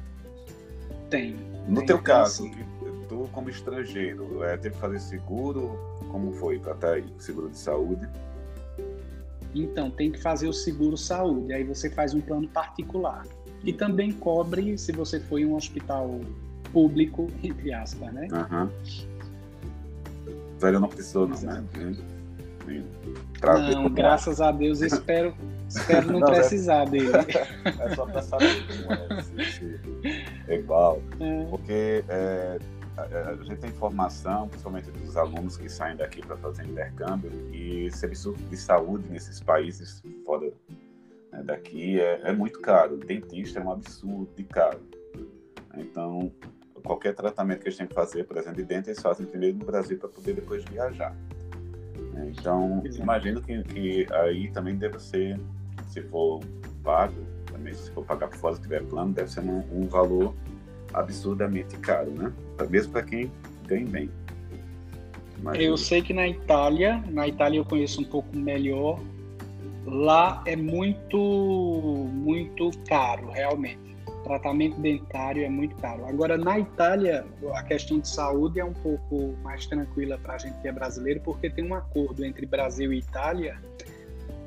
Tem. 1.10 1.36
No 1.68 1.78
tem, 1.78 1.86
teu 1.88 2.02
caso, 2.02 2.50
tu 3.08 3.30
como 3.32 3.50
estrangeiro, 3.50 4.44
é, 4.44 4.58
teve 4.58 4.76
que 4.76 4.82
fazer 4.82 5.00
seguro? 5.00 5.80
Como 6.12 6.34
foi 6.34 6.60
para 6.60 6.74
estar 6.74 6.94
aí? 6.94 7.06
Seguro 7.20 7.50
de 7.50 7.58
saúde? 7.58 8.08
Então, 9.54 9.90
tem 9.90 10.12
que 10.12 10.22
fazer 10.22 10.48
o 10.48 10.54
seguro 10.54 10.98
saúde. 10.98 11.54
Aí 11.54 11.64
você 11.64 11.90
faz 11.90 12.14
um 12.14 12.22
plano 12.22 12.48
particular. 12.48 13.24
E 13.64 13.74
também 13.74 14.12
cobre 14.12 14.78
se 14.78 14.92
você 14.92 15.20
for 15.20 15.40
em 15.40 15.46
um 15.46 15.56
hospital 15.56 16.20
público, 16.72 17.30
entre 17.44 17.74
aspas, 17.74 18.14
né? 18.14 18.28
Uhum. 18.32 18.70
Velho 20.60 20.80
não 20.80 20.88
precisou, 20.88 21.28
não, 21.28 21.38
né? 21.40 21.64
Não, 23.74 23.90
graças 23.90 24.42
a 24.42 24.52
Deus, 24.52 24.82
espero, 24.82 25.34
espero 25.70 26.12
não, 26.12 26.20
não 26.20 26.28
é 26.30 26.40
precisar 26.40 26.84
é... 26.84 26.90
dele. 26.90 27.12
É 27.80 27.96
só 27.96 28.06
para 28.06 28.22
saber 28.22 28.66
como 28.68 28.94
é, 28.94 29.22
se, 29.22 29.52
se 29.52 29.80
é 30.48 30.56
igual. 30.56 31.02
É. 31.20 31.46
Porque 31.50 32.04
é, 32.10 32.60
a 32.98 33.36
gente 33.44 33.58
tem 33.58 33.70
informação, 33.70 34.48
principalmente 34.48 34.90
dos 34.92 35.16
alunos 35.16 35.56
que 35.58 35.70
saem 35.70 35.96
daqui 35.96 36.26
para 36.26 36.36
fazer 36.38 36.66
intercâmbio, 36.66 37.32
e 37.54 37.90
serviço 37.92 38.34
de 38.50 38.58
saúde 38.58 39.06
nesses 39.10 39.40
países 39.40 40.02
fora 40.26 40.52
daqui 41.44 42.00
é, 42.00 42.22
é, 42.24 42.34
muito 42.34 42.60
caro. 42.60 42.98
Dentista 42.98 43.60
é 43.60 43.64
um 43.64 43.72
absurdo 43.72 44.30
de 44.36 44.44
caro. 44.44 44.82
Então, 45.76 46.32
qualquer 46.84 47.14
tratamento 47.14 47.62
que 47.62 47.68
eles 47.68 47.78
têm 47.78 47.88
que 47.88 47.94
fazer, 47.94 48.24
por 48.24 48.38
exemplo, 48.38 48.58
de 48.58 48.64
dente, 48.64 48.90
eles 48.90 49.02
fazem 49.02 49.26
primeiro 49.26 49.58
no 49.58 49.66
Brasil 49.66 49.98
para 49.98 50.10
poder 50.10 50.34
depois 50.34 50.64
viajar. 50.66 51.16
Né. 52.14 52.34
Então, 52.38 52.82
imagino 52.86 53.42
que, 53.42 53.64
que 53.64 54.08
aí 54.14 54.50
também 54.52 54.76
deve 54.76 55.00
ser, 55.00 55.40
se 55.88 56.02
for 56.04 56.42
pago, 56.84 57.16
também 57.52 57.74
se 57.74 57.92
for 57.92 58.06
pagar 58.06 58.30
por 58.30 58.38
fora, 58.38 58.56
se 58.56 58.62
tiver 58.62 58.84
plano, 58.84 59.14
deve 59.14 59.32
ser 59.32 59.42
um, 59.42 59.64
um 59.72 59.88
valor 59.88 60.34
absurdamente 60.94 61.78
caro, 61.78 62.12
né? 62.12 62.32
Mesmo 62.70 62.94
para 62.94 63.04
quem 63.04 63.32
ganha 63.68 63.86
bem. 63.86 64.10
Eu 65.54 65.78
sei 65.78 66.02
que 66.02 66.14
na 66.14 66.28
Itália, 66.28 67.04
na 67.10 67.28
Itália 67.28 67.60
eu 67.60 67.66
conheço 67.66 68.02
um 68.02 68.04
pouco 68.04 68.36
melhor, 68.36 69.00
lá 69.86 70.44
é 70.46 70.56
muito, 70.56 71.18
muito 71.18 72.72
caro, 72.88 73.30
realmente. 73.30 73.80
O 74.08 74.24
tratamento 74.24 74.80
dentário 74.82 75.44
é 75.46 75.50
muito 75.50 75.76
caro. 75.78 76.06
Agora, 76.06 76.38
na 76.38 76.60
Itália, 76.60 77.26
a 77.54 77.64
questão 77.64 78.00
de 78.00 78.08
saúde 78.10 78.60
é 78.60 78.66
um 78.66 78.74
pouco 78.74 79.36
mais 79.44 79.66
tranquila 79.68 80.18
para 80.18 80.36
a 80.36 80.38
gente 80.38 80.60
que 80.62 80.68
é 80.68 80.72
brasileiro, 80.72 81.22
porque 81.22 81.50
tem 81.50 81.66
um 81.66 81.74
acordo 81.74 82.26
entre 82.26 82.46
Brasil 82.46 82.92
e 82.92 83.00
Itália 83.00 83.58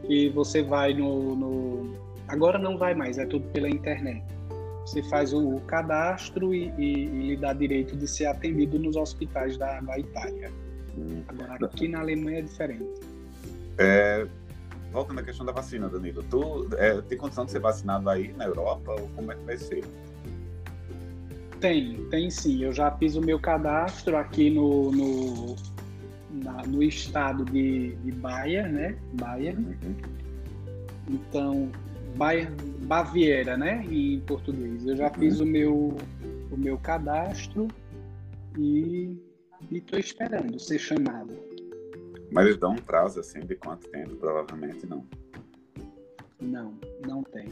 que 0.06 0.28
você 0.30 0.62
vai 0.62 0.92
no, 0.92 1.36
no... 1.36 1.94
Agora 2.28 2.58
não 2.58 2.76
vai 2.76 2.94
mais, 2.94 3.18
é 3.18 3.26
tudo 3.26 3.46
pela 3.52 3.68
internet. 3.68 4.22
Você 4.84 5.02
faz 5.04 5.32
o, 5.32 5.60
cadastro 5.66 6.54
e, 6.54 6.72
e, 6.76 7.04
e 7.04 7.28
lhe 7.28 7.36
dá 7.36 7.52
direito 7.52 7.96
de 7.96 8.08
ser 8.08 8.26
atendido 8.26 8.78
nos 8.78 8.96
hospitais 8.96 9.56
da, 9.56 9.80
da 9.80 9.98
Itália. 9.98 10.50
Hum. 10.98 11.22
Agora, 11.28 11.54
aqui 11.64 11.86
na 11.86 12.00
Alemanha 12.00 12.38
é 12.38 12.42
diferente. 12.42 13.00
É, 13.78 14.26
voltando 14.92 15.20
à 15.20 15.22
questão 15.22 15.46
da 15.46 15.52
vacina, 15.52 15.88
Danilo, 15.88 16.22
tu 16.24 16.68
é, 16.76 17.00
tem 17.02 17.16
condição 17.16 17.44
de 17.44 17.52
ser 17.52 17.60
vacinado 17.60 18.08
aí 18.10 18.32
na 18.32 18.46
Europa 18.46 18.92
ou 18.92 19.08
como 19.14 19.32
é 19.32 19.36
que 19.36 19.44
vai 19.44 19.56
ser? 19.56 19.84
Tem, 21.60 22.06
tem 22.08 22.30
sim. 22.30 22.62
Eu 22.62 22.72
já 22.72 22.90
fiz 22.92 23.16
o 23.16 23.20
meu 23.20 23.38
cadastro 23.38 24.16
aqui 24.16 24.50
no, 24.50 24.90
no, 24.90 25.56
na, 26.30 26.62
no 26.66 26.82
estado 26.82 27.44
de, 27.44 27.94
de 27.96 28.12
Bahia, 28.12 28.66
né? 28.66 28.96
Bahia. 29.12 29.54
Uhum. 29.54 29.94
Então, 31.08 31.70
Bahia, 32.16 32.50
Baviera, 32.80 33.56
né? 33.56 33.84
Em 33.90 34.20
português. 34.20 34.86
Eu 34.86 34.96
já 34.96 35.08
uhum. 35.08 35.14
fiz 35.14 35.40
o 35.40 35.46
meu, 35.46 35.96
o 36.50 36.56
meu 36.56 36.78
cadastro 36.78 37.68
e 38.58 39.16
estou 39.70 39.98
esperando 39.98 40.58
ser 40.58 40.78
chamado. 40.78 41.49
Mas 42.30 42.46
eles 42.46 42.58
dão 42.58 42.72
um 42.72 42.76
prazo 42.76 43.20
assim 43.20 43.40
de 43.40 43.54
quanto 43.56 43.88
tempo? 43.88 44.16
Provavelmente 44.16 44.86
não. 44.86 45.04
Não, 46.40 46.74
não 47.06 47.22
tem. 47.22 47.48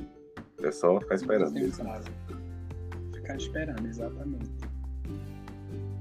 É 0.63 0.71
só 0.71 0.99
ficar 1.01 1.17
esperando. 1.17 1.53
Não 1.53 1.61
tem 1.61 1.71
prazo. 1.71 2.09
Ficar 3.13 3.37
esperando, 3.37 3.87
exatamente. 3.87 4.51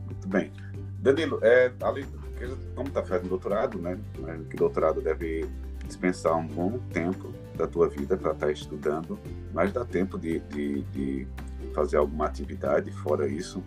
Muito 0.05 0.28
bem. 0.28 0.51
Danilo, 0.99 1.39
é, 1.43 1.71
além, 1.82 2.05
como 2.75 2.88
está 2.88 3.03
fazendo 3.03 3.30
doutorado, 3.30 3.80
né? 3.80 3.99
Que 4.49 4.55
doutorado 4.55 5.01
deve 5.01 5.47
dispensar 5.86 6.36
um 6.36 6.45
bom 6.45 6.80
tempo 6.91 7.34
da 7.55 7.67
tua 7.67 7.89
vida 7.89 8.17
para 8.17 8.32
estar 8.32 8.47
tá 8.47 8.51
estudando, 8.51 9.19
mas 9.53 9.71
dá 9.71 9.84
tempo 9.86 10.17
de, 10.17 10.39
de, 10.39 10.82
de 10.84 11.28
fazer 11.73 11.97
alguma 11.97 12.25
atividade 12.25 12.91
fora 12.91 13.28
isso 13.28 13.63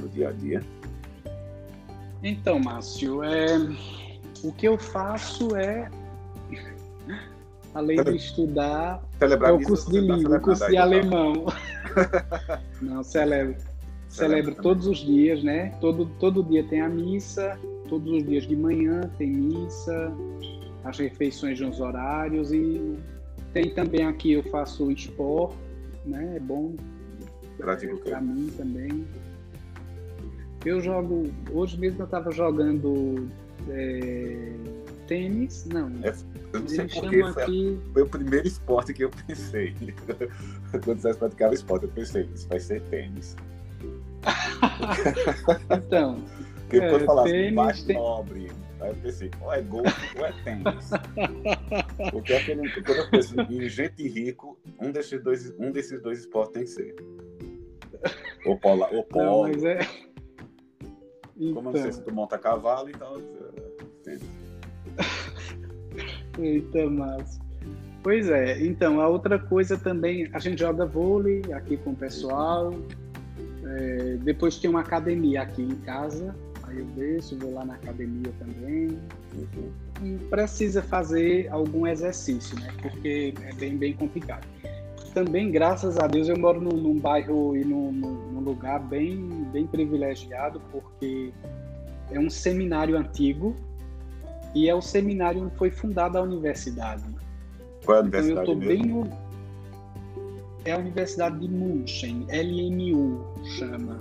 no 0.00 0.08
dia 0.08 0.28
a 0.28 0.32
dia? 0.32 0.62
Então, 2.28 2.58
Márcio, 2.58 3.22
é, 3.22 3.56
o 4.42 4.52
que 4.52 4.66
eu 4.66 4.76
faço 4.76 5.54
é, 5.54 5.88
além 7.72 8.02
de 8.02 8.16
estudar, 8.16 9.00
Celebrar 9.20 9.50
é 9.50 9.54
o 9.54 9.62
curso 9.62 9.88
de 9.92 10.04
tá 10.04 10.16
língua, 10.16 10.36
o 10.36 10.40
curso 10.40 10.66
de 10.66 10.76
alemão. 10.76 11.46
Não, 12.82 13.04
celebro. 13.04 13.54
Celebro 14.08 14.56
todos 14.56 14.88
os 14.88 14.98
dias, 14.98 15.44
né? 15.44 15.70
Todo, 15.80 16.06
todo 16.18 16.42
dia 16.42 16.64
tem 16.64 16.80
a 16.80 16.88
missa, 16.88 17.56
todos 17.88 18.10
os 18.12 18.24
dias 18.24 18.44
de 18.44 18.56
manhã 18.56 19.02
tem 19.18 19.30
missa, 19.30 20.12
as 20.84 20.98
refeições 20.98 21.60
nos 21.60 21.80
horários 21.80 22.52
e 22.52 22.96
tem 23.52 23.70
também 23.70 24.04
aqui 24.04 24.32
eu 24.32 24.42
faço 24.44 24.90
esporte, 24.90 25.56
né? 26.04 26.34
É 26.36 26.40
bom 26.40 26.74
para 27.56 28.20
mim 28.20 28.50
também. 28.56 29.06
Eu 30.66 30.80
jogo. 30.80 31.32
Hoje 31.52 31.78
mesmo 31.78 32.02
eu 32.02 32.06
estava 32.06 32.32
jogando 32.32 33.28
é, 33.70 34.50
tênis. 35.06 35.64
Não. 35.66 35.88
É, 36.02 36.12
eu 36.52 36.60
não 36.60 36.68
sei 36.68 36.88
porque 36.88 37.20
foi, 37.20 37.42
aqui... 37.42 37.80
foi, 37.92 38.02
o 38.02 38.08
primeiro 38.08 38.48
esporte 38.48 38.92
que 38.92 39.04
eu 39.04 39.10
pensei. 39.28 39.76
Quando 40.84 41.00
você 41.00 41.14
praticava 41.14 41.54
esporte, 41.54 41.84
eu 41.84 41.92
pensei, 41.92 42.28
isso 42.34 42.48
vai 42.48 42.58
ser 42.58 42.82
tênis. 42.82 43.36
então. 45.70 46.20
Porque 46.62 46.78
é, 46.78 46.90
quando 46.90 47.04
falasse 47.04 47.30
tênis, 47.30 47.54
mais 47.54 47.82
tem... 47.84 47.94
nobre, 47.94 48.50
aí 48.80 48.88
eu 48.88 48.96
pensei, 48.96 49.30
ou 49.40 49.52
é 49.52 49.62
golfe 49.62 50.18
ou 50.18 50.26
é 50.26 50.32
tênis. 50.42 50.90
Porque 52.10 52.32
aquele, 52.32 52.82
quando 52.82 52.98
eu 52.98 53.10
penso 53.10 53.40
em 53.40 53.68
gente 53.68 54.08
rico, 54.08 54.58
um 54.80 54.90
desses 54.90 55.22
dois, 55.22 55.54
um 55.60 55.70
desses 55.70 56.02
dois 56.02 56.18
esportes 56.18 56.52
tem 56.54 56.64
que 56.64 56.70
ser. 56.70 56.96
Ou 58.46 58.58
polo. 58.58 58.88
Ou 58.90 59.04
polo. 59.04 59.24
Não, 59.24 59.42
mas 59.42 59.62
é... 59.62 60.05
Como 61.36 61.50
então... 61.50 61.62
eu 61.62 61.72
não 61.72 61.82
sei 61.82 61.92
se 61.92 62.02
tu 62.02 62.12
monta 62.12 62.38
cavalo, 62.38 62.88
então. 62.88 63.22
Eita, 66.38 66.88
mas. 66.88 67.38
Pois 68.02 68.30
é, 68.30 68.64
então, 68.64 69.00
a 69.00 69.08
outra 69.08 69.38
coisa 69.38 69.76
também, 69.76 70.30
a 70.32 70.38
gente 70.38 70.60
joga 70.60 70.86
vôlei 70.86 71.42
aqui 71.52 71.76
com 71.76 71.90
o 71.90 71.96
pessoal. 71.96 72.72
É, 73.64 74.16
depois 74.22 74.56
tem 74.58 74.70
uma 74.70 74.80
academia 74.80 75.42
aqui 75.42 75.62
em 75.62 75.74
casa, 75.76 76.34
aí 76.62 76.78
eu 76.78 76.86
desço, 76.94 77.36
vou 77.36 77.52
lá 77.52 77.64
na 77.64 77.74
academia 77.74 78.32
também. 78.38 78.98
Uhum. 79.34 80.18
precisa 80.30 80.82
fazer 80.82 81.48
algum 81.50 81.86
exercício, 81.86 82.58
né? 82.60 82.72
Porque 82.80 83.34
é 83.42 83.52
bem, 83.54 83.76
bem 83.76 83.92
complicado 83.92 84.46
também, 85.16 85.50
graças 85.50 85.96
a 85.96 86.06
Deus, 86.06 86.28
eu 86.28 86.38
moro 86.38 86.60
num, 86.60 86.76
num 86.76 86.98
bairro 86.98 87.56
e 87.56 87.64
num, 87.64 87.90
num, 87.90 88.40
lugar 88.40 88.78
bem, 88.80 89.16
bem 89.50 89.66
privilegiado, 89.66 90.60
porque 90.70 91.32
é 92.10 92.20
um 92.20 92.28
seminário 92.28 92.98
antigo 92.98 93.56
e 94.54 94.68
é 94.68 94.74
o 94.74 94.82
seminário 94.82 95.44
onde 95.44 95.56
foi 95.56 95.70
fundada 95.70 96.18
a 96.18 96.22
universidade. 96.22 97.02
Qual 97.82 97.96
é 97.96 98.00
a 98.00 98.02
universidade 98.02 98.42
então, 98.42 98.52
eu 98.52 98.58
estou 98.58 98.76
bem 98.76 98.82
no... 98.84 99.08
É 100.66 100.72
a 100.72 100.78
Universidade 100.78 101.38
de 101.38 101.48
München, 101.48 102.26
LMU 102.30 103.24
chama. 103.56 103.98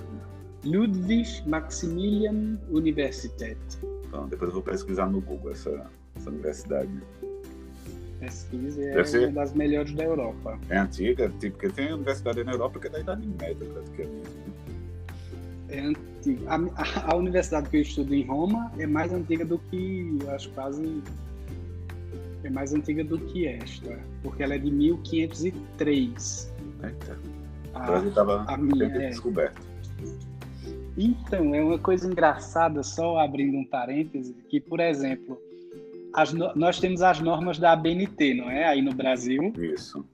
Ludwig 0.66 1.48
Maximilian 1.48 2.60
Universität. 2.70 3.58
Então, 4.06 4.28
depois 4.28 4.50
eu 4.50 4.56
vou 4.56 4.64
pesquisar 4.64 5.06
no 5.06 5.22
Google 5.22 5.52
essa, 5.52 5.90
essa 6.14 6.30
universidade 6.30 6.90
pesquisa 8.20 8.82
é 8.82 9.04
ser... 9.04 9.28
uma 9.28 9.42
das 9.42 9.54
melhores 9.54 9.94
da 9.94 10.04
Europa. 10.04 10.60
É 10.70 10.78
antiga, 10.78 11.30
tipo, 11.40 11.58
porque 11.58 11.74
tem 11.74 11.94
universidade 11.94 12.44
na 12.44 12.54
Europa 12.54 12.80
que 12.80 12.88
é 12.88 12.90
da 12.90 13.00
Idade 13.00 13.28
Média, 13.28 13.68
praticamente. 13.74 14.30
É 15.70 15.80
antiga. 15.80 16.50
A, 16.50 16.56
a, 16.56 17.14
a, 17.14 17.16
universidade 17.16 17.70
que 17.70 17.78
eu 17.78 17.82
estudo 17.82 18.14
em 18.14 18.24
Roma 18.26 18.72
é 18.78 18.86
mais 18.86 19.12
antiga 19.12 19.46
do 19.46 19.58
que, 19.58 20.18
eu 20.22 20.32
acho 20.32 20.50
quase, 20.52 21.02
é 22.44 22.50
mais 22.50 22.74
antiga 22.74 23.04
do 23.04 23.20
que 23.20 23.48
esta, 23.48 24.00
porque 24.22 24.44
ela 24.44 24.56
é 24.56 24.58
de 24.58 24.72
1503. 24.72 26.54
Eita. 26.84 27.20
A, 27.74 27.84
o 27.84 27.86
Brasil 27.86 28.10
estava 28.10 28.46
a 28.48 28.58
minha, 28.58 28.86
é. 28.86 29.10
descoberto. 29.10 29.62
Então, 30.98 31.54
é 31.54 31.62
uma 31.62 31.78
coisa 31.78 32.08
engraçada, 32.08 32.82
só 32.82 33.20
abrindo 33.20 33.58
um 33.58 33.66
parêntese, 33.66 34.34
que, 34.48 34.62
por 34.62 34.80
exemplo, 34.80 35.38
as, 36.16 36.34
nós 36.34 36.80
temos 36.80 37.02
as 37.02 37.20
normas 37.20 37.60
da 37.60 37.74
ABNT, 37.74 38.34
não 38.36 38.50
é? 38.50 38.66
Aí 38.66 38.82
no 38.82 38.94
Brasil. 38.94 39.54
Isso. 39.58 40.06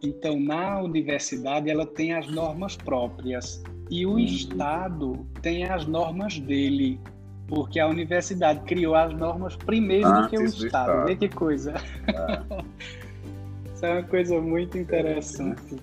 Então, 0.00 0.38
na 0.38 0.80
universidade, 0.80 1.68
ela 1.68 1.84
tem 1.84 2.12
as 2.12 2.28
normas 2.28 2.76
próprias. 2.76 3.62
E 3.90 4.06
o 4.06 4.12
uhum. 4.12 4.18
Estado 4.18 5.26
tem 5.42 5.64
as 5.64 5.84
normas 5.86 6.38
dele. 6.38 7.00
Porque 7.48 7.80
a 7.80 7.88
universidade 7.88 8.60
criou 8.60 8.94
as 8.94 9.12
normas 9.12 9.56
primeiro 9.56 10.06
Antes 10.06 10.22
do 10.22 10.28
que 10.30 10.38
o 10.38 10.44
Estado. 10.44 10.66
Estado. 10.66 11.06
Vê 11.06 11.16
que 11.16 11.28
coisa. 11.28 11.74
É. 12.06 12.64
Isso 13.74 13.84
é 13.84 13.92
uma 13.92 14.02
coisa 14.04 14.40
muito 14.40 14.78
interessante. 14.78 15.76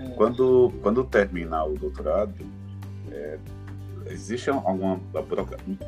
É. 0.00 0.08
Quando, 0.16 0.72
quando 0.82 1.04
terminar 1.04 1.64
o 1.66 1.78
doutorado, 1.78 2.34
é, 3.10 3.38
existe 4.06 4.50
alguma 4.50 5.00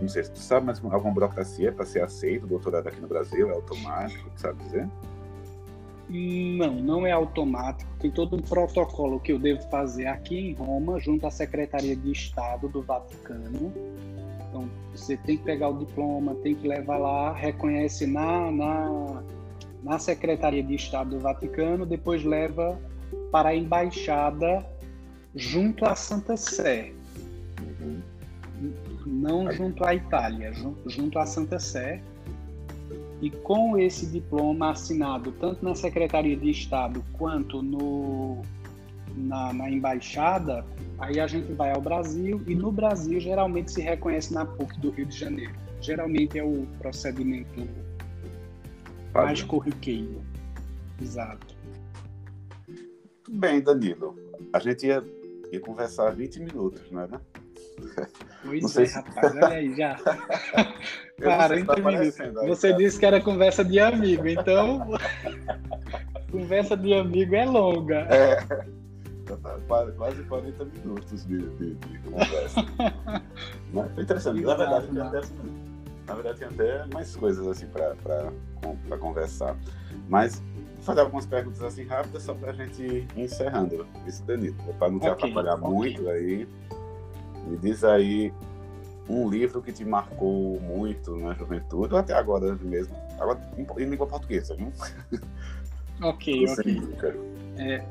não 0.01 0.09
sei 0.09 0.25
se 0.25 0.33
tu 0.33 0.39
sabe, 0.39 0.67
mas 0.67 0.83
alguma 0.85 1.13
burocracia 1.13 1.73
para 1.73 1.85
ser 1.85 2.03
aceito 2.03 2.45
o 2.45 2.47
doutorado 2.47 2.87
aqui 2.89 3.01
no 3.01 3.09
Brasil? 3.09 3.51
É 3.51 3.55
automático, 3.55 4.31
sabe 4.37 4.63
dizer? 4.65 4.89
Não, 6.09 6.75
não 6.75 7.07
é 7.07 7.11
automático. 7.11 7.91
Tem 7.99 8.11
todo 8.11 8.37
um 8.37 8.41
protocolo 8.41 9.19
que 9.19 9.33
eu 9.33 9.39
devo 9.39 9.63
fazer 9.69 10.07
aqui 10.07 10.39
em 10.39 10.55
Roma, 10.55 11.01
junto 11.01 11.27
à 11.27 11.31
Secretaria 11.31 11.97
de 11.97 12.13
Estado 12.13 12.69
do 12.69 12.83
Vaticano. 12.83 13.73
Então, 14.49 14.69
você 14.95 15.17
tem 15.17 15.37
que 15.37 15.45
pegar 15.45 15.69
o 15.69 15.79
diploma, 15.79 16.35
tem 16.37 16.55
que 16.55 16.67
levar 16.67 16.99
lá, 16.99 17.33
reconhece 17.33 18.07
na, 18.07 18.51
na, 18.53 19.23
na 19.83 19.99
Secretaria 19.99 20.63
de 20.63 20.77
Estado 20.77 21.11
do 21.11 21.19
Vaticano, 21.19 21.85
depois 21.85 22.25
leva 22.25 22.79
para 23.33 23.51
a 23.51 23.57
embaixada 23.57 24.65
junto 25.35 25.85
à 25.85 25.95
Santa 25.97 26.37
Sé 26.37 26.93
não 29.27 29.51
junto 29.51 29.85
à 29.85 29.95
Itália, 29.95 30.53
junto, 30.87 31.19
à 31.19 31.27
Santa 31.27 31.59
Sé. 31.59 32.01
E 33.21 33.31
com 33.31 33.79
esse 33.79 34.07
diploma 34.07 34.71
assinado 34.71 35.33
tanto 35.33 35.65
na 35.65 35.75
Secretaria 35.75 36.37
de 36.37 36.51
Estado 36.51 37.03
quanto 37.15 37.63
no, 37.63 38.43
na, 39.17 39.53
na, 39.55 39.71
embaixada, 39.71 40.65
aí 40.99 41.19
a 41.19 41.27
gente 41.27 41.51
vai 41.55 41.73
ao 41.73 41.81
Brasil 41.81 42.43
e 42.47 42.55
no 42.55 42.71
Brasil 42.71 43.19
geralmente 43.19 43.73
se 43.73 43.81
reconhece 43.81 44.35
na 44.35 44.45
PUC 44.45 44.79
do 44.81 44.91
Rio 44.91 45.07
de 45.07 45.19
Janeiro. 45.19 45.55
Geralmente 45.81 46.39
é 46.39 46.45
o 46.45 46.67
procedimento 46.79 47.67
mais 49.15 49.43
corriqueiro. 49.43 50.21
Exato. 51.01 51.57
Bem, 53.29 53.63
Danilo, 53.63 54.15
a 54.53 54.59
gente 54.59 54.87
ia, 54.87 55.03
ia 55.51 55.61
conversar 55.61 56.11
20 56.11 56.41
minutos, 56.41 56.91
não 56.91 57.03
é? 57.03 57.09
Pois 58.45 58.77
é, 58.77 58.87
se... 58.87 58.95
rapaz, 58.95 59.35
olha 59.35 59.49
aí, 59.49 59.75
já. 59.75 59.97
Cara, 61.21 61.65
tá 61.65 61.75
Você 62.47 62.71
tá? 62.71 62.77
disse 62.77 62.99
que 62.99 63.07
era 63.07 63.21
conversa 63.21 63.65
de 63.65 63.81
amigo, 63.81 64.27
então. 64.29 64.87
conversa 66.31 66.77
de 66.77 66.95
amigo 66.95 67.35
é 67.35 67.45
longa. 67.45 68.07
É. 68.11 68.37
Tá 69.27 69.59
quase 69.97 70.23
40 70.23 70.65
minutos 70.65 71.27
de, 71.27 71.39
de, 71.57 71.75
de 71.75 71.99
conversa. 72.01 72.65
Mas 73.73 73.99
interessante. 73.99 74.41
Na 74.43 74.55
verdade, 74.55 74.87
tem 74.87 75.03
até, 75.03 75.21
na 76.07 76.15
verdade, 76.15 76.39
tem 76.39 76.49
até 76.49 76.87
mais 76.95 77.17
coisas 77.17 77.47
assim 77.47 77.67
para 77.67 78.99
conversar. 78.99 79.57
Mas 80.09 80.41
vou 80.77 80.83
fazer 80.83 81.01
algumas 81.01 81.27
perguntas 81.27 81.63
assim 81.63 81.85
rápidas 81.85 82.23
só 82.23 82.35
para 82.35 82.51
a 82.51 82.55
gente 82.55 82.81
ir 82.83 83.09
encerrando. 83.17 83.87
Isso, 84.07 84.23
Danilo, 84.25 84.55
para 84.79 84.91
não 84.91 85.01
te 85.01 85.09
okay, 85.09 85.31
atrapalhar 85.31 85.55
okay. 85.55 85.69
muito 85.69 86.09
aí. 86.09 86.47
Me 87.47 87.57
diz 87.57 87.85
aí 87.85 88.33
um 89.09 89.29
livro 89.29 89.63
que 89.63 89.73
te 89.73 89.85
marcou 89.85 90.61
muito 90.61 91.17
na 91.17 91.33
juventude, 91.35 91.95
ou 91.95 92.01
até 92.01 92.13
agora 92.13 92.55
mesmo. 92.57 92.95
Agora 93.19 93.41
em, 93.57 93.85
língua 93.85 94.07
portuguesa, 94.07 94.55
viu? 94.55 94.73
Ok, 96.03 96.45
ok. 96.49 97.15
É, 97.57 97.83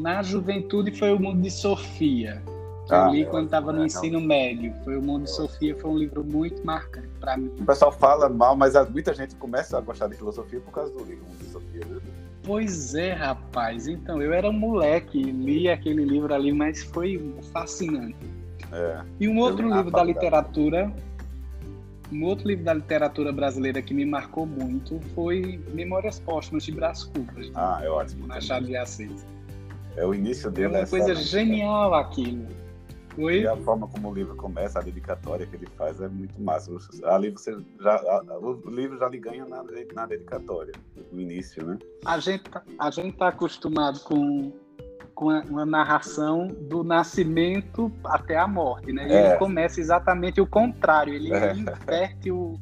na 0.00 0.22
juventude 0.22 0.90
foi 0.92 1.12
o 1.12 1.20
Mundo 1.20 1.42
de 1.42 1.50
Sofia. 1.50 2.42
Que 2.86 2.94
ah, 2.94 3.06
eu 3.06 3.12
li 3.12 3.24
quando 3.26 3.44
estava 3.44 3.72
no 3.72 3.82
é, 3.82 3.86
ensino 3.86 4.18
não. 4.18 4.26
médio. 4.26 4.74
Foi 4.82 4.96
o 4.96 5.02
Mundo 5.02 5.24
de 5.24 5.30
Sofia, 5.30 5.76
foi 5.78 5.90
um 5.90 5.98
livro 5.98 6.24
muito 6.24 6.64
marcante 6.66 7.08
para 7.20 7.36
mim. 7.36 7.52
O 7.60 7.64
pessoal 7.64 7.92
fala 7.92 8.28
mal, 8.28 8.56
mas 8.56 8.74
muita 8.90 9.14
gente 9.14 9.36
começa 9.36 9.78
a 9.78 9.80
gostar 9.80 10.08
de 10.08 10.16
filosofia 10.16 10.60
por 10.60 10.72
causa 10.72 10.92
do 10.92 11.04
livro 11.04 11.24
Mundo 11.24 11.38
de 11.38 11.50
Sofia, 11.50 11.82
viu? 11.86 12.02
Pois 12.42 12.94
é, 12.94 13.12
rapaz. 13.12 13.86
Então, 13.86 14.20
eu 14.20 14.32
era 14.32 14.48
um 14.48 14.52
moleque, 14.52 15.22
li 15.22 15.68
aquele 15.68 16.04
livro 16.04 16.34
ali, 16.34 16.52
mas 16.52 16.82
foi 16.82 17.34
fascinante. 17.52 18.16
É. 18.72 19.02
E 19.20 19.28
um 19.28 19.38
outro 19.38 19.72
livro 19.72 19.90
da 19.90 20.02
literatura, 20.02 20.92
um 22.10 22.24
outro 22.24 22.48
livro 22.48 22.64
da 22.64 22.74
literatura 22.74 23.32
brasileira 23.32 23.80
que 23.80 23.94
me 23.94 24.04
marcou 24.04 24.46
muito 24.46 24.98
foi 25.14 25.60
Memórias 25.72 26.18
Póstumas 26.18 26.64
de 26.64 26.72
Brás 26.72 27.04
Cubas. 27.04 27.50
Ah, 27.54 27.80
é 27.82 27.88
ótimo. 27.88 28.26
Machado 28.26 28.66
de 28.66 28.76
Assis. 28.76 29.24
É 29.96 30.04
o 30.04 30.14
início 30.14 30.50
dele. 30.50 30.74
É 30.74 30.78
uma 30.80 30.86
coisa 30.86 31.14
genial 31.14 31.94
aquilo. 31.94 32.46
Oi? 33.18 33.40
E 33.40 33.46
a 33.46 33.56
forma 33.56 33.86
como 33.88 34.10
o 34.10 34.14
livro 34.14 34.34
começa, 34.36 34.78
a 34.78 34.82
dedicatória 34.82 35.46
que 35.46 35.56
ele 35.56 35.66
faz 35.76 36.00
é 36.00 36.08
muito 36.08 36.40
massa. 36.40 36.70
Ali 37.04 37.30
você 37.30 37.56
já, 37.80 37.94
a, 37.96 38.38
o 38.38 38.70
livro 38.70 38.98
já 38.98 39.08
lhe 39.08 39.18
ganha 39.18 39.44
na, 39.46 39.62
na 39.94 40.06
dedicatória, 40.06 40.72
no 41.10 41.20
início, 41.20 41.64
né? 41.64 41.78
A 42.04 42.18
gente, 42.18 42.44
tá, 42.44 42.62
a 42.78 42.90
gente 42.90 43.16
tá 43.16 43.28
acostumado 43.28 44.00
com, 44.00 44.52
com 45.14 45.26
uma 45.26 45.66
narração 45.66 46.48
do 46.48 46.82
nascimento 46.82 47.92
até 48.04 48.36
a 48.36 48.46
morte, 48.46 48.92
né? 48.92 49.06
E 49.08 49.12
é. 49.12 49.28
ele 49.30 49.38
começa 49.38 49.80
exatamente 49.80 50.40
o 50.40 50.46
contrário, 50.46 51.12
ele 51.12 51.32
é. 51.32 51.54
inverte 51.54 52.30
o, 52.30 52.58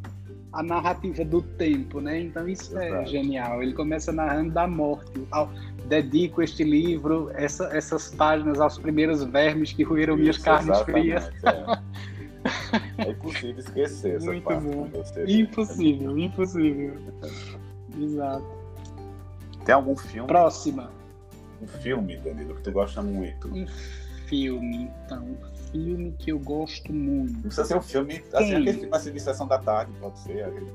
a 0.53 0.63
narrativa 0.63 1.25
do 1.25 1.43
tempo, 1.43 2.01
né? 2.01 2.21
Então 2.21 2.49
isso 2.49 2.77
é 2.79 2.89
Exato. 2.89 3.03
é 3.03 3.07
genial. 3.07 3.63
Ele 3.63 3.73
começa 3.73 4.13
narrando 4.13 4.53
da 4.53 4.67
morte. 4.67 5.11
Dedico 5.87 6.43
este 6.43 6.63
livro, 6.65 7.31
essa, 7.35 7.65
essas 7.77 8.15
páginas 8.15 8.61
aos 8.61 8.79
primeiros 8.79 9.25
vermes 9.25 9.73
que 9.73 9.83
ruíram 9.83 10.15
isso, 10.15 10.23
minhas 10.23 10.39
carnes 10.39 10.81
frias. 10.81 11.31
É. 11.45 13.03
é 13.03 13.11
impossível 13.11 13.59
esquecer 13.59 14.17
essa 14.17 14.27
Muito 14.27 14.45
parte 14.45 14.65
bom. 14.65 14.89
Impossível, 15.27 16.19
impossível. 16.19 16.95
Exato. 17.99 18.47
Tem 19.65 19.75
algum 19.75 19.97
filme? 19.97 20.29
Próxima. 20.29 20.91
Um 21.61 21.67
filme, 21.67 22.17
Danilo, 22.19 22.55
que 22.55 22.63
tu 22.63 22.73
gosta 22.73 23.03
muito. 23.03 23.49
Um 23.49 23.67
filme, 24.27 24.91
então 25.05 25.37
filme 25.71 26.15
que 26.19 26.33
eu 26.33 26.39
gosto 26.39 26.93
muito. 26.93 27.33
Não 27.35 27.43
precisa 27.43 27.65
ser 27.65 27.77
um 27.77 27.83
filme, 27.83 28.23
assim, 28.33 28.55
aquele 28.55 28.73
filme 28.73 28.89
assim, 28.93 29.13
de 29.13 29.21
sessão 29.21 29.47
da 29.47 29.59
tarde, 29.59 29.93
pode 30.01 30.19
ser. 30.19 30.45
Aquele, 30.45 30.71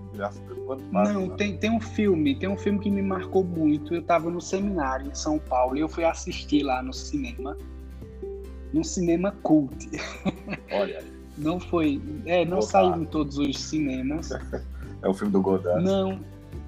não, 0.91 1.27
né? 1.27 1.35
tem, 1.37 1.57
tem 1.57 1.71
um 1.71 1.79
filme, 1.79 2.35
tem 2.35 2.49
um 2.49 2.57
filme 2.57 2.79
que 2.79 2.89
me 2.89 3.01
marcou 3.01 3.43
muito. 3.43 3.93
Eu 3.93 4.01
estava 4.01 4.29
no 4.29 4.41
seminário 4.41 5.07
em 5.07 5.15
São 5.15 5.37
Paulo 5.39 5.77
e 5.77 5.81
eu 5.81 5.89
fui 5.89 6.03
assistir 6.03 6.63
lá 6.63 6.81
no 6.81 6.93
cinema. 6.93 7.57
No 8.73 8.83
cinema 8.83 9.31
cult. 9.43 9.89
Olha. 10.71 11.03
não 11.37 11.59
foi. 11.59 12.01
É, 12.25 12.43
não 12.45 12.61
saiu 12.61 12.95
em 12.95 13.05
todos 13.05 13.37
os 13.37 13.59
cinemas. 13.59 14.31
é 15.01 15.07
o 15.07 15.13
filme 15.13 15.31
do 15.31 15.41
Godard. 15.41 15.83
Não, 15.83 16.19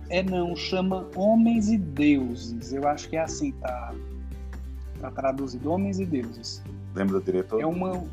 é 0.10 0.24
não, 0.24 0.56
chama 0.56 1.08
Homens 1.16 1.70
e 1.70 1.78
Deuses. 1.78 2.74
Eu 2.74 2.88
acho 2.88 3.10
que 3.10 3.18
é 3.18 3.22
assim, 3.22 3.52
tá, 3.54 3.94
tá 5.02 5.12
traduzido. 5.12 5.70
Homens 5.72 6.00
e 6.00 6.06
Deuses. 6.06 6.64
Lembra 6.98 7.20
do 7.20 7.26
diretor? 7.26 7.62
É 7.62 7.66
uma. 7.66 8.04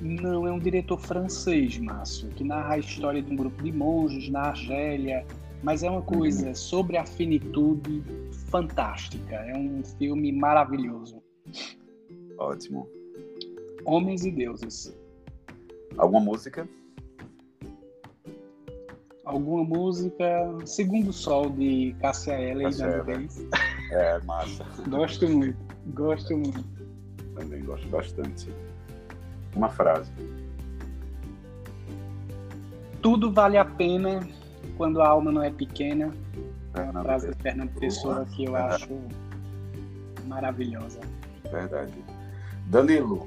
Não, 0.00 0.46
é 0.46 0.50
um 0.50 0.58
diretor 0.58 0.98
francês, 0.98 1.78
Márcio, 1.78 2.28
que 2.30 2.42
narra 2.42 2.74
a 2.74 2.78
história 2.78 3.22
de 3.22 3.30
um 3.30 3.36
grupo 3.36 3.62
de 3.62 3.70
monges 3.70 4.28
na 4.30 4.40
Argélia, 4.48 5.24
mas 5.62 5.82
é 5.82 5.90
uma 5.90 6.02
coisa 6.02 6.48
uhum. 6.48 6.54
sobre 6.54 6.96
a 6.96 7.04
finitude 7.04 8.02
fantástica. 8.48 9.36
É 9.36 9.56
um 9.56 9.84
filme 9.98 10.32
maravilhoso. 10.32 11.22
Ótimo. 12.38 12.88
Homens 13.84 14.24
e 14.24 14.30
Deuses. 14.30 14.96
Alguma 15.98 16.20
música? 16.20 16.66
Alguma 19.24 19.62
música. 19.62 20.26
Segundo 20.64 21.12
Sol 21.12 21.50
de 21.50 21.94
Cássia 22.00 22.32
Eller 22.32 22.70
e. 22.70 23.94
É, 23.94 24.18
massa. 24.22 24.64
Gosto 24.88 25.28
muito. 25.28 25.58
Gosto 25.94 26.36
muito 26.36 26.81
também 27.34 27.64
gosto 27.64 27.88
bastante. 27.88 28.52
Uma 29.54 29.68
frase. 29.68 30.10
Tudo 33.00 33.32
vale 33.32 33.58
a 33.58 33.64
pena 33.64 34.26
quando 34.76 35.00
a 35.00 35.08
alma 35.08 35.32
não 35.32 35.42
é 35.42 35.50
pequena. 35.50 36.12
É 36.74 36.80
uma 36.82 37.02
frase 37.02 37.30
de 37.30 37.42
Fernando 37.42 37.70
Pessoa 37.78 38.24
que 38.26 38.44
eu 38.44 38.52
verdade. 38.52 38.84
acho 38.84 39.00
maravilhosa. 40.26 41.00
Verdade. 41.50 41.92
Danilo, 42.66 43.26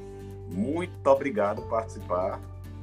muito 0.52 1.08
obrigado 1.08 1.62
por 1.62 1.70
participar. 1.70 2.40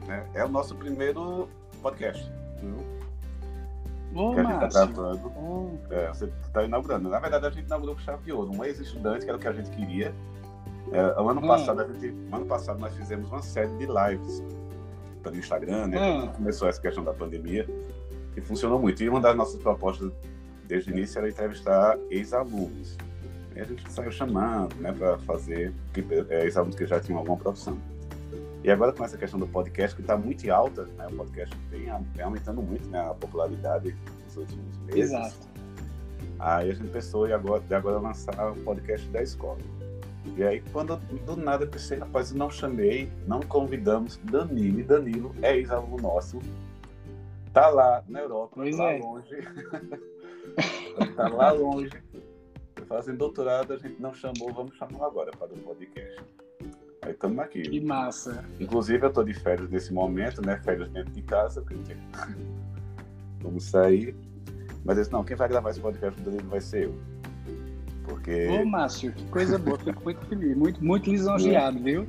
Né? 0.06 0.24
É 0.34 0.44
o 0.44 0.48
nosso 0.48 0.74
primeiro 0.74 1.48
podcast. 1.80 2.30
Viu? 2.60 2.76
Ô, 4.14 4.34
que 4.34 4.40
a 4.40 4.44
gente 4.44 4.64
está. 4.66 4.88
É, 5.90 6.08
você 6.08 6.26
está 6.46 6.64
inaugurando. 6.64 7.08
Na 7.08 7.18
verdade, 7.18 7.46
a 7.46 7.50
gente 7.50 7.66
inaugurou 7.66 7.94
com 7.94 8.00
chave 8.02 8.22
de 8.24 8.32
ouro. 8.32 8.52
Um 8.54 8.62
ex-estudante, 8.64 9.24
que 9.24 9.30
era 9.30 9.36
o 9.36 9.40
que 9.40 9.48
a 9.48 9.52
gente 9.52 9.70
queria. 9.70 10.14
É, 10.93 11.20
o 11.20 11.28
ano 11.28 11.40
hum. 11.40 11.47
passado, 11.47 11.80
a 11.80 11.86
gente, 11.86 12.14
ano 12.30 12.47
passado 12.47 12.78
nós 12.78 12.95
fizemos 12.95 13.30
uma 13.30 13.43
série 13.43 13.74
de 13.78 13.86
lives 13.86 14.43
pelo 15.22 15.36
Instagram, 15.36 15.86
né? 15.86 15.99
Hum. 15.99 16.28
Começou 16.28 16.68
essa 16.68 16.80
questão 16.80 17.03
da 17.03 17.12
pandemia 17.12 17.66
e 18.36 18.40
funcionou 18.40 18.78
muito. 18.78 19.03
E 19.03 19.09
uma 19.09 19.20
das 19.20 19.36
nossas 19.36 19.61
propostas 19.61 20.12
desde 20.66 20.90
o 20.90 20.97
início 20.97 21.18
era 21.18 21.28
entrevistar 21.28 21.99
ex-alunos. 22.11 22.97
E 23.55 23.61
a 23.61 23.64
gente 23.64 23.90
saiu 23.90 24.11
chamando, 24.11 24.74
né, 24.76 24.93
para 24.93 25.18
fazer 25.18 25.74
é, 26.30 26.45
ex-alunos 26.45 26.76
que 26.76 26.86
já 26.86 27.01
tinham 27.01 27.18
alguma 27.18 27.36
profissão. 27.36 27.76
E 28.64 28.70
agora 28.70 28.93
com 28.93 29.05
essa 29.05 29.18
questão 29.18 29.38
do 29.38 29.47
podcast, 29.47 29.95
que 29.95 30.03
está 30.03 30.16
muito 30.16 30.49
alta, 30.51 30.84
né, 30.97 31.07
o 31.11 31.16
podcast 31.16 31.55
vem, 31.68 31.86
vem, 32.14 32.24
aumentando 32.24 32.62
muito 32.62 32.88
né, 32.88 33.01
a 33.01 33.14
popularidade 33.14 33.95
nos 34.24 34.36
últimos 34.36 34.78
meses. 34.78 35.12
Exato. 35.12 35.53
Aí 36.38 36.70
a 36.70 36.74
gente 36.74 36.90
pensou 36.90 37.28
em 37.28 37.32
agora, 37.32 37.61
de 37.61 37.74
agora 37.74 37.99
lançar 37.99 38.53
o 38.53 38.57
podcast 38.62 39.07
da 39.09 39.22
escola. 39.22 39.59
E 40.36 40.42
aí, 40.42 40.62
quando 40.72 40.96
do 40.96 41.36
nada 41.36 41.64
eu 41.64 41.68
pensei, 41.68 41.98
rapaz, 41.98 42.30
eu 42.30 42.38
não 42.38 42.50
chamei, 42.50 43.10
não 43.26 43.40
convidamos 43.40 44.18
Danilo. 44.24 44.80
E 44.80 44.82
Danilo 44.82 45.34
é 45.42 45.56
ex-aluno 45.56 45.96
nosso. 46.02 46.38
Tá 47.52 47.68
lá 47.68 48.02
na 48.08 48.20
Europa, 48.20 48.52
pois 48.54 48.76
lá 48.76 48.92
é. 48.92 48.98
longe. 48.98 49.36
tá 51.16 51.28
lá 51.28 51.50
longe. 51.50 51.90
Fazendo 52.86 53.18
doutorado, 53.18 53.72
a 53.74 53.76
gente 53.76 54.00
não 54.00 54.14
chamou, 54.14 54.52
vamos 54.52 54.74
chamar 54.76 55.06
agora 55.06 55.30
para 55.32 55.52
o 55.52 55.58
podcast. 55.58 56.22
Aí 57.02 57.12
estamos 57.12 57.38
aqui. 57.40 57.62
Que 57.62 57.80
massa. 57.80 58.44
Inclusive, 58.60 59.04
eu 59.04 59.08
estou 59.08 59.24
de 59.24 59.34
férias 59.34 59.68
nesse 59.68 59.92
momento, 59.92 60.40
né? 60.44 60.56
Férias 60.58 60.88
dentro 60.90 61.12
de 61.12 61.22
casa, 61.22 61.60
porque 61.62 61.96
vamos 63.42 63.64
sair. 63.64 64.14
Mas 64.84 64.96
eu 64.96 65.02
disse, 65.02 65.12
não, 65.12 65.24
quem 65.24 65.36
vai 65.36 65.48
gravar 65.48 65.70
esse 65.70 65.80
podcast 65.80 66.20
do 66.20 66.30
Danilo 66.30 66.48
vai 66.48 66.60
ser 66.60 66.84
eu. 66.84 67.11
Porque... 68.05 68.48
Ô, 68.48 68.64
Márcio, 68.64 69.12
que 69.12 69.24
coisa 69.26 69.59
boa, 69.59 69.78
fico 69.78 70.03
muito 70.05 70.24
feliz, 70.26 70.57
muito, 70.57 70.84
muito 70.84 71.11
lisonjeado, 71.11 71.78
viu? 71.78 72.07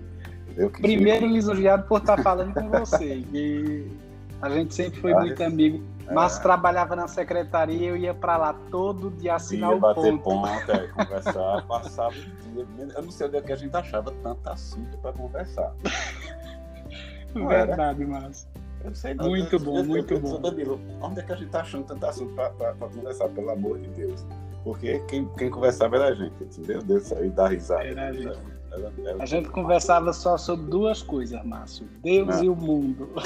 Primeiro 0.82 1.26
lisonjeado 1.28 1.88
por 1.88 2.00
estar 2.00 2.22
falando 2.22 2.54
com 2.54 2.70
você, 2.70 3.24
que 3.32 3.88
a 4.42 4.50
gente 4.50 4.74
sempre 4.74 5.00
foi 5.00 5.14
ah, 5.14 5.20
muito 5.20 5.44
amigo, 5.44 5.84
mas 6.12 6.38
é. 6.38 6.42
trabalhava 6.42 6.96
na 6.96 7.08
secretaria, 7.08 7.90
eu 7.90 7.98
ia 7.98 8.14
para 8.14 8.38
lá 8.38 8.54
todo 8.70 9.10
dia 9.12 9.36
assinar 9.36 9.72
ia 9.72 9.78
o 9.78 9.80
bater 9.80 10.18
ponto. 10.20 10.24
ponto 10.24 10.72
é, 10.72 10.88
conversar, 10.94 11.66
passava 11.68 12.14
o 12.16 12.66
dia, 12.66 12.68
eu 12.96 13.02
não 13.02 13.12
sei 13.12 13.28
onde 13.28 13.38
é 13.38 13.42
que 13.42 13.52
a 13.52 13.56
gente 13.56 13.76
achava 13.76 14.14
tanto 14.22 14.50
assunto 14.50 14.98
para 14.98 15.14
conversar. 15.14 15.74
Verdade, 17.34 18.06
Márcio. 18.06 18.48
Eu 18.84 18.94
sei 18.94 19.14
não. 19.14 19.30
Muito 19.30 19.56
eu, 19.56 19.60
bom, 19.60 19.78
eu, 19.78 19.84
muito 19.86 20.14
eu, 20.14 20.20
bom. 20.20 20.42
Danilo, 20.42 20.80
onde 21.02 21.20
é 21.20 21.24
que 21.24 21.32
a 21.32 21.36
gente 21.36 21.50
tá 21.50 21.62
achando 21.62 21.86
tanto 21.86 22.06
assunto 22.06 22.34
para 22.34 22.74
conversar, 22.74 23.30
pelo 23.30 23.50
amor 23.50 23.80
de 23.80 23.88
Deus? 23.90 24.26
Porque 24.64 25.00
quem, 25.08 25.28
quem 25.38 25.50
conversava 25.50 25.98
era 25.98 26.08
a 26.10 26.16
gente, 26.16 26.42
entendeu? 26.42 26.82
Deus 26.82 27.12
aí 27.12 27.30
dar 27.30 27.50
risada. 27.50 27.84
Era 27.84 28.08
a 28.08 28.14
gente. 28.14 28.40
Era, 28.72 28.94
era 29.06 29.22
a 29.22 29.26
gente 29.26 29.50
conversava 29.50 30.14
só 30.14 30.38
sobre 30.38 30.68
duas 30.68 31.02
coisas, 31.02 31.44
Márcio: 31.44 31.86
Deus 32.02 32.28
Não. 32.28 32.44
e 32.44 32.50
o 32.50 32.56
mundo. 32.56 33.10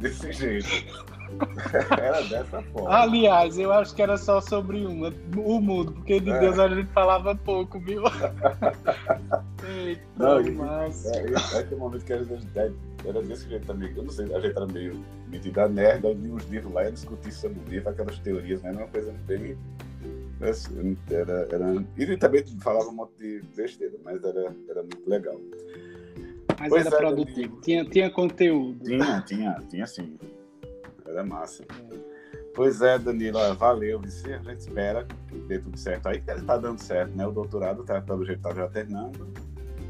Desse 0.00 0.32
jeito. 0.32 0.66
Era 1.98 2.22
dessa 2.22 2.62
forma. 2.62 2.90
Aliás, 2.90 3.58
eu 3.58 3.72
acho 3.72 3.94
que 3.94 4.02
era 4.02 4.16
só 4.16 4.40
sobre 4.40 4.84
uma, 4.84 5.12
o 5.36 5.60
mundo, 5.60 5.92
porque 5.92 6.18
de 6.18 6.30
é. 6.30 6.38
Deus 6.40 6.58
a 6.58 6.68
gente 6.68 6.90
falava 6.92 7.34
pouco, 7.36 7.78
viu? 7.80 8.02
Não, 10.20 10.52
mas... 10.52 11.06
é, 11.06 11.24
é, 11.60 11.76
momento 11.76 12.04
que 12.04 12.12
era 12.12 12.24
desse 13.22 13.48
jeito 13.48 13.66
também. 13.66 13.92
Eu 13.96 14.02
não 14.02 14.10
sei, 14.10 14.32
a 14.34 14.40
gente 14.40 14.56
era 14.56 14.66
meio 14.66 15.02
metida 15.28 15.68
nerd, 15.68 16.04
eu 16.04 16.12
li 16.12 16.30
uns 16.30 16.44
livros 16.44 16.72
lá 16.72 16.88
e 16.88 16.92
discutir 16.92 17.32
sobre 17.32 17.58
o 17.58 17.70
livro, 17.70 17.88
aquelas 17.88 18.18
teorias, 18.18 18.62
né? 18.62 18.68
Era 18.68 18.78
uma 18.78 18.88
coisa 18.88 19.12
bem. 19.26 19.56
Assim, 20.42 20.96
era, 21.10 21.48
era... 21.50 21.84
E 21.96 22.16
também 22.16 22.44
falava 22.60 22.88
um 22.88 22.94
monte 22.94 23.12
de 23.18 23.42
besteira, 23.54 23.94
mas 24.04 24.22
era, 24.22 24.54
era 24.68 24.82
muito 24.82 25.08
legal. 25.08 25.38
Mas 26.58 26.68
pois 26.68 26.86
era 26.86 26.96
é, 26.96 26.98
produtivo, 26.98 27.60
tinha, 27.62 27.84
tinha 27.84 28.10
conteúdo. 28.10 28.84
Tinha, 28.84 29.22
tinha, 29.22 29.62
tinha 29.68 29.86
sim. 29.86 30.18
Era 31.06 31.24
massa. 31.24 31.62
É. 31.62 32.10
Pois 32.54 32.82
é, 32.82 32.98
Danilo, 32.98 33.38
valeu. 33.54 34.00
A 34.00 34.50
gente 34.50 34.60
espera 34.60 35.06
que 35.28 35.38
dê 35.40 35.58
tudo 35.58 35.78
certo 35.78 36.08
aí, 36.08 36.20
que 36.20 36.30
ele 36.30 36.42
tá 36.42 36.58
dando 36.58 36.78
certo, 36.78 37.16
né? 37.16 37.26
O 37.26 37.32
doutorado, 37.32 37.84
tá, 37.84 38.00
pelo 38.00 38.24
jeito, 38.24 38.42
tá 38.42 38.54
já 38.54 38.68
terminando. 38.68 39.32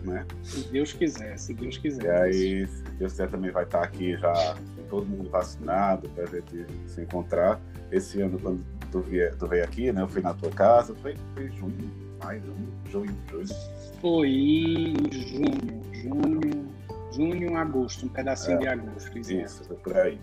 Né? 0.04 0.26
Se 0.42 0.68
Deus 0.68 0.92
quiser, 0.92 1.38
se 1.38 1.54
Deus 1.54 1.78
quiser. 1.78 2.04
E 2.04 2.10
aí, 2.10 2.66
se 2.66 2.82
Deus 2.98 3.12
quiser, 3.12 3.28
também 3.28 3.50
vai 3.50 3.64
estar 3.64 3.82
aqui 3.82 4.16
já 4.16 4.56
todo 4.88 5.06
mundo 5.06 5.30
vacinado 5.30 6.08
para 6.10 6.24
a 6.24 6.26
gente 6.26 6.66
se 6.86 7.00
encontrar. 7.02 7.60
Esse 7.90 8.20
ano, 8.20 8.38
quando 8.38 8.64
tu, 8.90 9.00
vier, 9.00 9.34
tu 9.36 9.46
veio 9.46 9.64
aqui, 9.64 9.92
né? 9.92 10.02
Eu 10.02 10.08
fui 10.08 10.20
na 10.20 10.34
tua 10.34 10.50
casa, 10.50 10.94
foi, 10.96 11.16
foi 11.34 11.48
junho, 11.50 11.90
maio, 12.22 12.42
junho, 12.90 13.16
julho. 13.30 13.48
Foi 14.00 14.28
em 14.28 14.94
junho, 15.12 15.82
junho, 15.92 16.68
junho, 17.12 17.56
agosto, 17.56 18.06
um 18.06 18.08
pedacinho 18.08 18.56
é, 18.56 18.60
de 18.60 18.68
agosto. 18.68 19.18
Isso, 19.18 19.64
foi 19.64 19.76
por 19.76 19.96
aí. 19.96 20.20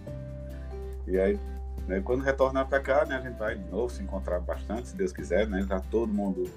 E 1.07 1.17
aí, 1.17 1.39
né, 1.88 2.01
quando 2.03 2.21
retornar 2.21 2.67
para 2.67 2.80
cá, 2.80 3.05
né, 3.05 3.15
a 3.15 3.21
gente 3.21 3.38
vai 3.38 3.55
de 3.55 3.69
novo 3.69 3.91
se 3.91 4.03
encontrar 4.03 4.39
bastante, 4.39 4.89
se 4.89 4.95
Deus 4.95 5.13
quiser, 5.13 5.47
né? 5.47 5.65
Já 5.67 5.80
todo 5.80 6.13
mundo 6.13 6.49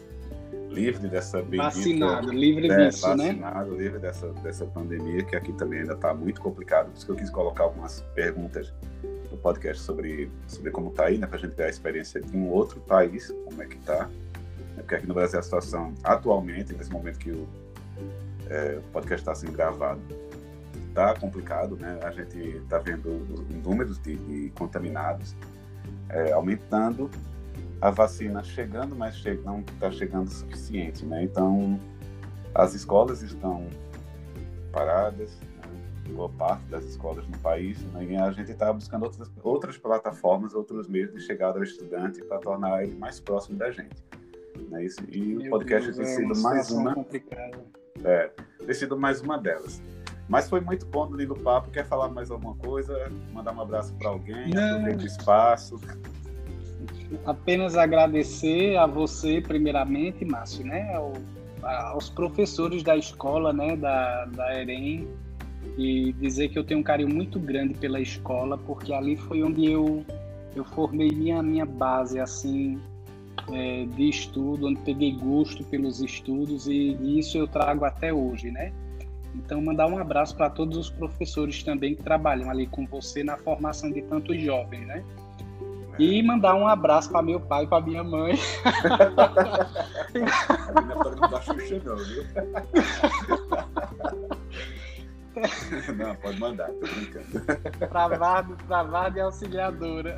livre 0.71 1.09
dessa 1.09 1.43
bendita, 1.43 1.65
vacinado, 1.65 2.33
livre 2.33 2.71
é, 2.71 2.87
disso, 2.87 3.07
vacinado, 3.07 3.73
né? 3.73 3.79
Livre 3.79 3.99
dessa 3.99 4.29
dessa 4.35 4.65
pandemia 4.67 5.25
que 5.25 5.37
aqui 5.37 5.53
também 5.53 5.81
ainda 5.81 5.95
está 5.95 6.15
muito 6.15 6.41
complicado. 6.41 6.87
Por 6.91 6.97
isso 6.97 7.07
que 7.07 7.13
eu 7.13 7.17
quis 7.17 7.31
colocar 7.31 7.65
algumas 7.65 8.01
perguntas 8.15 8.73
no 9.31 9.37
podcast 9.39 9.83
sobre 9.83 10.31
sobre 10.47 10.71
como 10.71 10.91
está 10.91 11.07
aí, 11.07 11.19
né, 11.19 11.27
para 11.27 11.37
a 11.37 11.41
gente 11.41 11.55
ver 11.57 11.65
a 11.65 11.69
experiência 11.69 12.21
de 12.21 12.37
um 12.37 12.49
outro 12.49 12.81
país, 12.81 13.35
como 13.45 13.63
é 13.63 13.67
que 13.67 13.77
está. 13.77 14.09
Porque 14.77 14.95
aqui 14.95 15.07
no 15.07 15.15
Brasil 15.15 15.39
a 15.39 15.43
situação 15.43 15.95
atualmente, 16.03 16.73
nesse 16.75 16.91
momento 16.91 17.19
que 17.19 17.31
o, 17.31 17.47
é, 18.49 18.81
podcast 18.93 19.23
está 19.23 19.35
sendo 19.35 19.53
gravado, 19.53 20.01
está 20.89 21.15
complicado, 21.15 21.77
né? 21.77 21.99
A 22.03 22.11
gente 22.11 22.39
está 22.39 22.79
vendo 22.79 23.09
os 23.09 23.65
números 23.65 23.99
de, 23.99 24.17
de 24.17 24.51
contaminados 24.51 25.37
é, 26.09 26.33
aumentando 26.33 27.11
a 27.81 27.91
vacina 27.91 28.43
chegando, 28.45 28.95
mas 28.95 29.23
não 29.45 29.61
está 29.61 29.91
chegando 29.91 30.27
o 30.27 30.31
suficiente, 30.31 31.05
né? 31.05 31.23
Então, 31.23 31.81
as 32.55 32.75
escolas 32.75 33.23
estão 33.23 33.67
paradas, 34.71 35.39
né? 35.41 36.13
boa 36.13 36.29
parte 36.29 36.65
das 36.65 36.85
escolas 36.85 37.27
no 37.27 37.39
país, 37.39 37.81
né? 37.93 38.05
e 38.05 38.17
a 38.17 38.31
gente 38.33 38.53
está 38.53 38.73
buscando 38.73 39.05
outras, 39.05 39.31
outras 39.43 39.79
plataformas, 39.79 40.55
outros 40.55 40.89
meios 40.89 41.13
de 41.13 41.21
chegar 41.21 41.57
ao 41.57 41.63
estudante 41.63 42.23
para 42.23 42.39
tornar 42.39 42.83
ele 42.83 42.97
mais 42.97 43.19
próximo 43.19 43.57
da 43.57 43.71
gente. 43.71 43.97
Né? 44.69 44.85
Isso, 44.85 45.01
e 45.09 45.21
Meu 45.21 45.47
o 45.47 45.51
podcast 45.51 45.93
Deus, 45.93 45.97
tem 45.97 46.07
é 46.07 46.17
sido 46.17 46.43
mais 46.43 46.71
uma. 46.71 46.95
Complicada. 46.95 47.65
É, 48.05 48.31
tem 48.65 48.75
sido 48.75 48.99
mais 48.99 49.21
uma 49.21 49.39
delas. 49.39 49.81
Mas 50.29 50.49
foi 50.49 50.61
muito 50.61 50.87
bom 50.87 51.09
no 51.09 51.17
Lindo 51.17 51.35
Papo. 51.35 51.71
Quer 51.71 51.85
falar 51.87 52.09
mais 52.09 52.31
alguma 52.31 52.55
coisa? 52.55 53.11
Mandar 53.33 53.53
um 53.53 53.61
abraço 53.61 53.93
para 53.95 54.11
alguém? 54.11 54.57
Aproveita 54.57 55.03
o 55.03 55.07
espaço 55.07 55.81
apenas 57.25 57.77
agradecer 57.77 58.77
a 58.77 58.87
você, 58.87 59.41
primeiramente, 59.41 60.25
Márcio, 60.25 60.65
né, 60.65 60.95
ao, 60.95 61.13
aos 61.63 62.09
professores 62.09 62.83
da 62.83 62.97
escola, 62.97 63.53
né, 63.53 63.77
da, 63.77 64.27
da 64.27 64.61
EREM, 64.61 65.09
e 65.77 66.13
dizer 66.15 66.49
que 66.49 66.59
eu 66.59 66.65
tenho 66.65 66.81
um 66.81 66.83
carinho 66.83 67.13
muito 67.13 67.39
grande 67.39 67.75
pela 67.75 68.01
escola, 68.01 68.57
porque 68.57 68.93
ali 68.93 69.17
foi 69.17 69.43
onde 69.43 69.71
eu, 69.71 70.05
eu 70.55 70.65
formei 70.65 71.11
minha, 71.11 71.43
minha 71.43 71.67
base, 71.67 72.19
assim, 72.19 72.81
é, 73.53 73.85
de 73.85 74.09
estudo, 74.09 74.69
onde 74.69 74.81
peguei 74.81 75.13
gosto 75.13 75.65
pelos 75.65 76.01
estudos, 76.01 76.67
e, 76.67 76.97
e 77.01 77.19
isso 77.19 77.37
eu 77.37 77.47
trago 77.47 77.85
até 77.85 78.13
hoje, 78.13 78.51
né. 78.51 78.73
Então, 79.35 79.61
mandar 79.63 79.87
um 79.87 79.99
abraço 79.99 80.37
para 80.37 80.51
todos 80.51 80.77
os 80.77 80.91
professores 80.91 81.63
também 81.63 81.95
que 81.95 82.03
trabalham 82.03 82.51
ali 82.51 82.67
com 82.67 82.87
você 82.87 83.23
na 83.23 83.37
formação 83.37 83.91
de 83.91 84.03
tantos 84.03 84.41
jovens, 84.41 84.87
né? 84.87 85.05
E 85.99 86.23
mandar 86.23 86.55
um 86.55 86.67
abraço 86.67 87.11
para 87.11 87.23
meu 87.23 87.41
pai 87.41 87.65
e 87.65 87.67
para 87.67 87.85
minha 87.85 88.03
mãe. 88.03 88.39
Não 95.97 96.15
pode 96.17 96.41
mandar, 96.41 96.69
tô 96.69 96.87
brincando. 96.87 97.89
Travado, 97.89 98.57
travado 98.67 99.19
e 99.19 99.21
auxiliadora. 99.21 100.17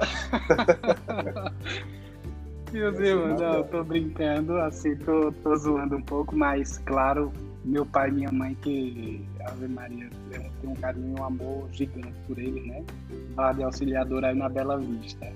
Meu 2.72 2.90
Deus, 2.90 3.38
não, 3.38 3.62
tô 3.64 3.84
brincando, 3.84 4.56
assim, 4.56 4.96
tô, 4.96 5.30
tô 5.42 5.54
zoando 5.56 5.96
um 5.96 6.02
pouco, 6.02 6.34
mas 6.34 6.78
claro, 6.78 7.30
meu 7.62 7.84
pai 7.84 8.08
e 8.08 8.12
minha 8.12 8.32
mãe, 8.32 8.54
que 8.62 9.22
Ave 9.46 9.68
Maria 9.68 10.08
tem 10.30 10.70
um 10.70 10.74
carinho, 10.76 11.20
um 11.20 11.24
amor 11.24 11.68
gigante 11.70 12.14
por 12.26 12.38
eles, 12.38 12.66
né? 12.66 12.82
Vá 13.34 13.52
de 13.52 13.62
auxiliadora 13.62 14.28
aí 14.28 14.34
na 14.34 14.48
Bela 14.48 14.78
Vista. 14.78 15.30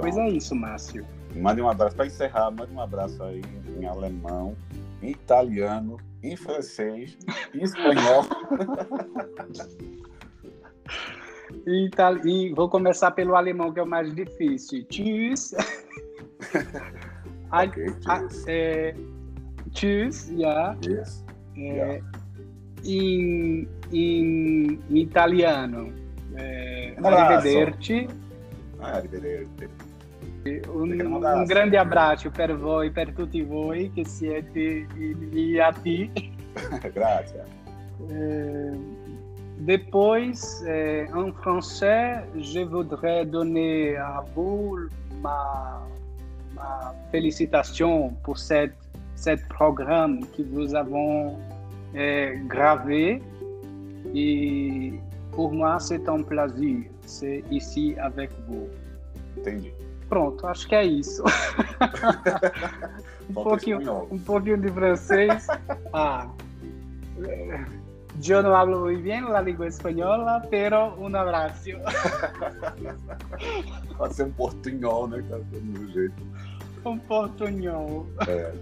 Pois 0.00 0.16
é 0.16 0.28
isso, 0.28 0.54
Márcio. 0.54 1.04
Mande 1.34 1.60
um 1.60 1.68
abraço 1.68 1.96
para 1.96 2.06
encerrar, 2.06 2.50
mande 2.50 2.72
um 2.72 2.80
abraço 2.80 3.22
aí 3.22 3.42
em 3.78 3.86
alemão, 3.86 4.56
em 5.02 5.10
italiano, 5.10 5.98
em 6.22 6.36
francês, 6.36 7.16
em 7.54 7.62
espanhol. 7.62 8.24
e, 11.66 11.90
e, 12.24 12.52
vou 12.54 12.68
começar 12.68 13.10
pelo 13.10 13.36
alemão, 13.36 13.72
que 13.72 13.80
é 13.80 13.82
o 13.82 13.86
mais 13.86 14.14
difícil. 14.14 14.84
Tschüss. 14.84 15.54
okay, 17.52 17.86
tschüss. 18.00 18.44
É, 18.48 18.94
tschüss, 19.72 20.30
ja. 20.30 20.76
Yes. 20.84 21.24
É, 21.56 21.60
yeah. 21.60 22.04
Em, 22.84 23.68
em, 23.92 24.80
em, 24.90 24.98
italiano, 24.98 25.92
é, 26.34 26.94
arrivederci. 27.02 28.08
Ah, 28.80 28.98
arrivederci. 28.98 29.68
Un, 30.72 31.00
un, 31.00 31.44
grande 31.44 31.76
abbraccio 31.76 32.30
per 32.30 32.56
voi, 32.56 32.90
per 32.90 33.12
tutti 33.12 33.42
voi 33.42 33.90
che 33.92 34.04
siete 34.04 34.86
lì 34.94 35.58
a 35.58 35.72
ti. 35.72 36.10
Grazie. 36.92 37.44
Euh, 38.10 38.76
depois, 39.58 40.62
euh, 40.66 41.06
en 41.14 41.32
français, 41.32 42.24
je 42.36 42.60
voudrais 42.60 43.24
donner 43.24 43.96
à 43.96 44.24
vous 44.34 44.78
ma, 45.22 45.82
ma 46.54 46.94
félicitation 47.10 48.10
pour 48.22 48.38
cette, 48.38 48.76
cette 49.14 49.46
programme 49.48 50.20
que 50.36 50.42
nous 50.42 50.74
avons 50.74 51.36
euh, 51.96 52.34
gravé. 52.46 53.22
Et 54.14 54.94
pour 55.32 55.52
moi, 55.52 55.78
c'est 55.80 56.08
un 56.08 56.22
plaisir. 56.22 56.84
C'est 57.04 57.42
ici 57.50 57.94
avec 57.98 58.30
vous. 58.48 58.68
Entendi. 59.38 59.72
Pronto, 60.08 60.46
acho 60.46 60.68
que 60.68 60.74
é 60.74 60.84
isso. 60.84 61.22
um, 63.30 63.34
pouquinho, 63.34 64.06
um 64.10 64.18
pouquinho 64.18 64.58
de 64.58 64.70
francês. 64.70 65.46
Ah, 65.92 66.28
eu 68.24 68.42
não 68.42 68.54
hablo 68.54 68.80
muito 68.80 69.02
bem 69.02 69.20
a 69.20 69.40
língua 69.40 69.66
espanhola, 69.66 70.40
pero 70.48 70.94
um 70.98 71.14
abraço. 71.14 71.70
Pode 73.96 74.14
ser 74.14 74.24
um 74.24 74.32
portunhol, 74.32 75.08
né? 75.08 75.22
Tá 75.28 75.36
do 75.38 75.92
jeito. 75.92 76.14
Um 76.84 76.98
portunhol. 76.98 78.06
É. 78.28 78.52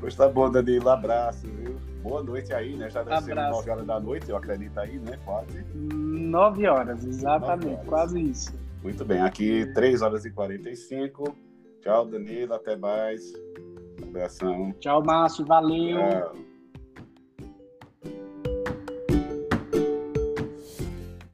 Pois 0.00 0.14
tá 0.14 0.28
bom, 0.28 0.50
Danilo. 0.50 0.88
Abraço, 0.88 1.46
viu? 1.46 1.76
Boa 2.02 2.22
noite 2.22 2.52
aí, 2.52 2.76
né? 2.76 2.88
Já 2.88 3.02
deve 3.02 3.22
ser 3.22 3.34
9 3.34 3.70
horas 3.70 3.86
da 3.86 3.98
noite, 3.98 4.30
eu 4.30 4.36
acredito 4.36 4.78
aí, 4.78 4.98
né? 4.98 5.18
Quase. 5.24 5.64
9 5.74 6.66
horas, 6.68 7.04
exatamente, 7.04 7.74
horas. 7.74 7.88
quase 7.88 8.22
isso. 8.22 8.65
Muito 8.86 9.04
bem, 9.04 9.20
aqui 9.20 9.66
3 9.74 10.00
horas 10.00 10.24
e 10.24 10.30
45. 10.30 11.36
Tchau, 11.80 12.06
Danilo, 12.06 12.54
até 12.54 12.76
mais. 12.76 13.20
Abração. 14.00 14.72
Tchau, 14.78 15.02
Márcio, 15.04 15.44
valeu. 15.44 15.98
Tchau. 16.08 16.55